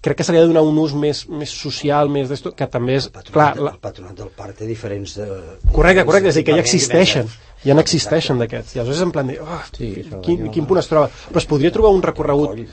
crec 0.00 0.16
que 0.16 0.24
ha 0.24 0.32
de 0.32 0.46
donar 0.46 0.62
un 0.64 0.78
ús 0.80 0.94
més, 0.96 1.26
més 1.28 1.50
social, 1.52 2.08
més 2.08 2.30
d'esto, 2.30 2.54
que 2.56 2.66
també 2.72 2.96
és, 2.96 3.10
El 3.10 3.26
clar, 3.28 3.50
patronat, 3.50 3.64
la, 3.66 3.72
el 3.74 3.82
patronat 3.84 4.22
del 4.22 4.30
parc 4.36 4.56
té 4.62 4.68
diferents... 4.68 5.18
De, 5.18 5.26
Correcte, 5.74 6.06
correcte, 6.08 6.30
és 6.30 6.38
a 6.38 6.40
dir, 6.40 6.46
que 6.48 6.56
ja 6.56 6.64
existeixen, 6.64 7.28
nivells. 7.28 7.66
ja 7.66 7.76
n'existeixen 7.76 8.40
d'aquests. 8.40 8.76
I 8.76 8.80
aleshores 8.80 9.04
en 9.04 9.12
plan 9.12 9.28
de, 9.28 9.36
oh, 9.44 9.60
Sí, 9.76 9.90
quin, 10.24 10.48
quin 10.54 10.70
punt 10.70 10.80
es 10.80 10.88
troba? 10.88 11.10
Però 11.28 11.42
es 11.42 11.48
podria 11.50 11.72
trobar 11.74 11.92
un 11.92 12.00
recorregut, 12.06 12.64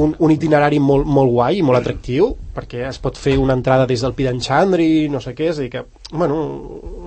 un, 0.00 0.16
un 0.16 0.32
itinerari 0.32 0.80
molt, 0.80 1.04
molt 1.04 1.34
guai 1.34 1.60
i 1.60 1.66
molt 1.66 1.82
atractiu, 1.82 2.32
perquè 2.54 2.86
es 2.88 3.00
pot 3.02 3.18
fer 3.18 3.36
una 3.40 3.56
entrada 3.58 3.86
des 3.88 4.02
del 4.04 4.14
Pi 4.16 4.26
d'en 4.28 4.40
Xandri, 4.42 5.08
no 5.12 5.20
sé 5.24 5.34
què, 5.38 5.50
és 5.52 5.58
a 5.58 5.64
dir 5.64 5.70
que, 5.72 5.84
bueno, 6.12 6.38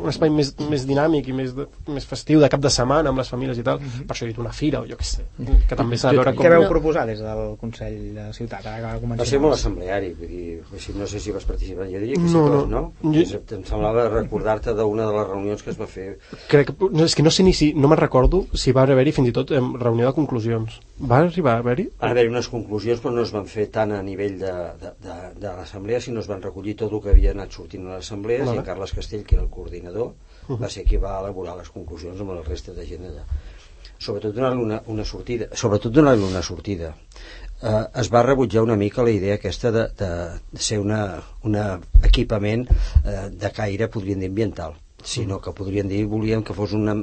un 0.01 0.09
espai 0.09 0.31
més, 0.33 0.53
més 0.69 0.85
dinàmic 0.89 1.29
i 1.29 1.35
més, 1.37 1.53
de, 1.57 1.67
més 1.93 2.05
festiu 2.09 2.41
de 2.41 2.49
cap 2.51 2.61
de 2.63 2.71
setmana 2.73 3.11
amb 3.11 3.21
les 3.21 3.29
famílies 3.31 3.59
i 3.61 3.65
tal, 3.65 3.79
per 3.79 4.15
això 4.15 4.25
he 4.25 4.31
dit 4.31 4.41
una 4.41 4.53
fira 4.55 4.81
o 4.81 4.89
jo 4.89 4.97
què 4.99 5.07
sé, 5.07 5.25
que 5.69 5.77
també 5.77 5.99
s'ha 6.01 6.13
de 6.13 6.19
veure 6.21 6.33
com... 6.35 6.45
Què 6.45 6.53
veu 6.55 6.67
proposar 6.69 7.05
des 7.09 7.21
del 7.23 7.55
Consell 7.61 7.97
de 8.17 8.27
Ciutat? 8.37 8.65
Ara 8.65 8.95
que 8.99 9.09
va. 9.09 9.19
Va 9.21 9.27
ser 9.29 9.41
molt 9.43 9.57
assembleari, 9.57 10.11
vull 10.17 10.31
dir, 10.31 10.57
així 10.73 10.95
no 10.97 11.07
sé 11.09 11.21
si 11.23 11.33
vas 11.35 11.45
participar, 11.47 11.89
jo 11.91 12.01
diria 12.01 12.19
que 12.19 12.27
sí, 12.27 12.33
No, 12.35 12.47
no, 12.49 12.63
no. 12.65 12.81
no? 13.01 13.13
Jo-. 13.15 13.41
Em 13.55 13.63
semblava 13.67 14.07
recordar-te 14.11 14.73
d'una 14.77 15.07
de 15.09 15.17
les 15.17 15.27
reunions 15.29 15.63
que 15.63 15.71
es 15.73 15.79
va 15.79 15.87
fer. 15.89 16.07
Crec 16.51 16.71
que, 16.71 16.89
no, 16.91 17.05
és 17.05 17.15
que 17.15 17.25
no 17.25 17.33
sé 17.33 17.45
ni 17.45 17.53
si, 17.57 17.71
no 17.77 17.89
me'n 17.91 18.01
recordo 18.01 18.45
si 18.53 18.73
va 18.75 18.85
haver-hi 18.85 19.13
fins 19.15 19.31
i 19.31 19.35
tot 19.35 19.53
reunió 19.55 20.09
de 20.09 20.15
conclusions. 20.17 20.79
Va 20.99 21.21
arribar 21.23 21.57
a 21.57 21.63
haver-hi? 21.63 21.89
Van 22.01 22.13
haver 22.13 22.27
unes 22.31 22.49
conclusions, 22.51 23.01
però 23.03 23.13
no 23.15 23.23
es 23.25 23.33
van 23.35 23.47
fer 23.51 23.67
tant 23.73 23.93
a 23.95 24.01
nivell 24.05 24.37
de, 24.41 24.53
de, 24.81 24.91
de, 25.05 25.15
de 25.39 25.51
l'assemblea, 25.57 25.99
sinó 26.01 26.21
es 26.23 26.29
van 26.31 26.43
recollir 26.43 26.75
tot 26.79 26.93
el 26.93 27.01
que 27.03 27.11
havia 27.13 27.33
anat 27.35 27.55
sortint 27.57 27.87
a 27.87 27.97
l'assemblea, 27.97 28.43
Vale. 28.43 28.55
i 28.55 28.61
en 28.61 28.67
Carles 28.67 28.93
Castell, 28.95 29.25
que 29.27 29.35
era 29.37 29.43
el 29.43 29.51
coordinador, 29.51 30.13
va 30.61 30.69
ser 30.69 30.85
qui 30.87 30.99
va 31.01 31.17
elaborar 31.19 31.57
les 31.59 31.71
conclusions 31.73 32.21
amb 32.21 32.35
la 32.35 32.43
resta 32.45 32.75
de 32.75 32.85
gent 32.87 33.07
allà. 33.09 33.25
Sobretot 34.05 34.35
donar-li 34.35 34.61
una, 34.61 34.81
una 34.91 35.05
sortida. 35.07 35.47
Sobretot 35.55 35.93
donar-li 35.95 36.23
una 36.27 36.41
sortida. 36.43 36.93
Eh, 37.61 37.83
es 38.01 38.11
va 38.13 38.23
rebutjar 38.25 38.63
una 38.63 38.75
mica 38.75 39.03
la 39.03 39.13
idea 39.15 39.37
aquesta 39.39 39.71
de, 39.71 39.85
de, 39.99 40.09
de 40.51 40.63
ser 40.69 40.79
una, 40.83 41.01
una 41.43 41.67
equipament 42.03 42.67
eh, 42.69 43.29
de 43.31 43.51
caire, 43.55 43.87
podríem 43.91 44.19
dir, 44.19 44.31
ambiental, 44.33 44.75
sinó 45.03 45.39
que 45.41 45.55
podríem 45.55 45.87
dir, 45.87 46.03
volíem 46.11 46.43
que 46.43 46.53
fos 46.57 46.75
una, 46.75 46.95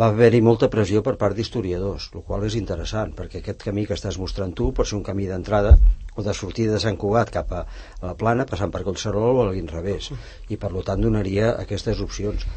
va 0.00 0.06
haver-hi 0.08 0.40
molta 0.40 0.68
pressió 0.72 1.02
per 1.04 1.12
part 1.20 1.36
d'historiadors, 1.36 2.06
el 2.16 2.22
qual 2.28 2.46
és 2.48 2.54
interessant, 2.56 3.10
perquè 3.16 3.42
aquest 3.42 3.64
camí 3.66 3.84
que 3.88 3.96
estàs 3.98 4.16
mostrant 4.20 4.54
tu 4.56 4.70
pot 4.76 4.88
ser 4.88 4.96
un 4.96 5.04
camí 5.04 5.26
d'entrada 5.28 5.74
o 6.16 6.24
de 6.24 6.32
sortida 6.38 6.76
de 6.76 6.80
Sant 6.84 6.96
Cugat 7.02 7.32
cap 7.34 7.52
a, 7.52 7.64
la 8.00 8.14
Plana, 8.22 8.46
passant 8.48 8.72
per 8.72 8.84
Collserola 8.86 9.34
o 9.34 9.42
a 9.44 9.50
l'inrevés, 9.50 10.08
i 10.48 10.56
per 10.56 10.72
tant 10.88 11.04
donaria 11.04 11.52
aquestes 11.64 12.00
opcions. 12.00 12.48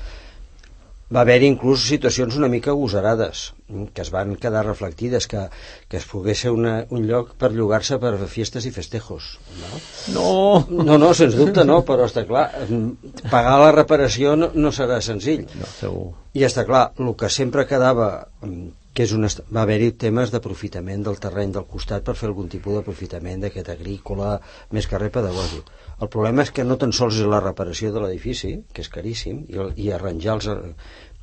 Va 1.13 1.21
haver-hi 1.21 1.45
inclús 1.51 1.83
situacions 1.85 2.35
una 2.39 2.47
mica 2.49 2.71
agosarades, 2.71 3.41
mm, 3.67 3.91
que 3.93 4.01
es 4.01 4.09
van 4.13 4.31
quedar 4.41 4.63
reflectides, 4.65 5.27
que, 5.29 5.43
que 5.87 5.99
es 5.99 6.07
pogués 6.09 6.39
ser 6.41 6.53
una, 6.55 6.73
un 6.89 7.05
lloc 7.05 7.35
per 7.37 7.51
llogar-se 7.53 7.99
per 8.01 8.15
fiestes 8.31 8.65
i 8.65 8.71
festejos. 8.73 9.27
No? 9.59 9.81
No! 10.15 10.85
No, 10.87 10.97
no, 11.03 11.11
sens 11.13 11.37
dubte 11.37 11.65
no, 11.67 11.83
però 11.85 12.07
està 12.09 12.25
clar, 12.25 12.47
mm, 12.65 13.21
pagar 13.29 13.59
la 13.61 13.69
reparació 13.75 14.33
no, 14.39 14.49
no 14.55 14.73
serà 14.73 14.97
senzill. 15.05 15.45
No, 15.53 15.69
segur. 15.77 16.07
I 16.33 16.47
està 16.49 16.65
clar, 16.65 16.87
el 16.97 17.13
que 17.19 17.29
sempre 17.29 17.67
quedava, 17.69 18.09
mm, 18.41 18.65
que 18.97 19.05
és 19.05 19.13
un 19.13 19.29
est... 19.29 19.43
va 19.53 19.61
haver-hi 19.67 19.91
temes 20.01 20.33
d'aprofitament 20.33 21.05
del 21.05 21.21
terreny 21.21 21.53
del 21.53 21.69
costat 21.69 22.05
per 22.07 22.17
fer 22.17 22.31
algun 22.31 22.49
tipus 22.49 22.79
d'aprofitament 22.79 23.45
d'aquest 23.45 23.69
agrícola, 23.73 24.39
més 24.73 24.89
que 24.89 24.97
res 24.97 25.13
pedagògic. 25.13 25.69
El 26.01 26.11
problema 26.11 26.43
és 26.43 26.51
que 26.51 26.65
no 26.67 26.75
tan 26.81 26.91
sols 26.95 27.21
és 27.21 27.27
la 27.31 27.41
reparació 27.43 27.91
de 27.95 28.03
l'edifici, 28.03 28.55
que 28.73 28.83
és 28.83 28.91
caríssim, 28.91 29.45
i, 29.47 29.59
el, 29.63 29.73
i 29.79 29.91
arranjar 29.95 30.35
els 30.35 30.49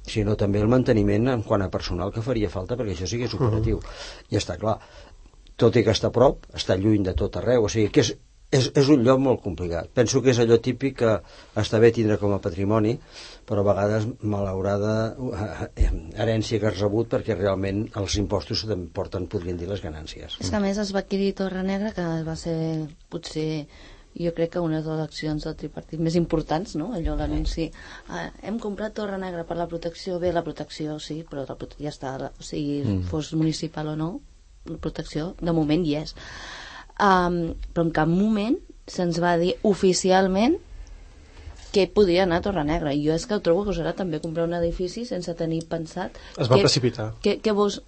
sinó 0.09 0.35
també 0.39 0.63
el 0.63 0.71
manteniment 0.71 1.29
en 1.31 1.45
quant 1.47 1.63
a 1.63 1.71
personal 1.71 2.11
que 2.15 2.25
faria 2.27 2.51
falta 2.51 2.77
perquè 2.79 2.97
això 2.97 3.07
sí 3.07 3.21
que 3.21 3.29
és 3.29 3.37
operatiu. 3.39 3.79
I 4.33 4.41
està 4.41 4.59
clar, 4.59 4.79
tot 5.57 5.77
i 5.79 5.85
que 5.87 5.95
està 5.95 6.11
a 6.11 6.15
prop, 6.15 6.47
està 6.59 6.77
lluny 6.79 7.07
de 7.07 7.15
tot 7.19 7.39
arreu, 7.39 7.69
o 7.69 7.71
sigui 7.71 7.93
que 7.95 8.03
és, 8.03 8.11
és, 8.53 8.69
és 8.83 8.91
un 8.93 9.05
lloc 9.07 9.21
molt 9.23 9.43
complicat. 9.45 9.93
Penso 9.95 10.23
que 10.25 10.33
és 10.33 10.41
allò 10.43 10.59
típic 10.65 10.99
que 11.01 11.13
està 11.63 11.79
bé 11.83 11.93
tindre 11.95 12.19
com 12.21 12.35
a 12.35 12.41
patrimoni, 12.43 12.97
però 13.49 13.63
a 13.63 13.69
vegades 13.71 14.09
malaurada 14.35 14.97
eh, 15.77 15.89
herència 16.19 16.59
que 16.59 16.71
has 16.73 16.83
rebut 16.83 17.13
perquè 17.15 17.39
realment 17.39 17.87
els 18.01 18.19
impostos 18.21 18.67
porten, 18.97 19.31
podrien 19.31 19.61
dir, 19.61 19.71
les 19.71 19.85
ganàncies. 19.85 20.41
És 20.41 20.51
que 20.51 20.59
a 20.59 20.65
més 20.65 20.81
es 20.83 20.93
va 20.95 21.05
adquirir 21.05 21.33
Torre 21.39 21.65
Negra, 21.67 21.95
que 21.97 22.09
va 22.27 22.37
ser 22.39 22.59
potser 23.13 23.67
jo 24.19 24.33
crec 24.37 24.51
que 24.53 24.61
una 24.61 24.81
de 24.83 24.91
les 24.91 25.01
accions 25.01 25.45
del 25.45 25.55
tripartit 25.57 26.01
més 26.01 26.17
importants, 26.19 26.75
no? 26.77 26.91
allò 26.93 27.15
l'anunci 27.17 27.69
eh, 27.71 28.27
hem 28.43 28.59
comprat 28.61 28.93
Torre 28.95 29.17
Negra 29.19 29.45
per 29.49 29.57
la 29.57 29.67
protecció 29.71 30.19
bé, 30.21 30.33
la 30.33 30.43
protecció 30.45 30.99
sí, 31.01 31.23
però 31.29 31.47
la 31.49 31.57
prote 31.57 31.77
ja 31.81 31.89
està 31.91 32.19
la- 32.21 32.33
o 32.39 32.43
sigui, 32.45 32.83
mm. 32.85 33.07
fos 33.09 33.33
municipal 33.35 33.89
o 33.89 33.97
no 33.97 34.11
la 34.67 34.77
protecció 34.79 35.35
de 35.41 35.53
moment 35.53 35.87
hi 35.87 35.97
és 36.03 36.13
um, 37.01 37.55
però 37.73 37.87
en 37.89 37.91
cap 37.97 38.09
moment 38.09 38.59
se'ns 38.87 39.19
va 39.23 39.37
dir 39.41 39.55
oficialment 39.63 40.59
que 41.73 41.87
podia 41.89 42.25
anar 42.27 42.43
a 42.43 42.45
Torre 42.45 42.65
Negra 42.69 42.93
i 42.93 43.01
jo 43.07 43.15
és 43.17 43.25
que 43.27 43.39
trobo 43.41 43.65
que 43.65 43.73
serà 43.79 43.95
també 43.97 44.21
comprar 44.21 44.45
un 44.45 44.53
edifici 44.59 45.07
sense 45.09 45.33
tenir 45.39 45.63
pensat 45.71 46.19
Es 46.37 46.51
va 46.51 46.59
que, 46.59 46.67
precipitar. 46.67 47.15
que, 47.25 47.39
que 47.41 47.53
vols 47.57 47.81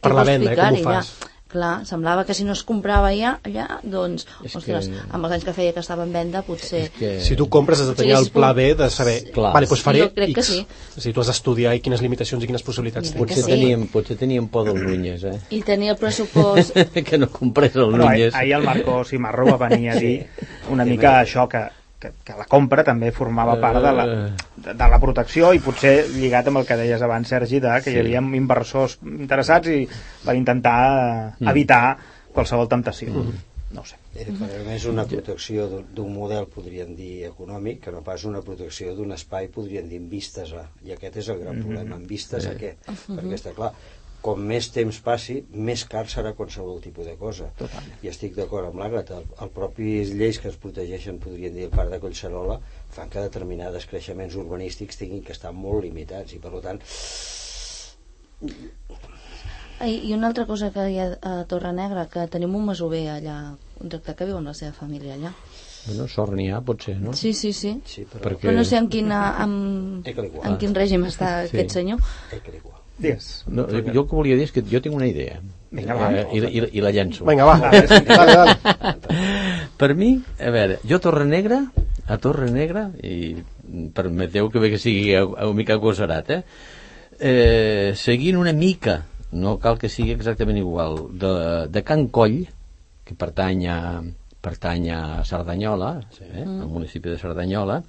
Per 0.00 0.10
què 0.12 0.14
la 0.14 0.24
venda, 0.26 0.52
eh, 0.52 0.56
com 0.56 0.78
ho 0.78 0.84
fas? 0.84 1.10
Clar, 1.46 1.86
semblava 1.86 2.24
que 2.26 2.34
si 2.34 2.42
no 2.42 2.50
es 2.56 2.64
comprava 2.66 3.12
allà, 3.12 3.36
allà 3.46 3.78
doncs, 3.86 4.24
És 4.42 4.56
ostres, 4.58 4.88
que- 4.90 5.02
amb 5.14 5.24
els 5.28 5.34
anys 5.36 5.44
que 5.46 5.52
feia 5.54 5.72
que 5.72 5.78
estava 5.78 6.02
en 6.02 6.10
venda, 6.12 6.40
potser... 6.42 6.80
És 6.88 6.90
que... 6.98 7.10
Si 7.22 7.36
tu 7.38 7.46
compres 7.48 7.80
has 7.80 7.86
de 7.92 7.94
tenir 7.94 8.16
Sí, 8.16 8.18
el 8.18 8.24
sí, 8.26 8.32
pla 8.34 8.48
sí. 8.50 8.56
B 8.56 8.74
de 8.74 8.88
saber, 8.90 9.14
Clar. 9.30 9.52
vale, 9.54 9.68
doncs 9.70 9.82
faré 9.86 10.00
Jo 10.02 10.08
crec 10.16 10.34
que 10.34 10.40
X. 10.42 10.46
sí. 10.50 10.66
O 10.96 11.00
sigui, 11.00 11.14
tu 11.14 11.22
has 11.22 11.30
d'estudiar 11.30 11.76
i 11.78 11.80
quines 11.84 12.02
limitacions 12.02 12.42
i 12.42 12.50
quines 12.50 12.66
possibilitats 12.66 13.12
tens. 13.12 13.20
Potser, 13.20 13.36
que 13.44 13.46
sí. 13.46 13.50
teníem, 13.54 13.86
potser 13.94 14.16
teníem 14.18 14.48
por 14.50 14.66
del 14.66 14.82
Núñez, 14.82 15.22
eh? 15.22 15.38
I 15.54 15.62
tenir 15.62 15.90
el 15.94 15.96
pressupost... 16.02 16.74
que 17.06 17.16
no 17.16 17.30
comprés 17.30 17.76
el 17.76 17.90
Bueno, 17.92 18.08
ahir, 18.08 18.26
Núñez. 18.26 18.34
ahir 18.34 18.54
el 18.58 18.64
Marco 18.66 19.04
Cimarro 19.04 19.46
va 19.56 19.68
venir 19.68 19.90
a 19.90 19.94
dir 20.02 20.26
una 20.68 20.84
mica 20.84 21.20
això, 21.22 21.46
que, 21.48 21.62
que, 22.00 22.10
que 22.24 22.34
la 22.36 22.44
compra 22.50 22.84
també 22.84 23.10
formava 23.12 23.56
part 23.60 23.80
de 23.82 23.92
la, 23.96 24.04
de, 24.06 24.74
de 24.74 24.88
la 24.92 24.98
protecció 25.00 25.52
i 25.56 25.60
potser 25.64 25.94
lligat 26.12 26.48
amb 26.50 26.60
el 26.62 26.66
que 26.68 26.76
deies 26.76 27.02
abans, 27.02 27.28
Sergi, 27.32 27.60
de 27.64 27.72
que 27.84 27.94
hi 27.94 28.00
havia 28.02 28.20
inversors 28.20 28.98
interessats 29.06 29.68
i 29.72 29.82
van 30.26 30.36
intentar 30.36 30.78
eh, 31.40 31.50
evitar 31.50 31.96
qualsevol 32.36 32.68
temptació. 32.68 33.12
no 33.72 33.80
ho 33.82 33.84
sé. 33.84 33.96
Eh, 34.14 34.26
més 34.64 34.84
una 34.88 35.04
protecció 35.08 35.66
d'un- 35.68 36.12
model, 36.16 36.46
podríem 36.48 36.94
dir, 36.96 37.26
econòmic, 37.28 37.80
que 37.84 37.90
no 37.92 38.00
pas 38.04 38.22
una 38.24 38.40
protecció 38.40 38.94
d'un 38.96 39.12
espai, 39.12 39.48
podríem 39.52 39.88
dir, 39.88 39.98
en 40.00 40.08
vistes 40.08 40.52
a. 40.52 40.62
I 40.86 40.92
aquest 40.94 41.16
és 41.20 41.28
el 41.28 41.40
gran 41.40 41.58
problema, 41.60 41.96
en 41.96 42.06
vistes 42.06 42.46
a 42.46 42.54
què? 42.56 42.74
Perquè 42.86 43.34
està 43.34 43.52
clar, 43.56 43.72
com 44.26 44.42
més 44.50 44.66
temps 44.74 44.98
passi, 45.06 45.36
més 45.54 45.84
car 45.86 46.04
serà 46.10 46.32
qualsevol 46.34 46.80
tipus 46.84 47.06
de 47.06 47.14
cosa. 47.20 47.46
Totalment. 47.60 47.96
I 48.02 48.10
estic 48.10 48.34
d'acord 48.36 48.66
amb 48.72 48.82
l'Àgata, 48.82 49.20
el, 49.22 49.28
el 49.46 49.52
propi 49.54 50.02
lleis 50.10 50.40
que 50.42 50.50
ens 50.50 50.58
protegeixen, 50.62 51.20
podríem 51.22 51.54
dir, 51.54 51.68
el 51.70 51.74
parc 51.74 51.94
de 51.94 52.02
Collserola, 52.02 52.58
fan 52.96 53.08
que 53.12 53.22
determinades 53.22 53.86
creixements 53.86 54.34
urbanístics 54.42 54.98
tinguin 54.98 55.22
que 55.22 55.32
estar 55.36 55.54
molt 55.54 55.86
limitats 55.86 56.34
i, 56.34 56.42
per 56.42 56.58
tant, 56.66 56.82
I, 59.86 59.92
I 60.08 60.14
una 60.16 60.28
altra 60.32 60.46
cosa 60.48 60.70
que 60.72 60.86
hi 60.90 60.96
ha 61.02 61.06
a 61.20 61.34
Torre 61.48 61.72
Negra, 61.76 62.06
que 62.12 62.22
tenim 62.32 62.54
un 62.56 62.64
masover 62.64 63.02
allà, 63.12 63.36
un 63.80 63.92
tractat 63.92 64.16
que 64.18 64.28
viu 64.30 64.38
amb 64.38 64.48
la 64.50 64.54
seva 64.56 64.72
família 64.76 65.14
allà. 65.18 65.32
Bueno, 65.86 66.08
sort 66.10 66.32
n'hi 66.34 66.48
ha, 66.50 66.62
potser, 66.66 66.96
no? 66.98 67.12
Sí, 67.14 67.30
sí, 67.36 67.52
sí. 67.54 67.74
sí, 67.86 68.06
però... 68.10 68.24
Perquè- 68.24 68.48
Però 68.48 68.56
no 68.56 68.64
sé 68.66 68.80
en, 68.80 68.88
quina, 68.90 69.20
en, 69.44 69.52
en 70.02 70.56
quin 70.58 70.74
règim 70.74 71.04
està 71.06 71.28
Sí. 71.46 71.52
aquest 71.52 71.76
senyor. 71.76 72.00
Digues. 72.98 73.44
No, 73.46 73.66
jo 73.68 73.78
el 73.82 73.92
que 73.92 74.16
volia 74.16 74.36
dir 74.38 74.46
és 74.48 74.52
que 74.54 74.62
jo 74.64 74.80
tinc 74.80 74.94
una 74.96 75.06
idea. 75.08 75.40
Vinga, 75.70 75.94
va. 75.98 76.06
Eh, 76.14 76.24
i, 76.32 76.38
i, 76.46 76.62
I 76.78 76.84
la 76.84 76.92
llenço. 76.94 77.26
Vinga, 77.28 77.44
va. 77.44 77.56
Dale, 78.08 78.36
dale. 78.36 78.56
Per 79.76 79.90
mi, 79.94 80.14
a 80.40 80.50
veure, 80.54 80.78
jo 80.88 80.96
Torre 81.04 81.26
Negra, 81.28 81.58
a 82.08 82.16
Torre 82.22 82.48
Negra, 82.50 82.86
i 83.04 83.34
permeteu 83.92 84.48
que 84.48 84.62
bé 84.62 84.70
que 84.72 84.78
sigui 84.80 85.10
a- 85.14 85.26
una 85.26 85.52
mica 85.58 85.74
agosarat, 85.76 86.30
eh? 86.30 86.42
eh? 87.20 87.92
Seguint 88.00 88.38
una 88.40 88.54
mica, 88.56 89.02
no 89.36 89.58
cal 89.60 89.76
que 89.76 89.90
sigui 89.92 90.14
exactament 90.16 90.56
igual, 90.62 90.96
de, 91.12 91.34
de 91.68 91.82
Can 91.84 92.06
Coll, 92.08 92.46
que 93.04 93.14
pertany 93.18 93.66
a, 93.68 93.78
pertany 94.40 94.88
a 94.96 95.02
Cerdanyola, 95.28 95.92
eh? 96.24 96.46
al 96.46 96.70
municipi 96.72 97.12
de 97.12 97.18
Cerdanyola, 97.20 97.82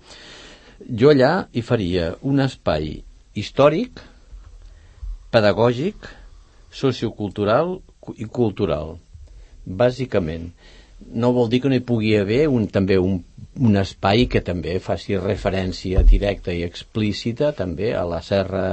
jo 0.92 1.14
allà 1.16 1.32
hi 1.56 1.64
faria 1.64 2.12
un 2.28 2.44
espai 2.44 2.98
històric, 3.38 4.04
pedagògic, 5.32 6.08
sociocultural 6.72 7.78
cu- 8.00 8.16
i 8.18 8.26
cultural. 8.26 8.98
Bàsicament 9.66 10.52
no 11.14 11.30
vol 11.34 11.50
dir 11.50 11.60
que 11.62 11.70
no 11.70 11.78
hi 11.78 11.84
pugui 11.86 12.16
haver 12.18 12.48
un, 12.50 12.66
també 12.74 12.98
un, 12.98 13.20
un 13.62 13.76
espai 13.78 14.26
que 14.32 14.42
també 14.42 14.80
faci 14.82 15.18
referència 15.20 16.02
directa 16.02 16.54
i 16.56 16.64
explícita 16.66 17.52
també 17.58 17.92
a 17.94 18.04
la 18.10 18.22
serra 18.26 18.64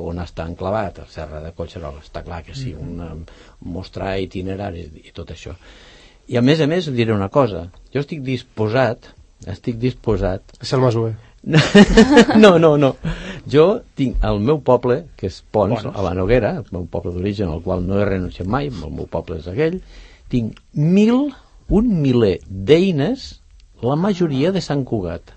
on 0.00 0.22
està 0.24 0.46
enclavat, 0.48 1.02
la 1.04 1.10
serra 1.10 1.42
de 1.44 1.52
Collserola. 1.56 2.00
Està 2.00 2.22
clar 2.24 2.40
que 2.46 2.56
sí, 2.56 2.72
una, 2.72 3.10
mostrar 3.60 4.16
itineraris 4.24 4.94
i 5.04 5.12
tot 5.12 5.34
això. 5.36 5.52
I 6.32 6.38
a 6.40 6.42
més 6.42 6.62
a 6.64 6.66
més 6.70 6.88
diré 6.96 7.12
una 7.12 7.28
cosa. 7.28 7.66
Jo 7.92 8.00
estic 8.00 8.24
disposat 8.24 9.12
estic 9.50 9.76
disposat 9.76 10.54
És 10.62 10.72
el 10.72 10.80
Masover. 10.80 11.14
No, 12.42 12.58
no, 12.58 12.76
no. 12.80 12.94
Jo 13.50 13.66
tinc 13.98 14.22
el 14.24 14.40
meu 14.40 14.60
poble, 14.64 15.02
que 15.20 15.28
és 15.28 15.42
Pons, 15.52 15.82
Pons. 15.82 15.92
a 15.92 16.04
la 16.06 16.14
Noguera, 16.16 16.54
el 16.62 16.68
meu 16.72 16.86
poble 16.90 17.12
d'origen, 17.12 17.52
al 17.52 17.62
qual 17.64 17.84
no 17.84 18.00
he 18.00 18.08
renunciat 18.08 18.48
mai, 18.48 18.70
el 18.72 18.92
meu 18.96 19.08
poble 19.10 19.38
és 19.42 19.48
aquell, 19.50 19.80
tinc 20.32 20.60
mil, 20.72 21.28
un 21.68 21.90
miler 22.00 22.38
d'eines, 22.48 23.28
la 23.84 23.96
majoria 24.00 24.52
de 24.54 24.64
Sant 24.64 24.86
Cugat. 24.88 25.34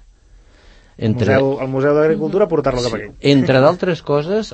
Entre... 0.97 1.35
Museu, 1.35 1.51
el 1.61 1.69
Museu 1.69 1.97
d'Agricultura 1.97 2.47
portar-lo 2.49 2.81
cap 2.85 2.95
aquí. 2.97 3.11
Entre 3.33 3.59
d'altres 3.61 4.01
coses, 4.01 4.53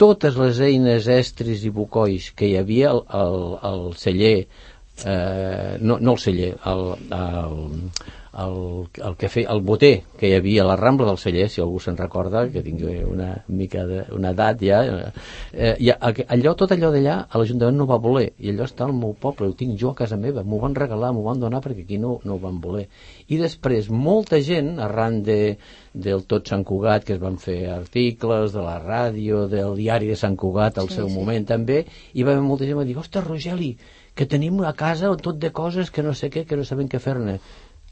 totes 0.00 0.38
les 0.38 0.60
eines 0.64 1.10
estris 1.10 1.66
i 1.66 1.72
bucois 1.74 2.30
que 2.38 2.48
hi 2.48 2.56
havia 2.60 2.94
al, 2.94 3.02
al, 3.18 3.40
al 3.66 3.82
celler, 3.98 4.46
eh, 5.04 5.76
no, 5.80 5.98
no 5.98 6.14
el 6.14 6.22
celler, 6.22 6.54
el, 6.70 6.86
el, 7.18 7.58
el, 8.38 8.88
el, 9.02 9.16
que 9.16 9.28
feia, 9.30 9.50
el 9.52 9.60
boter 9.62 10.02
que 10.18 10.28
hi 10.28 10.34
havia 10.36 10.64
a 10.64 10.68
la 10.68 10.76
Rambla 10.76 11.06
del 11.06 11.18
celler, 11.22 11.46
si 11.50 11.62
algú 11.62 11.80
se'n 11.82 11.96
recorda, 11.98 12.44
que 12.50 12.62
tingui 12.66 12.96
una 13.06 13.30
mica 13.48 13.84
de, 13.86 14.02
una 14.16 14.32
edat 14.34 14.64
ja, 14.66 14.80
eh, 15.52 15.74
ja, 15.78 15.96
allò, 16.02 16.54
tot 16.58 16.74
allò 16.74 16.90
d'allà 16.94 17.16
a 17.28 17.40
l'Ajuntament 17.40 17.78
no 17.78 17.86
va 17.90 18.00
voler, 18.02 18.32
i 18.38 18.50
allò 18.50 18.66
està 18.68 18.88
al 18.88 18.94
meu 18.96 19.14
poble, 19.20 19.48
ho 19.50 19.56
tinc 19.58 19.78
jo 19.80 19.92
a 19.92 19.98
casa 20.02 20.18
meva, 20.20 20.42
m'ho 20.42 20.60
van 20.62 20.74
regalar, 20.74 21.12
m'ho 21.14 21.24
van 21.26 21.42
donar 21.42 21.62
perquè 21.64 21.86
aquí 21.86 21.98
no, 22.02 22.18
no 22.24 22.36
ho 22.36 22.42
van 22.42 22.60
voler. 22.64 22.88
I 23.28 23.38
després, 23.40 23.90
molta 23.90 24.40
gent, 24.44 24.74
arran 24.82 25.22
de, 25.26 25.56
del 25.94 26.24
tot 26.30 26.50
Sant 26.50 26.64
Cugat, 26.66 27.06
que 27.06 27.14
es 27.16 27.22
van 27.22 27.38
fer 27.38 27.60
articles, 27.72 28.52
de 28.54 28.62
la 28.64 28.78
ràdio, 28.82 29.46
del 29.50 29.76
diari 29.78 30.10
de 30.10 30.18
Sant 30.18 30.36
Cugat 30.36 30.78
al 30.82 30.90
Sí, 30.90 30.98
seu 31.00 31.08
sí. 31.08 31.14
moment 31.14 31.46
també, 31.46 31.84
i 32.14 32.26
va 32.26 32.34
haver 32.34 32.46
molta 32.46 32.66
gent 32.66 32.74
que 32.74 32.82
va 32.82 32.88
dir, 32.88 32.98
ostres, 32.98 33.26
Rogeli, 33.26 33.76
que 34.14 34.26
tenim 34.30 34.58
una 34.60 34.72
casa 34.78 35.10
tot 35.18 35.38
de 35.42 35.50
coses 35.50 35.90
que 35.90 36.02
no 36.06 36.14
sé 36.14 36.30
què, 36.30 36.44
que 36.46 36.56
no 36.56 36.64
sabem 36.66 36.88
què 36.90 37.00
fer-ne. 37.02 37.38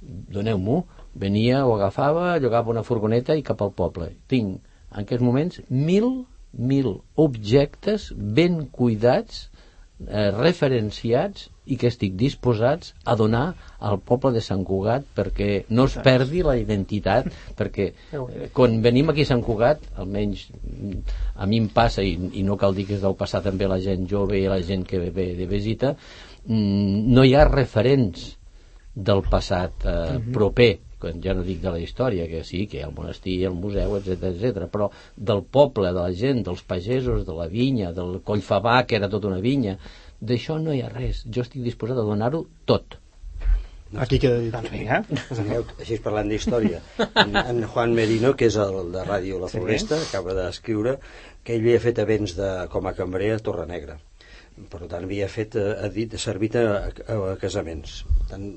Doneu-m'ho. 0.03 0.83
Venia, 1.15 1.65
ho 1.67 1.75
agafava, 1.77 2.37
llogava 2.41 2.73
una 2.73 2.85
furgoneta 2.87 3.37
i 3.37 3.45
cap 3.47 3.63
al 3.63 3.73
poble. 3.77 4.13
Tinc, 4.33 4.61
en 4.93 5.05
aquests 5.05 5.25
moments, 5.25 5.61
mil, 5.69 6.11
mil 6.53 6.95
objectes 7.27 8.11
ben 8.17 8.63
cuidats, 8.73 9.49
eh, 10.09 10.31
referenciats 10.35 11.49
i 11.65 11.77
que 11.79 11.87
estic 11.93 12.17
disposats 12.19 12.91
a 13.07 13.15
donar 13.19 13.45
al 13.79 14.01
poble 14.03 14.33
de 14.35 14.43
Sant 14.43 14.65
Cugat 14.67 15.07
perquè 15.15 15.51
no 15.71 15.87
es 15.87 15.95
perdi 16.03 16.43
la 16.47 16.57
identitat 16.59 17.29
perquè 17.59 17.89
eh, 17.93 18.49
quan 18.55 18.81
venim 18.83 19.13
aquí 19.13 19.23
a 19.23 19.31
Sant 19.31 19.45
Cugat 19.47 19.85
almenys 20.03 20.49
mm, 20.51 20.99
a 21.39 21.47
mi 21.47 21.63
em 21.63 21.69
passa 21.71 22.03
i, 22.03 22.17
i 22.41 22.43
no 22.47 22.59
cal 22.59 22.75
dir 22.75 22.89
que 22.89 22.97
és 22.99 23.05
del 23.05 23.17
passat 23.19 23.47
també 23.47 23.71
la 23.71 23.79
gent 23.85 24.09
jove 24.11 24.41
i 24.41 24.49
la 24.51 24.61
gent 24.67 24.83
que 24.89 24.99
ve 25.05 25.33
de 25.39 25.47
visita 25.51 25.95
mm, 25.95 27.13
no 27.15 27.27
hi 27.27 27.37
ha 27.37 27.47
referents 27.49 28.33
del 28.95 29.23
passat 29.29 29.87
eh, 29.89 30.19
proper 30.33 30.73
quan 31.03 31.19
ja 31.19 31.35
no 31.35 31.43
dic 31.43 31.59
de 31.59 31.71
la 31.75 31.81
història, 31.83 32.29
que 32.31 32.45
sí, 32.47 32.67
que 32.71 32.79
hi 32.79 32.83
ha 32.85 32.89
el 32.89 32.95
monestir, 32.95 33.41
el 33.49 33.57
museu, 33.59 33.97
etc 33.99 34.29
etc, 34.31 34.69
però 34.71 34.87
del 35.17 35.43
poble, 35.43 35.91
de 35.91 35.99
la 35.99 36.13
gent, 36.15 36.45
dels 36.47 36.63
pagesos, 36.63 37.25
de 37.27 37.35
la 37.35 37.49
vinya, 37.51 37.91
del 37.97 38.21
Collfabà, 38.23 38.77
que 38.87 39.01
era 39.01 39.11
tota 39.11 39.27
una 39.33 39.41
vinya, 39.43 39.75
d'això 40.23 40.61
no 40.63 40.75
hi 40.75 40.83
ha 40.85 40.91
res. 40.93 41.25
Jo 41.27 41.43
estic 41.43 41.65
disposat 41.67 41.99
a 41.99 42.05
donar-ho 42.07 42.45
tot. 42.71 43.01
Aquí 43.99 44.21
queda 44.23 44.39
dit. 44.41 44.53
Doncs 44.55 44.71
vinga. 44.73 45.03
Sabeu, 45.35 45.67
així 45.83 45.99
parlant 46.05 46.31
d'història, 46.31 46.79
en, 47.25 47.35
en 47.41 47.59
Juan 47.75 47.93
Merino, 47.99 48.33
que 48.39 48.49
és 48.49 48.57
el 48.63 48.95
de 48.95 49.03
Ràdio 49.05 49.41
La 49.43 49.51
Sí. 49.51 49.59
Floresta, 49.59 49.99
acaba 50.07 50.37
d'escriure 50.39 50.95
que 51.43 51.57
ell 51.57 51.67
havia 51.67 51.83
fet 51.83 51.99
events 52.01 52.37
de, 52.39 52.53
com 52.73 52.87
a 52.89 52.95
cambrer 52.97 53.35
a 53.35 53.43
Torre 53.43 53.67
Negra. 53.69 53.99
Per 54.71 54.85
tant, 54.87 55.03
havia 55.03 55.29
fet, 55.33 55.59
eh, 55.61 55.75
ha 55.83 55.91
dit, 55.93 56.15
servit 56.21 56.57
a, 56.61 56.65
a, 56.89 57.19
a 57.35 57.37
casaments. 57.43 57.99
Per 58.07 58.31
tant, 58.31 58.49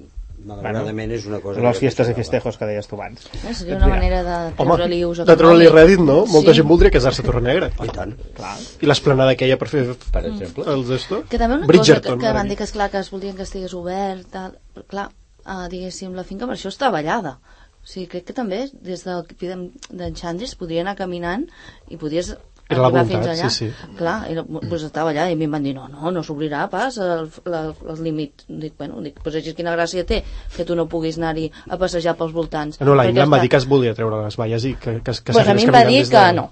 malauradament 0.43 1.11
és 1.15 1.25
una 1.29 1.39
cosa... 1.43 1.61
Les 1.63 1.77
que 1.77 1.85
fiestes 1.85 2.09
i 2.11 2.15
festejos 2.17 2.57
que 2.59 2.67
deies 2.69 2.87
tu 2.87 2.97
abans. 2.97 3.25
Eh, 3.43 3.53
Seria 3.53 3.77
una 3.77 3.87
manera 3.87 4.21
de 4.23 4.37
treure-li 4.57 4.99
ús 5.07 5.21
de 5.25 5.35
treure-li 5.39 5.67
rèdit, 5.71 5.99
no? 6.03 6.25
Molta 6.25 6.51
Sí. 6.53 6.59
gent 6.59 6.67
voldria 6.69 6.91
casar-se 6.91 7.21
a 7.23 7.25
Torre 7.25 7.41
Negra. 7.41 7.71
I 7.83 7.87
tant. 7.95 8.15
Clar. 8.37 8.55
I 8.81 8.85
l'esplanada 8.85 9.35
ha 9.35 9.57
per 9.57 9.67
fer 9.69 9.85
Per 10.11 10.25
exemple. 10.25 10.65
els 10.73 10.89
esto? 10.89 11.23
Que 11.29 11.37
també 11.37 11.55
una 11.57 11.67
Bridgerton, 11.67 12.15
cosa 12.15 12.21
que, 12.21 12.27
que 12.27 12.33
van 12.39 12.47
dir 12.49 12.57
que, 12.57 12.63
esclar, 12.63 12.89
que 12.91 12.99
es 12.99 13.11
voldrien 13.11 13.35
que 13.35 13.43
estigués 13.43 13.73
obert, 13.73 14.27
tal, 14.31 14.57
però, 14.73 14.85
clar, 14.87 15.09
uh, 15.45 15.67
diguéssim, 15.69 16.13
la 16.13 16.23
finca 16.23 16.45
per 16.45 16.55
això 16.55 16.69
està 16.73 16.91
ballada. 16.91 17.39
O 17.85 17.87
sigui, 17.87 18.07
crec 18.07 18.25
que 18.25 18.33
també 18.33 18.65
des 18.81 19.03
del 19.05 19.23
d'en 19.39 19.71
de 19.91 20.11
Xandri 20.17 20.45
es 20.45 20.55
podria 20.55 20.81
anar 20.81 20.95
caminant 20.95 21.45
i 21.89 21.97
podies 21.97 22.35
Era 22.67 22.81
la 22.81 22.89
voluntat, 22.89 23.11
fins 23.11 23.27
allà. 23.29 23.49
sí, 23.53 23.67
sí. 23.69 23.95
Clar, 23.97 24.15
era, 24.31 24.43
pues 24.43 24.81
estava 24.87 25.11
allà 25.11 25.27
i 25.29 25.35
a 25.35 25.37
mi 25.37 25.45
em 25.45 25.51
van 25.53 25.63
dir, 25.63 25.75
no, 25.77 25.85
no, 25.87 26.09
no 26.11 26.23
s'obrirà 26.25 26.63
pas 26.71 26.97
el, 26.97 27.27
la, 27.45 27.59
el 27.93 28.01
límit. 28.03 28.41
Dic, 28.49 28.73
bueno, 28.79 29.01
dic, 29.05 29.19
pues 29.21 29.35
així 29.37 29.53
quina 29.53 29.75
gràcia 29.75 30.03
té 30.03 30.23
que 30.55 30.65
tu 30.65 30.73
no 30.75 30.87
puguis 30.89 31.19
anar-hi 31.21 31.51
a 31.69 31.77
passejar 31.77 32.15
pels 32.17 32.33
voltants. 32.33 32.79
No, 32.81 32.95
la 32.97 33.05
em 33.05 33.31
va 33.31 33.39
dir 33.43 33.49
que 33.53 33.57
es 33.61 33.67
volia 33.69 33.93
treure 33.93 34.23
les 34.23 34.37
valles 34.41 34.65
i 34.65 34.73
que, 34.75 34.97
que, 35.05 35.13
que 35.13 35.33
pues 35.37 35.47
a 35.47 35.53
mi 35.53 35.61
em 35.67 35.73
va 35.73 35.83
dir 35.85 36.01
que 36.09 36.17
de- 36.17 36.33
no, 36.33 36.47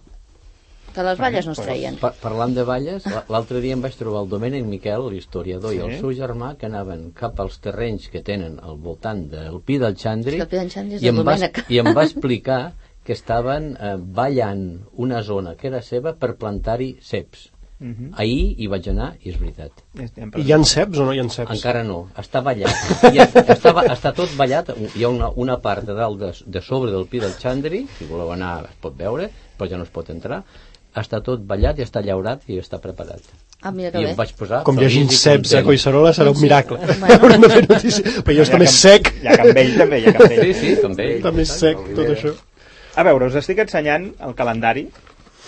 que 0.94 1.02
les 1.02 1.18
valles 1.18 1.48
no 1.50 1.54
es 1.58 1.64
treien. 1.66 1.96
Pa 1.98 2.12
parlant 2.22 2.54
de 2.54 2.62
valles, 2.64 3.08
la- 3.10 3.24
l'altre 3.34 3.60
dia 3.66 3.74
em 3.74 3.82
vaig 3.82 3.96
trobar 3.98 4.22
el 4.22 4.30
Domènec 4.30 4.64
Miquel, 4.70 5.10
l'historiador, 5.10 5.72
Sí. 5.74 5.78
i 5.78 5.82
el 5.82 5.98
seu 6.00 6.12
germà 6.14 6.54
que 6.62 6.68
anaven 6.70 7.10
cap 7.18 7.40
als 7.42 7.58
terrenys 7.60 8.06
que 8.14 8.22
tenen 8.22 8.60
al 8.62 8.78
voltant 8.78 9.26
del 9.32 9.62
Pi 9.66 9.80
del 9.82 9.98
Xandri, 9.98 10.38
el 10.40 11.02
i, 11.02 11.08
em 11.10 11.24
va, 11.26 11.40
i 11.70 11.80
em 11.82 11.90
va 11.98 12.04
explicar 12.06 12.62
que 13.04 13.14
estaven 13.14 13.74
eh, 13.76 13.96
ballant 13.98 14.64
una 14.96 15.22
zona 15.24 15.58
que 15.60 15.68
era 15.68 15.82
seva 15.84 16.16
per 16.20 16.36
plantar-hi 16.40 16.96
ceps. 17.04 17.50
Mhm. 17.84 18.14
Ahir 18.16 18.56
hi 18.64 18.68
vaig 18.72 18.86
anar 18.88 19.10
i 19.20 19.34
és 19.34 19.40
veritat. 19.40 19.82
I 20.00 20.46
hi 20.46 20.54
ha 20.56 20.60
ceps 20.64 21.00
o 21.00 21.08
no 21.08 21.14
hi 21.14 21.20
ha 21.20 21.28
ceps? 21.28 21.52
Encara 21.52 21.84
no, 21.84 22.06
està 22.18 22.40
ballat. 22.46 22.72
I 23.12 23.20
està, 23.20 23.74
està 23.92 24.14
tot 24.16 24.32
ballat, 24.40 24.72
hi 24.96 25.04
ha 25.04 25.10
una, 25.10 25.30
una 25.36 25.58
part 25.60 25.84
de 25.84 25.96
dalt 25.98 26.22
de, 26.22 26.32
de 26.46 26.62
sobre 26.62 26.92
del 26.92 27.10
pi 27.12 27.20
del 27.20 27.36
Chandri, 27.42 27.84
si 27.98 28.08
voleu 28.08 28.32
anar 28.32 28.54
es 28.70 28.78
pot 28.80 28.96
veure, 28.96 29.28
però 29.58 29.68
ja 29.70 29.82
no 29.82 29.84
es 29.84 29.92
pot 29.92 30.14
entrar, 30.16 30.44
està 30.96 31.20
tot 31.26 31.44
ballat 31.50 31.80
i 31.82 31.84
està 31.84 32.04
llaurat 32.06 32.48
i 32.48 32.62
està 32.62 32.80
preparat. 32.80 33.20
Ah, 33.64 33.72
mira 33.72 33.92
que 33.92 34.00
I 34.00 34.10
bé. 34.12 34.16
vaig 34.16 34.32
posar... 34.38 34.62
Com 34.68 34.80
hi 34.80 34.86
hagi 34.86 35.04
feliç 35.04 35.14
i 35.16 35.20
ceps 35.20 35.54
a. 35.58 35.62
Collserola 35.66 36.12
serà 36.16 36.32
un 36.32 36.40
miracle. 36.40 36.80
Bueno. 37.00 37.50
Fer 37.56 37.64
notícia. 37.68 38.16
Però 38.22 38.36
jo 38.38 38.48
està 38.48 38.60
més 38.60 38.76
sec. 38.76 39.12
Hi 39.24 39.30
ha 39.32 39.38
Campbell 39.40 39.78
també, 39.80 40.02
hi 40.04 40.10
ha 40.12 40.16
Campbell. 40.18 40.50
Sí, 40.50 40.56
sí, 40.60 40.74
també. 40.84 41.08
Està 41.18 41.32
més 41.36 41.54
sec, 41.64 41.80
tot 41.96 42.12
això. 42.16 42.36
A 42.94 43.04
veure, 43.06 43.26
us 43.26 43.36
estic 43.40 43.58
ensenyant 43.64 44.12
el 44.22 44.36
calendari 44.38 44.84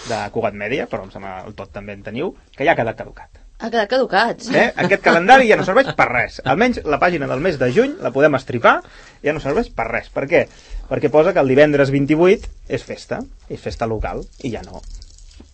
de 0.10 0.20
Cugat 0.34 0.56
Mèdia, 0.58 0.88
però 0.90 1.06
em 1.06 1.12
sembla 1.14 1.44
el 1.46 1.54
tot 1.58 1.70
també 1.74 1.94
en 1.94 2.02
teniu, 2.06 2.32
que 2.56 2.66
ja 2.66 2.74
ha 2.74 2.80
quedat 2.80 2.98
caducat. 2.98 3.42
Ha 3.56 3.70
quedat 3.70 3.90
caducats. 3.92 4.50
Eh? 4.52 4.66
Aquest 4.84 5.04
calendari 5.06 5.48
ja 5.48 5.56
no 5.60 5.64
serveix 5.68 5.94
per 5.96 6.10
res. 6.10 6.42
Almenys 6.44 6.82
la 6.90 7.00
pàgina 7.00 7.30
del 7.30 7.44
mes 7.46 7.60
de 7.62 7.70
juny 7.72 7.94
la 8.04 8.12
podem 8.16 8.36
estripar, 8.36 8.80
ja 9.24 9.34
no 9.34 9.44
serveix 9.44 9.70
per 9.78 9.88
res. 9.92 10.10
Per 10.14 10.26
què? 10.32 10.44
Perquè 10.90 11.12
posa 11.14 11.34
que 11.34 11.42
el 11.46 11.54
divendres 11.54 11.94
28 11.94 12.50
és 12.76 12.84
festa, 12.84 13.22
és 13.48 13.62
festa 13.62 13.88
local, 13.88 14.26
i 14.44 14.52
ja 14.58 14.66
no. 14.66 14.82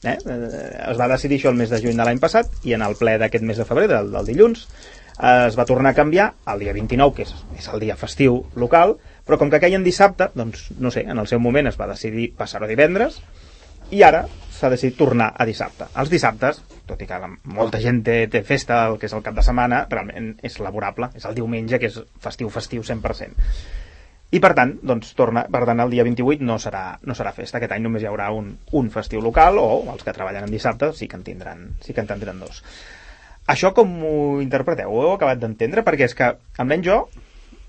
Eh? 0.01 0.15
Eh, 0.15 0.41
Es 0.87 0.97
va 0.97 1.11
decidir 1.11 1.37
això 1.37 1.51
el 1.51 1.59
mes 1.59 1.69
de 1.69 1.83
juny 1.83 1.99
de 1.99 2.07
l'any 2.07 2.23
passat, 2.23 2.49
i 2.63 2.73
en 2.73 2.87
el 2.87 2.97
ple 2.97 3.19
d'aquest 3.21 3.45
mes 3.45 3.61
de 3.61 3.67
febrer, 3.67 3.87
del, 3.91 4.09
del 4.15 4.33
dilluns, 4.33 4.65
eh, 5.19 5.47
es 5.51 5.59
va 5.59 5.67
tornar 5.69 5.93
a 5.93 5.99
canviar 6.01 6.31
al 6.45 6.63
dia 6.63 6.73
29, 6.73 7.15
que 7.19 7.27
és, 7.27 7.35
és 7.59 7.69
el 7.69 7.83
dia 7.83 7.99
festiu 7.99 8.41
local, 8.55 8.97
però 9.31 9.39
com 9.39 9.47
que 9.47 9.61
queia 9.63 9.77
en 9.79 9.85
dissabte, 9.87 10.25
doncs, 10.35 10.65
no 10.83 10.89
sé, 10.91 11.05
en 11.07 11.15
el 11.21 11.27
seu 11.31 11.39
moment 11.39 11.69
es 11.69 11.77
va 11.79 11.85
decidir 11.87 12.33
passar-ho 12.35 12.67
divendres, 12.67 13.21
i 13.95 14.01
ara 14.03 14.25
s'ha 14.51 14.67
decidit 14.73 14.97
tornar 14.99 15.29
a 15.39 15.45
dissabte. 15.47 15.87
Els 16.01 16.11
dissabtes, 16.11 16.59
tot 16.89 16.99
i 16.99 17.07
que 17.07 17.19
la, 17.23 17.29
molta 17.55 17.79
gent 17.79 18.01
té, 18.03 18.17
té 18.27 18.41
festa, 18.43 18.81
el 18.89 18.97
que 18.99 19.07
és 19.07 19.15
el 19.15 19.23
cap 19.23 19.37
de 19.39 19.45
setmana, 19.47 19.85
realment 19.87 20.33
és 20.43 20.59
laborable, 20.59 21.13
és 21.15 21.29
el 21.31 21.39
diumenge, 21.39 21.79
que 21.79 21.87
és 21.87 22.01
festiu, 22.19 22.51
festiu 22.51 22.83
100%. 22.83 23.47
I 24.35 24.43
per 24.43 24.51
tant, 24.59 24.75
doncs, 24.83 25.15
torna, 25.15 25.45
per 25.47 25.63
tant, 25.71 25.79
el 25.79 25.95
dia 25.95 26.03
28 26.11 26.43
no 26.51 26.59
serà, 26.59 26.83
no 27.07 27.15
serà 27.15 27.31
festa. 27.39 27.63
Aquest 27.63 27.71
any 27.71 27.87
només 27.87 28.03
hi 28.03 28.11
haurà 28.11 28.33
un, 28.35 28.51
un 28.75 28.91
festiu 28.91 29.23
local 29.23 29.63
o 29.63 29.67
els 29.95 30.03
que 30.03 30.11
treballen 30.19 30.43
en 30.43 30.51
dissabte 30.51 30.91
sí 30.99 31.07
que 31.07 31.19
en 31.19 31.23
tindran, 31.31 31.69
sí 31.79 31.95
que 31.95 32.03
en 32.03 32.11
tindran 32.11 32.43
dos. 32.43 32.59
Això 33.47 33.71
com 33.75 33.95
ho 34.03 34.15
interpreteu? 34.43 34.91
Ho 34.91 35.07
heu 35.07 35.15
acabat 35.15 35.39
d'entendre? 35.39 35.87
Perquè 35.87 36.11
és 36.11 36.19
que, 36.19 36.35
almenys 36.59 36.87
jo, 36.91 37.01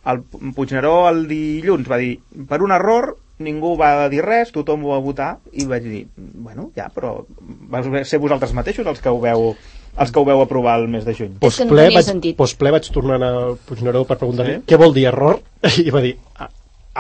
el 0.06 0.22
Puigneró 0.56 1.08
el 1.10 1.26
dilluns 1.30 1.88
va 1.90 1.98
dir 2.00 2.16
per 2.48 2.62
un 2.62 2.72
error 2.74 3.16
ningú 3.42 3.76
va 3.78 4.08
dir 4.10 4.22
res, 4.22 4.52
tothom 4.54 4.84
ho 4.86 4.92
va 4.92 5.00
votar 5.02 5.30
i 5.52 5.64
vaig 5.66 5.82
dir, 5.82 6.02
bueno, 6.16 6.70
ja, 6.76 6.88
però 6.94 7.24
vau 7.72 8.04
ser 8.06 8.20
vosaltres 8.22 8.52
mateixos 8.54 8.86
els 8.86 9.00
que 9.02 9.10
ho 9.10 9.18
veu 9.22 9.52
els 9.92 10.10
que 10.10 10.20
ho 10.20 10.24
veu 10.24 10.40
aprovar 10.40 10.78
el 10.80 10.86
mes 10.88 11.04
de 11.04 11.12
juny. 11.12 11.34
No 11.34 11.40
Postple 11.42 11.82
tenia 11.82 11.96
vaig, 11.98 12.06
sentit. 12.06 12.36
postple 12.38 12.70
vaig 12.72 12.86
tornar 12.94 13.18
al 13.26 13.56
Puigneró 13.66 14.04
per 14.08 14.16
preguntar-li 14.20 14.54
Sí? 14.60 14.62
què 14.70 14.78
vol 14.80 14.94
dir 14.94 15.06
error 15.10 15.40
i 15.84 15.90
va 15.90 16.00
dir 16.00 16.14
"Ah, 16.38 16.48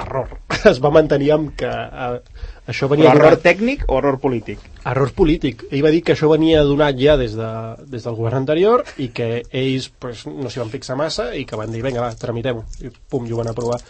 error. 0.02 0.28
Es 0.72 0.80
va 0.82 0.90
mantenir 0.90 1.30
amb 1.32 1.54
que 1.56 1.68
eh, 1.70 2.20
això 2.66 2.86
Però 2.86 2.94
venia 2.94 3.10
error 3.10 3.32
donat, 3.32 3.42
tècnic 3.42 3.84
o 3.88 3.98
error 3.98 4.18
polític? 4.22 4.60
error 4.86 5.10
polític. 5.16 5.64
Ell 5.70 5.82
va 5.82 5.90
dir 5.94 6.02
que 6.06 6.14
això 6.14 6.28
venia 6.30 6.62
donat 6.66 6.98
ja 6.98 7.16
des, 7.18 7.34
de, 7.38 7.50
des 7.90 8.06
del 8.06 8.18
govern 8.18 8.42
anterior 8.42 8.84
i 9.02 9.08
que 9.14 9.42
ells 9.50 9.88
pues, 10.02 10.24
no 10.26 10.50
s'hi 10.50 10.62
van 10.62 10.70
fixar 10.70 10.96
massa 10.98 11.32
i 11.38 11.44
que 11.48 11.58
van 11.58 11.74
dir, 11.74 11.82
vinga, 11.82 12.04
va, 12.04 12.12
tramitem-ho. 12.18 12.62
I 12.82 12.92
pum, 13.10 13.26
i 13.26 13.34
ho 13.34 13.40
van 13.40 13.50
aprovar. 13.50 13.80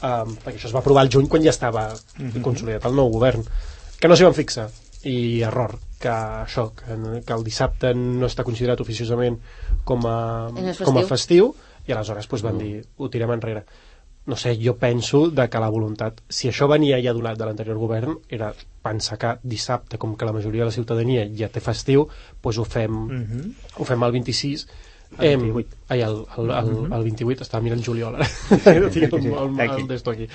Um, 0.00 0.32
perquè 0.40 0.56
això 0.56 0.70
es 0.70 0.76
va 0.76 0.80
aprovar 0.80 1.04
el 1.04 1.12
juny 1.12 1.28
quan 1.28 1.44
ja 1.44 1.52
estava 1.52 1.90
consolidat 2.40 2.88
el 2.88 2.96
nou 2.96 3.12
govern. 3.12 3.44
Que 4.00 4.08
no 4.08 4.16
s'hi 4.16 4.28
van 4.28 4.38
fixar. 4.38 4.70
I 5.08 5.42
error, 5.42 5.76
que 6.00 6.10
això, 6.12 6.68
que, 6.78 6.96
que 7.26 7.36
el 7.36 7.44
dissabte 7.44 7.92
no 7.98 8.28
està 8.30 8.46
considerat 8.46 8.80
oficiosament 8.80 9.40
com 9.84 10.06
a, 10.08 10.18
no 10.54 10.68
és 10.70 10.80
com 10.80 10.96
a 10.96 11.04
festiu. 11.04 11.52
festiu 11.52 11.88
i 11.88 11.92
aleshores 11.92 12.28
pues, 12.30 12.44
van 12.46 12.60
dir, 12.62 12.76
ho 12.96 13.08
tirem 13.10 13.32
enrere 13.34 13.64
no 14.26 14.36
sé, 14.36 14.56
jo 14.62 14.76
penso 14.78 15.30
de 15.30 15.48
que 15.50 15.58
la 15.58 15.68
voluntat, 15.68 16.20
si 16.28 16.48
això 16.48 16.68
venia 16.70 17.00
ja 17.02 17.12
donat 17.12 17.38
de 17.38 17.46
l'anterior 17.48 17.78
govern, 17.78 18.18
era 18.28 18.52
pensar 18.82 19.18
que 19.18 19.32
dissabte, 19.42 19.98
com 19.98 20.14
que 20.16 20.24
la 20.24 20.32
majoria 20.32 20.62
de 20.62 20.70
la 20.70 20.76
ciutadania 20.76 21.26
ja 21.38 21.48
té 21.48 21.60
festiu, 21.60 22.08
doncs 22.42 22.58
ho 22.58 22.64
fem, 22.64 22.92
Mm 22.92 23.24
-hmm. 23.26 23.52
ho 23.78 23.84
fem 23.84 24.02
el 24.02 24.12
26 24.12 24.66
El 25.18 25.26
Em, 25.26 25.40
28. 25.40 25.76
ai, 25.88 26.00
el, 26.00 26.24
el, 26.38 26.50
el, 26.50 26.92
el 26.92 27.02
28, 27.02 27.42
estava 27.42 27.62
mirant 27.62 27.82
juliol 27.84 28.14
ara. 28.16 28.26
Tinc 28.90 29.12
el, 29.12 29.26
el, 29.26 29.60
el, 29.60 29.86
d'esto 29.88 30.10
aquí. 30.10 30.26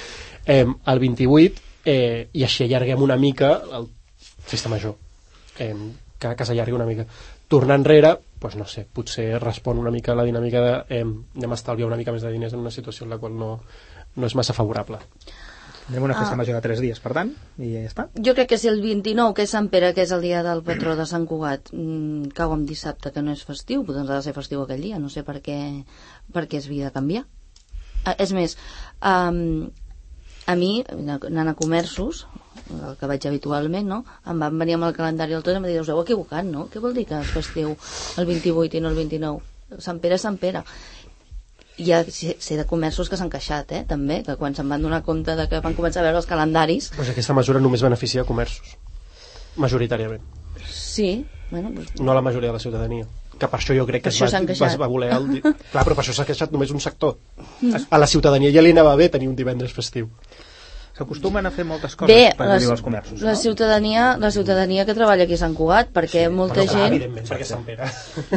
Em, 0.45 0.75
el 0.85 0.99
28, 0.99 1.61
eh, 1.85 2.29
i 2.33 2.43
així 2.43 2.63
allarguem 2.63 3.01
una 3.01 3.17
mica 3.17 3.61
el 3.73 3.87
festa 4.45 4.69
major. 4.69 4.95
Em, 5.57 5.93
que, 6.19 6.35
que 6.35 6.45
s'allargui 6.45 6.73
una 6.73 6.85
mica. 6.85 7.05
Tornar 7.47 7.77
enrere, 7.79 8.17
doncs 8.41 8.55
no 8.59 8.65
sé, 8.67 8.85
potser 8.93 9.39
respon 9.39 9.79
una 9.79 9.91
mica 9.91 10.11
a 10.11 10.15
la 10.19 10.25
dinàmica 10.27 10.61
de 10.61 10.73
em, 10.99 11.13
anem 11.37 11.51
a 11.53 11.55
estalviar 11.59 11.87
una 11.87 11.97
mica 11.99 12.11
més 12.11 12.25
de 12.25 12.31
diners 12.33 12.53
en 12.53 12.59
una 12.65 12.71
situació 12.75 13.05
en 13.05 13.13
la 13.15 13.19
qual 13.21 13.37
no, 13.39 13.53
no 14.15 14.27
és 14.27 14.35
massa 14.35 14.53
favorable. 14.57 14.99
Tindrem 15.87 16.03
una 16.03 16.17
festa 16.17 16.33
Ah. 16.33 16.37
major 16.41 16.57
de 16.57 16.61
3 16.65 16.81
dies, 16.83 16.99
per 16.99 17.13
tant, 17.15 17.29
i 17.63 17.69
ja 17.71 17.85
està. 17.87 18.09
Jo 18.19 18.33
crec 18.35 18.49
que 18.49 18.57
si 18.59 18.67
el 18.67 18.81
29, 18.83 19.33
que 19.33 19.45
és 19.47 19.53
Sant 19.55 19.69
Pere, 19.71 19.93
que 19.95 20.03
és 20.03 20.11
el 20.11 20.21
dia 20.21 20.41
del 20.43 20.59
patró 20.61 20.97
de 20.99 21.05
Sant 21.07 21.25
Cugat, 21.25 21.71
mm, 21.71 22.33
cau 22.35 22.51
en 22.53 22.65
dissabte, 22.67 23.13
que 23.15 23.21
no 23.23 23.31
és 23.31 23.45
festiu, 23.47 23.85
doncs 23.87 24.09
ha 24.09 24.17
de 24.17 24.21
ser 24.25 24.33
festiu 24.35 24.61
aquell 24.65 24.81
dia, 24.83 24.99
no 24.99 25.07
sé 25.07 25.23
per 25.23 25.39
què, 25.41 25.85
per 26.33 26.43
què 26.49 26.57
es 26.59 26.67
havia 26.67 26.89
de 26.89 26.91
canviar. 26.91 27.23
Ah, 28.03 28.15
és 28.19 28.33
més, 28.33 28.57
um, 29.01 29.71
a 30.45 30.55
mi, 30.59 30.83
anant 30.91 31.47
a 31.47 31.55
comerços, 31.55 32.25
el 32.73 32.95
que 32.99 33.09
vaig 33.09 33.27
habitualment, 33.29 33.87
no? 33.87 34.03
em 34.27 34.39
van 34.43 34.59
venir 34.59 34.77
amb 34.77 34.89
el 34.89 34.95
calendari 34.97 35.35
del 35.35 35.43
tot 35.45 35.53
i 35.53 35.59
em 35.59 35.65
van 35.65 35.71
dir, 35.71 35.81
us 35.81 35.91
heu 35.93 36.01
equivocat, 36.03 36.45
no? 36.45 36.67
Què 36.73 36.81
vol 36.83 36.95
dir 36.97 37.05
que 37.09 37.21
festiu 37.31 37.75
el 38.17 38.29
28 38.29 38.77
i 38.77 38.83
no 38.83 38.91
el 38.93 38.99
29? 38.99 39.79
Sant 39.83 39.99
Pere 40.03 40.19
Sant 40.21 40.39
Pere 40.41 40.63
hi 41.77 41.91
ha, 41.93 42.01
sé, 42.09 42.57
de 42.57 42.65
comerços 42.65 43.09
que 43.09 43.17
s'han 43.19 43.29
queixat, 43.29 43.71
eh, 43.77 43.83
també, 43.87 44.23
que 44.25 44.35
quan 44.39 44.55
se'n 44.57 44.69
van 44.69 44.81
donar 44.81 45.03
compte 45.05 45.35
de 45.37 45.45
que 45.49 45.61
van 45.61 45.75
començar 45.77 46.01
a 46.01 46.07
veure 46.07 46.17
els 46.23 46.29
calendaris, 46.29 46.89
Pues 46.95 47.11
aquesta 47.13 47.35
mesura 47.37 47.61
només 47.61 47.85
beneficia 47.85 48.25
comerços, 48.25 48.77
majoritàriament, 49.61 50.23
sí, 50.65 51.25
bueno, 51.51 51.71
doncs, 51.71 51.99
no 52.01 52.11
a 52.11 52.15
la 52.15 52.21
majoria 52.21 52.49
de 52.49 52.53
la 52.53 52.59
ciutadania. 52.59 53.07
Que 53.37 53.45
per 53.45 53.59
això 53.59 53.75
jo 53.77 53.85
crec 53.85 54.07
que 54.07 54.09
es 54.09 54.17
va, 54.19 54.65
es 54.65 54.77
va 54.81 54.87
voler... 54.89 55.11
El... 55.13 55.27
Clar, 55.71 55.83
però 55.85 55.93
per 55.93 56.01
això 56.01 56.15
s'ha 56.17 56.25
queixat 56.25 56.51
només 56.51 56.73
un 56.73 56.81
sector. 56.81 57.19
A 57.93 57.99
la 58.01 58.07
ciutadania 58.09 58.49
ja 58.51 58.63
li 58.65 58.73
anava 58.73 58.95
bé 58.97 59.11
tenir 59.13 59.29
un 59.29 59.35
divendres 59.37 59.75
festiu. 59.75 60.09
S'acostumen 60.97 61.45
a 61.45 61.51
fer 61.53 61.63
moltes 61.69 61.93
coses 61.95 62.09
Bé, 62.09 62.31
per 62.37 62.47
arribar 62.49 62.71
als 62.73 62.81
comerços. 62.81 63.21
la, 63.21 63.35
no? 63.35 63.37
ciutadania, 63.37 64.05
la 64.17 64.31
ciutadania 64.33 64.85
que 64.87 64.95
treballa 64.97 65.23
aquí 65.27 65.35
a 65.37 65.41
Sant 65.43 65.53
Cugat, 65.53 65.91
perquè 65.93 66.23
sí, 66.25 66.31
molta 66.33 66.55
Però, 66.55 66.65
clar, 66.71 66.79
gent... 66.79 66.95
evidentment, 66.95 67.27
perquè 67.29 67.45
Sant 67.45 67.63
Pere. 67.67 67.89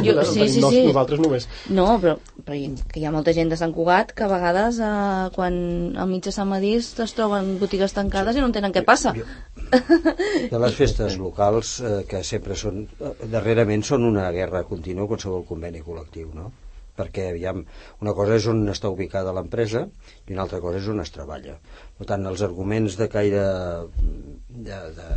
Jo- 0.05 0.13
No 0.19 0.25
sí, 0.29 0.47
sí, 0.49 0.61
nos- 0.61 0.73
sí. 0.75 0.83
Nosaltres 0.85 1.19
només. 1.23 1.47
No, 1.73 1.87
però, 2.03 2.17
però 2.45 2.57
hi- 2.59 2.69
que 2.93 2.99
hi 3.01 3.05
ha 3.09 3.11
molta 3.15 3.33
gent 3.33 3.49
de 3.49 3.57
Sant 3.57 3.73
Cugat 3.73 4.13
que 4.13 4.27
a 4.27 4.29
vegades 4.29 4.77
eh, 4.77 5.29
quan 5.33 5.57
al 5.97 6.07
mig 6.13 6.21
de 6.23 6.31
Sant 6.35 6.47
Madís 6.53 6.91
es 6.99 7.13
troben 7.17 7.55
botigues 7.57 7.93
tancades 7.97 8.37
i 8.37 8.43
no 8.45 8.51
entenen 8.51 8.71
què 8.77 8.85
passa. 8.85 9.15
De 10.51 10.59
les 10.61 10.73
festes 10.77 11.17
locals, 11.17 11.79
eh, 11.81 12.03
que 12.09 12.21
sempre 12.27 12.55
són, 12.55 12.83
eh, 12.99 13.13
darrerament 13.31 13.81
són 13.87 14.05
una 14.05 14.29
guerra 14.35 14.63
contínua 14.69 15.07
qualsevol 15.09 15.45
conveni 15.49 15.81
col·lectiu, 15.81 16.29
no? 16.35 16.51
Perquè, 17.01 17.27
aviam, 17.33 17.63
una 18.05 18.15
cosa 18.17 18.37
és 18.37 18.47
on 18.51 18.63
està 18.73 18.91
ubicada 18.93 19.33
l'empresa 19.35 19.87
i 20.27 20.35
una 20.35 20.45
altra 20.45 20.61
cosa 20.63 20.81
és 20.81 20.89
on 20.93 21.03
es 21.03 21.13
treballa. 21.15 21.57
Per 21.97 22.09
tant, 22.13 22.27
els 22.29 22.45
arguments 22.47 22.97
de 22.99 23.09
caire 23.11 23.45
de, 24.69 24.81
de 24.99 25.09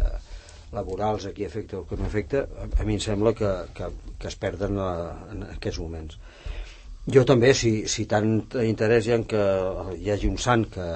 laborals, 0.74 1.28
a 1.28 1.32
qui 1.36 1.46
afecta 1.46 1.78
o 1.78 1.86
que 1.88 1.96
no 2.00 2.08
afecta, 2.08 2.44
a, 2.58 2.68
a 2.80 2.86
mi 2.88 2.98
em 2.98 3.02
sembla 3.02 3.34
que, 3.38 3.50
que, 3.76 3.90
que 4.18 4.30
es 4.30 4.36
perden 4.40 4.80
a, 4.82 4.90
en 5.32 5.46
aquests 5.54 5.80
moments. 5.84 6.18
Jo 7.14 7.20
també, 7.28 7.50
si, 7.52 7.72
si 7.92 8.06
tant 8.08 8.30
interès 8.64 9.06
hi 9.06 9.12
ha 9.12 9.18
que 9.28 9.42
hi 10.00 10.10
hagi 10.12 10.30
un 10.30 10.38
sant 10.40 10.64
que 10.72 10.86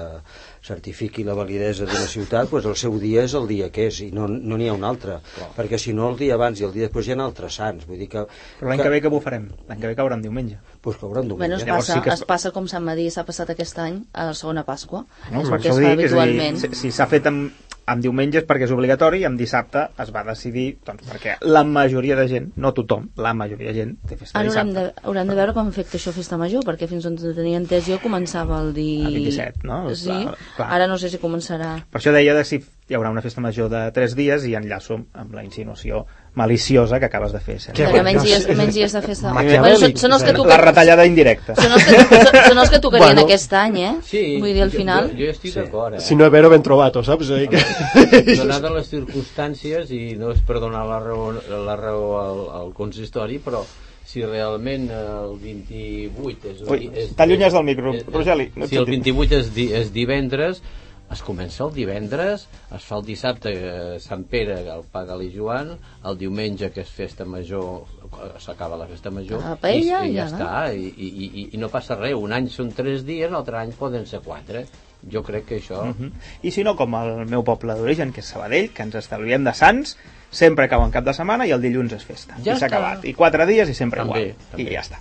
certifiqui 0.65 1.23
la 1.23 1.33
validesa 1.37 1.85
d'una 1.85 2.07
ciutat, 2.07 2.49
doncs 2.51 2.65
el 2.65 2.75
seu 2.75 2.97
dia 2.99 3.23
és 3.23 3.33
el 3.37 3.47
dia 3.47 3.69
que 3.73 3.87
és, 3.87 4.01
i 4.05 4.09
no 4.11 4.27
no 4.27 4.57
n'hi 4.57 4.67
ha 4.69 4.73
un 4.73 4.83
altre. 4.83 5.19
Perquè 5.57 5.77
si 5.79 5.93
no, 5.93 6.09
el 6.11 6.17
dia 6.19 6.35
abans 6.35 6.59
i 6.59 6.65
el 6.67 6.73
dia 6.75 6.87
després 6.87 7.07
hi 7.07 7.13
ha 7.15 7.19
altres 7.23 7.55
sants. 7.61 7.85
Vull 7.87 7.97
dir 7.99 8.09
que... 8.11 8.25
Però 8.59 8.69
l'any 8.69 8.81
que 8.83 8.89
ve 8.89 9.01
què 9.01 9.11
ho 9.11 9.21
farem? 9.23 9.49
L'any 9.69 9.79
que 9.79 9.87
ve 9.93 9.95
caurà 9.95 10.17
en 10.19 10.21
diumenge. 10.25 10.59
Pues 10.81 10.97
caurà 10.97 11.23
en 11.23 11.29
Bueno, 11.35 11.55
es 11.55 11.63
diumenge. 11.65 11.79
Passa, 11.79 11.93
sí 11.95 12.01
que 12.01 12.13
es- 12.13 12.25
passa 12.25 12.51
com 12.51 12.67
Sant 12.67 12.83
Madí 12.85 13.09
s'ha 13.09 13.25
passat 13.25 13.49
aquest 13.55 13.79
any 13.79 14.03
a 14.13 14.25
la 14.29 14.33
segona 14.33 14.63
Pasqua. 14.65 15.05
No? 15.31 15.41
és 15.41 15.49
el 15.49 15.61
que 15.61 15.69
es 15.69 15.75
fa 15.75 15.95
dic, 15.95 16.05
és 16.05 16.13
a 16.13 16.15
dir, 16.15 16.21
habitualment. 16.21 16.57
si 16.59 16.75
si 16.75 16.91
s'ha 16.91 17.07
fet 17.07 17.25
amb, 17.27 17.51
amb 17.89 18.03
diumenges 18.05 18.45
perquè 18.47 18.67
és 18.67 18.73
obligatori 18.75 19.21
i 19.23 19.25
amb 19.27 19.39
dissabte 19.39 19.87
es 20.03 20.11
va 20.15 20.23
decidir 20.27 20.67
doncs, 20.85 21.05
perquè 21.09 21.35
la 21.47 21.63
majoria 21.67 22.15
de 22.19 22.27
gent, 22.31 22.49
no 22.61 22.71
tothom, 22.77 23.07
la 23.17 23.33
majoria 23.37 23.71
de 23.73 23.77
gent 23.79 23.95
té 24.07 24.17
festa 24.19 24.37
Ara 24.39 24.49
haurem 24.51 24.71
dissabte. 24.73 25.01
de, 25.01 25.07
haurem 25.09 25.31
de 25.33 25.37
veure 25.39 25.55
com 25.57 25.71
afecta 25.71 25.97
això 25.97 26.13
a 26.13 26.17
Festa 26.19 26.37
Major, 26.37 26.65
perquè 26.67 26.87
fins 26.91 27.07
on 27.09 27.17
tenia 27.19 27.57
entès 27.59 27.87
jo 27.89 27.99
començava 28.03 28.59
el 28.63 28.73
dia... 28.77 29.07
El 29.09 29.19
27, 29.19 29.65
no? 29.67 29.81
Sí, 29.95 30.09
Clar, 30.11 30.35
clar. 30.57 30.69
ara 30.77 30.87
no 30.91 30.97
sé 31.01 31.09
si 31.09 31.21
començarà... 31.21 31.75
Per 31.89 32.01
això 32.01 32.13
deia 32.15 32.35
de 32.37 32.45
si 32.45 32.61
hi 32.89 32.97
haurà 32.97 33.11
una 33.13 33.21
festa 33.25 33.41
major 33.41 33.69
de 33.69 33.83
3 33.93 34.15
dies 34.17 34.45
i 34.49 34.55
enllaço 34.57 34.99
amb 35.13 35.33
la 35.37 35.43
insinuació 35.45 36.05
maliciosa 36.35 36.99
que 36.99 37.05
acabes 37.05 37.31
de 37.33 37.39
fer. 37.39 37.59
Sempre. 37.59 37.83
Que 37.83 37.89
bueno, 37.89 38.03
menys, 38.05 38.23
dies, 38.23 38.45
és- 38.47 38.57
menys 38.57 38.73
dies 38.75 38.93
de 38.93 39.01
festa. 39.01 39.33
Bueno, 39.33 39.75
són, 39.81 39.95
són 39.97 40.13
els 40.13 40.23
que 40.23 40.33
tu... 40.37 40.45
La 40.45 40.57
retallada 40.61 41.05
indirecta. 41.05 41.55
Són 41.57 41.73
els 41.75 41.83
que, 41.89 41.97
són, 42.05 42.39
són 42.47 42.61
els 42.63 42.69
que 42.69 42.79
tocarien 42.79 43.09
Bueno. 43.15 43.25
aquest 43.27 43.53
any, 43.59 43.77
eh? 43.81 43.91
Sí, 44.05 44.23
Vull 44.39 44.53
dir, 44.53 44.61
al 44.63 44.71
final... 44.71 45.09
Jo, 45.11 45.25
jo 45.25 45.31
estic 45.33 45.55
d'acord, 45.57 45.97
eh? 45.97 46.01
Si 46.05 46.15
no 46.15 46.25
és 46.29 46.31
vero, 46.31 46.49
ben 46.53 46.63
trobat, 46.63 46.95
saps? 47.03 47.29
Eh? 47.35 47.47
Que... 47.51 47.59
Donades 48.43 48.71
les 48.77 48.89
circumstàncies, 48.93 49.91
i 49.91 50.15
no 50.19 50.31
és 50.31 50.41
per 50.47 50.59
donar 50.63 50.85
la 50.87 50.99
raó, 51.03 51.31
la 51.65 51.75
raó 51.79 52.09
al, 52.21 52.41
al 52.61 52.73
consistori, 52.77 53.39
però 53.43 53.63
si 54.09 54.23
realment 54.25 54.87
el 54.89 55.35
28 55.41 56.47
és... 56.53 56.61
Ui, 56.69 56.87
t'allunyes 57.17 57.53
del 57.53 57.63
micro, 57.67 57.93
és- 57.93 58.05
Rogeli, 58.09 58.51
no 58.55 58.65
si 58.69 58.77
el 58.79 58.85
sentim. 58.87 59.17
28 59.19 59.35
és, 59.43 59.51
di, 59.53 59.67
és 59.81 59.91
divendres, 59.93 60.63
es 61.11 61.21
comença 61.25 61.63
el 61.65 61.71
divendres, 61.73 62.45
es 62.75 62.83
fa 62.85 62.99
el 62.99 63.05
dissabte 63.07 63.53
eh, 63.53 63.99
Sant 64.03 64.25
Pere, 64.29 64.59
el 64.69 65.23
i 65.25 65.31
Joan, 65.33 65.73
el 66.05 66.19
diumenge, 66.19 66.69
que 66.71 66.83
és 66.85 66.91
festa 66.93 67.25
major, 67.25 67.87
eh, 68.09 68.29
s'acaba 68.41 68.77
la 68.77 68.87
festa 68.87 69.11
major, 69.11 69.41
La 69.41 69.55
paella 69.55 70.03
i, 70.05 70.11
i 70.11 70.19
ja 70.19 70.27
ja, 70.27 70.29
no? 70.29 70.37
està, 70.37 70.51
i, 70.73 70.93
i, 70.93 71.09
i, 71.25 71.47
i 71.53 71.57
no 71.61 71.71
passa 71.73 71.97
res. 71.97 72.13
Un 72.13 72.35
any 72.35 72.49
són 72.53 72.71
tres 72.77 73.05
dies, 73.07 73.31
l'altre 73.31 73.57
any 73.57 73.73
poden 73.77 74.05
ser 74.09 74.21
quatre. 74.25 74.67
Jo 75.09 75.23
crec 75.23 75.45
que 75.47 75.57
això... 75.61 75.81
Uh 75.87 75.95
-huh. 75.95 76.11
I 76.43 76.51
si 76.51 76.63
no, 76.63 76.75
com 76.75 76.93
el 76.95 77.25
meu 77.25 77.43
poble 77.43 77.73
d'origen, 77.73 78.11
que 78.11 78.19
és 78.19 78.27
Sabadell, 78.27 78.73
que 78.73 78.83
ens 78.83 78.95
estalviem 78.95 79.43
de 79.43 79.53
Sants, 79.53 79.97
sempre 80.29 80.65
acaba 80.65 80.85
en 80.85 80.91
cap 80.91 81.05
de 81.05 81.13
setmana 81.13 81.47
i 81.47 81.51
el 81.51 81.61
dilluns 81.61 81.93
és 81.93 82.03
festa. 82.03 82.35
Ja 82.45 82.53
I 82.53 82.59
s'ha 82.59 82.67
acabat. 82.67 83.05
I 83.05 83.13
quatre 83.13 83.45
dies 83.45 83.69
i 83.69 83.73
sempre 83.73 84.01
També, 84.01 84.19
igual. 84.19 84.35
també. 84.51 84.71
I 84.71 84.75
ja 84.75 84.81
està. 84.81 84.99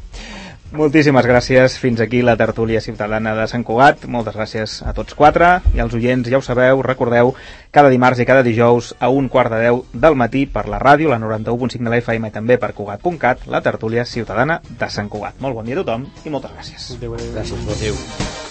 Moltíssimes 0.68 1.24
gràcies. 1.24 1.78
Fins 1.80 2.00
aquí 2.04 2.20
la 2.20 2.34
tertúlia 2.36 2.82
ciutadana 2.84 3.32
de 3.34 3.46
Sant 3.48 3.64
Cugat. 3.64 4.04
Moltes 4.04 4.36
gràcies 4.36 4.74
a 4.84 4.92
tots 4.92 5.16
quatre 5.16 5.62
i 5.72 5.80
als 5.80 5.94
oients, 5.96 6.28
ja 6.28 6.36
ho 6.36 6.44
sabeu, 6.44 6.82
recordeu, 6.84 7.32
cada 7.72 7.88
dimarts 7.88 8.20
i 8.20 8.26
cada 8.28 8.44
dijous 8.44 8.92
a 9.00 9.08
un 9.08 9.30
quart 9.32 9.54
de 9.54 9.62
deu 9.64 9.80
del 9.94 10.18
matí 10.20 10.44
per 10.44 10.66
la 10.68 10.82
ràdio, 10.82 11.08
la 11.08 11.20
91.5 11.22 11.88
de 11.88 11.94
la 11.94 12.02
FM 12.02 12.28
i 12.28 12.36
també 12.36 12.58
per 12.60 12.74
Cugat.cat, 12.76 13.48
la 13.48 13.62
tertúlia 13.64 14.04
ciutadana 14.04 14.60
de 14.68 14.90
Sant 14.92 15.08
Cugat. 15.08 15.40
Molt 15.40 15.56
bon 15.56 15.64
dia 15.64 15.80
a 15.80 15.82
tothom 15.86 16.04
i 16.24 16.36
moltes 16.36 16.52
gràcies. 16.52 16.92
Adéu, 16.98 17.16
adéu. 17.16 17.32
Gràcies, 17.38 17.66
Adéu. 17.78 18.47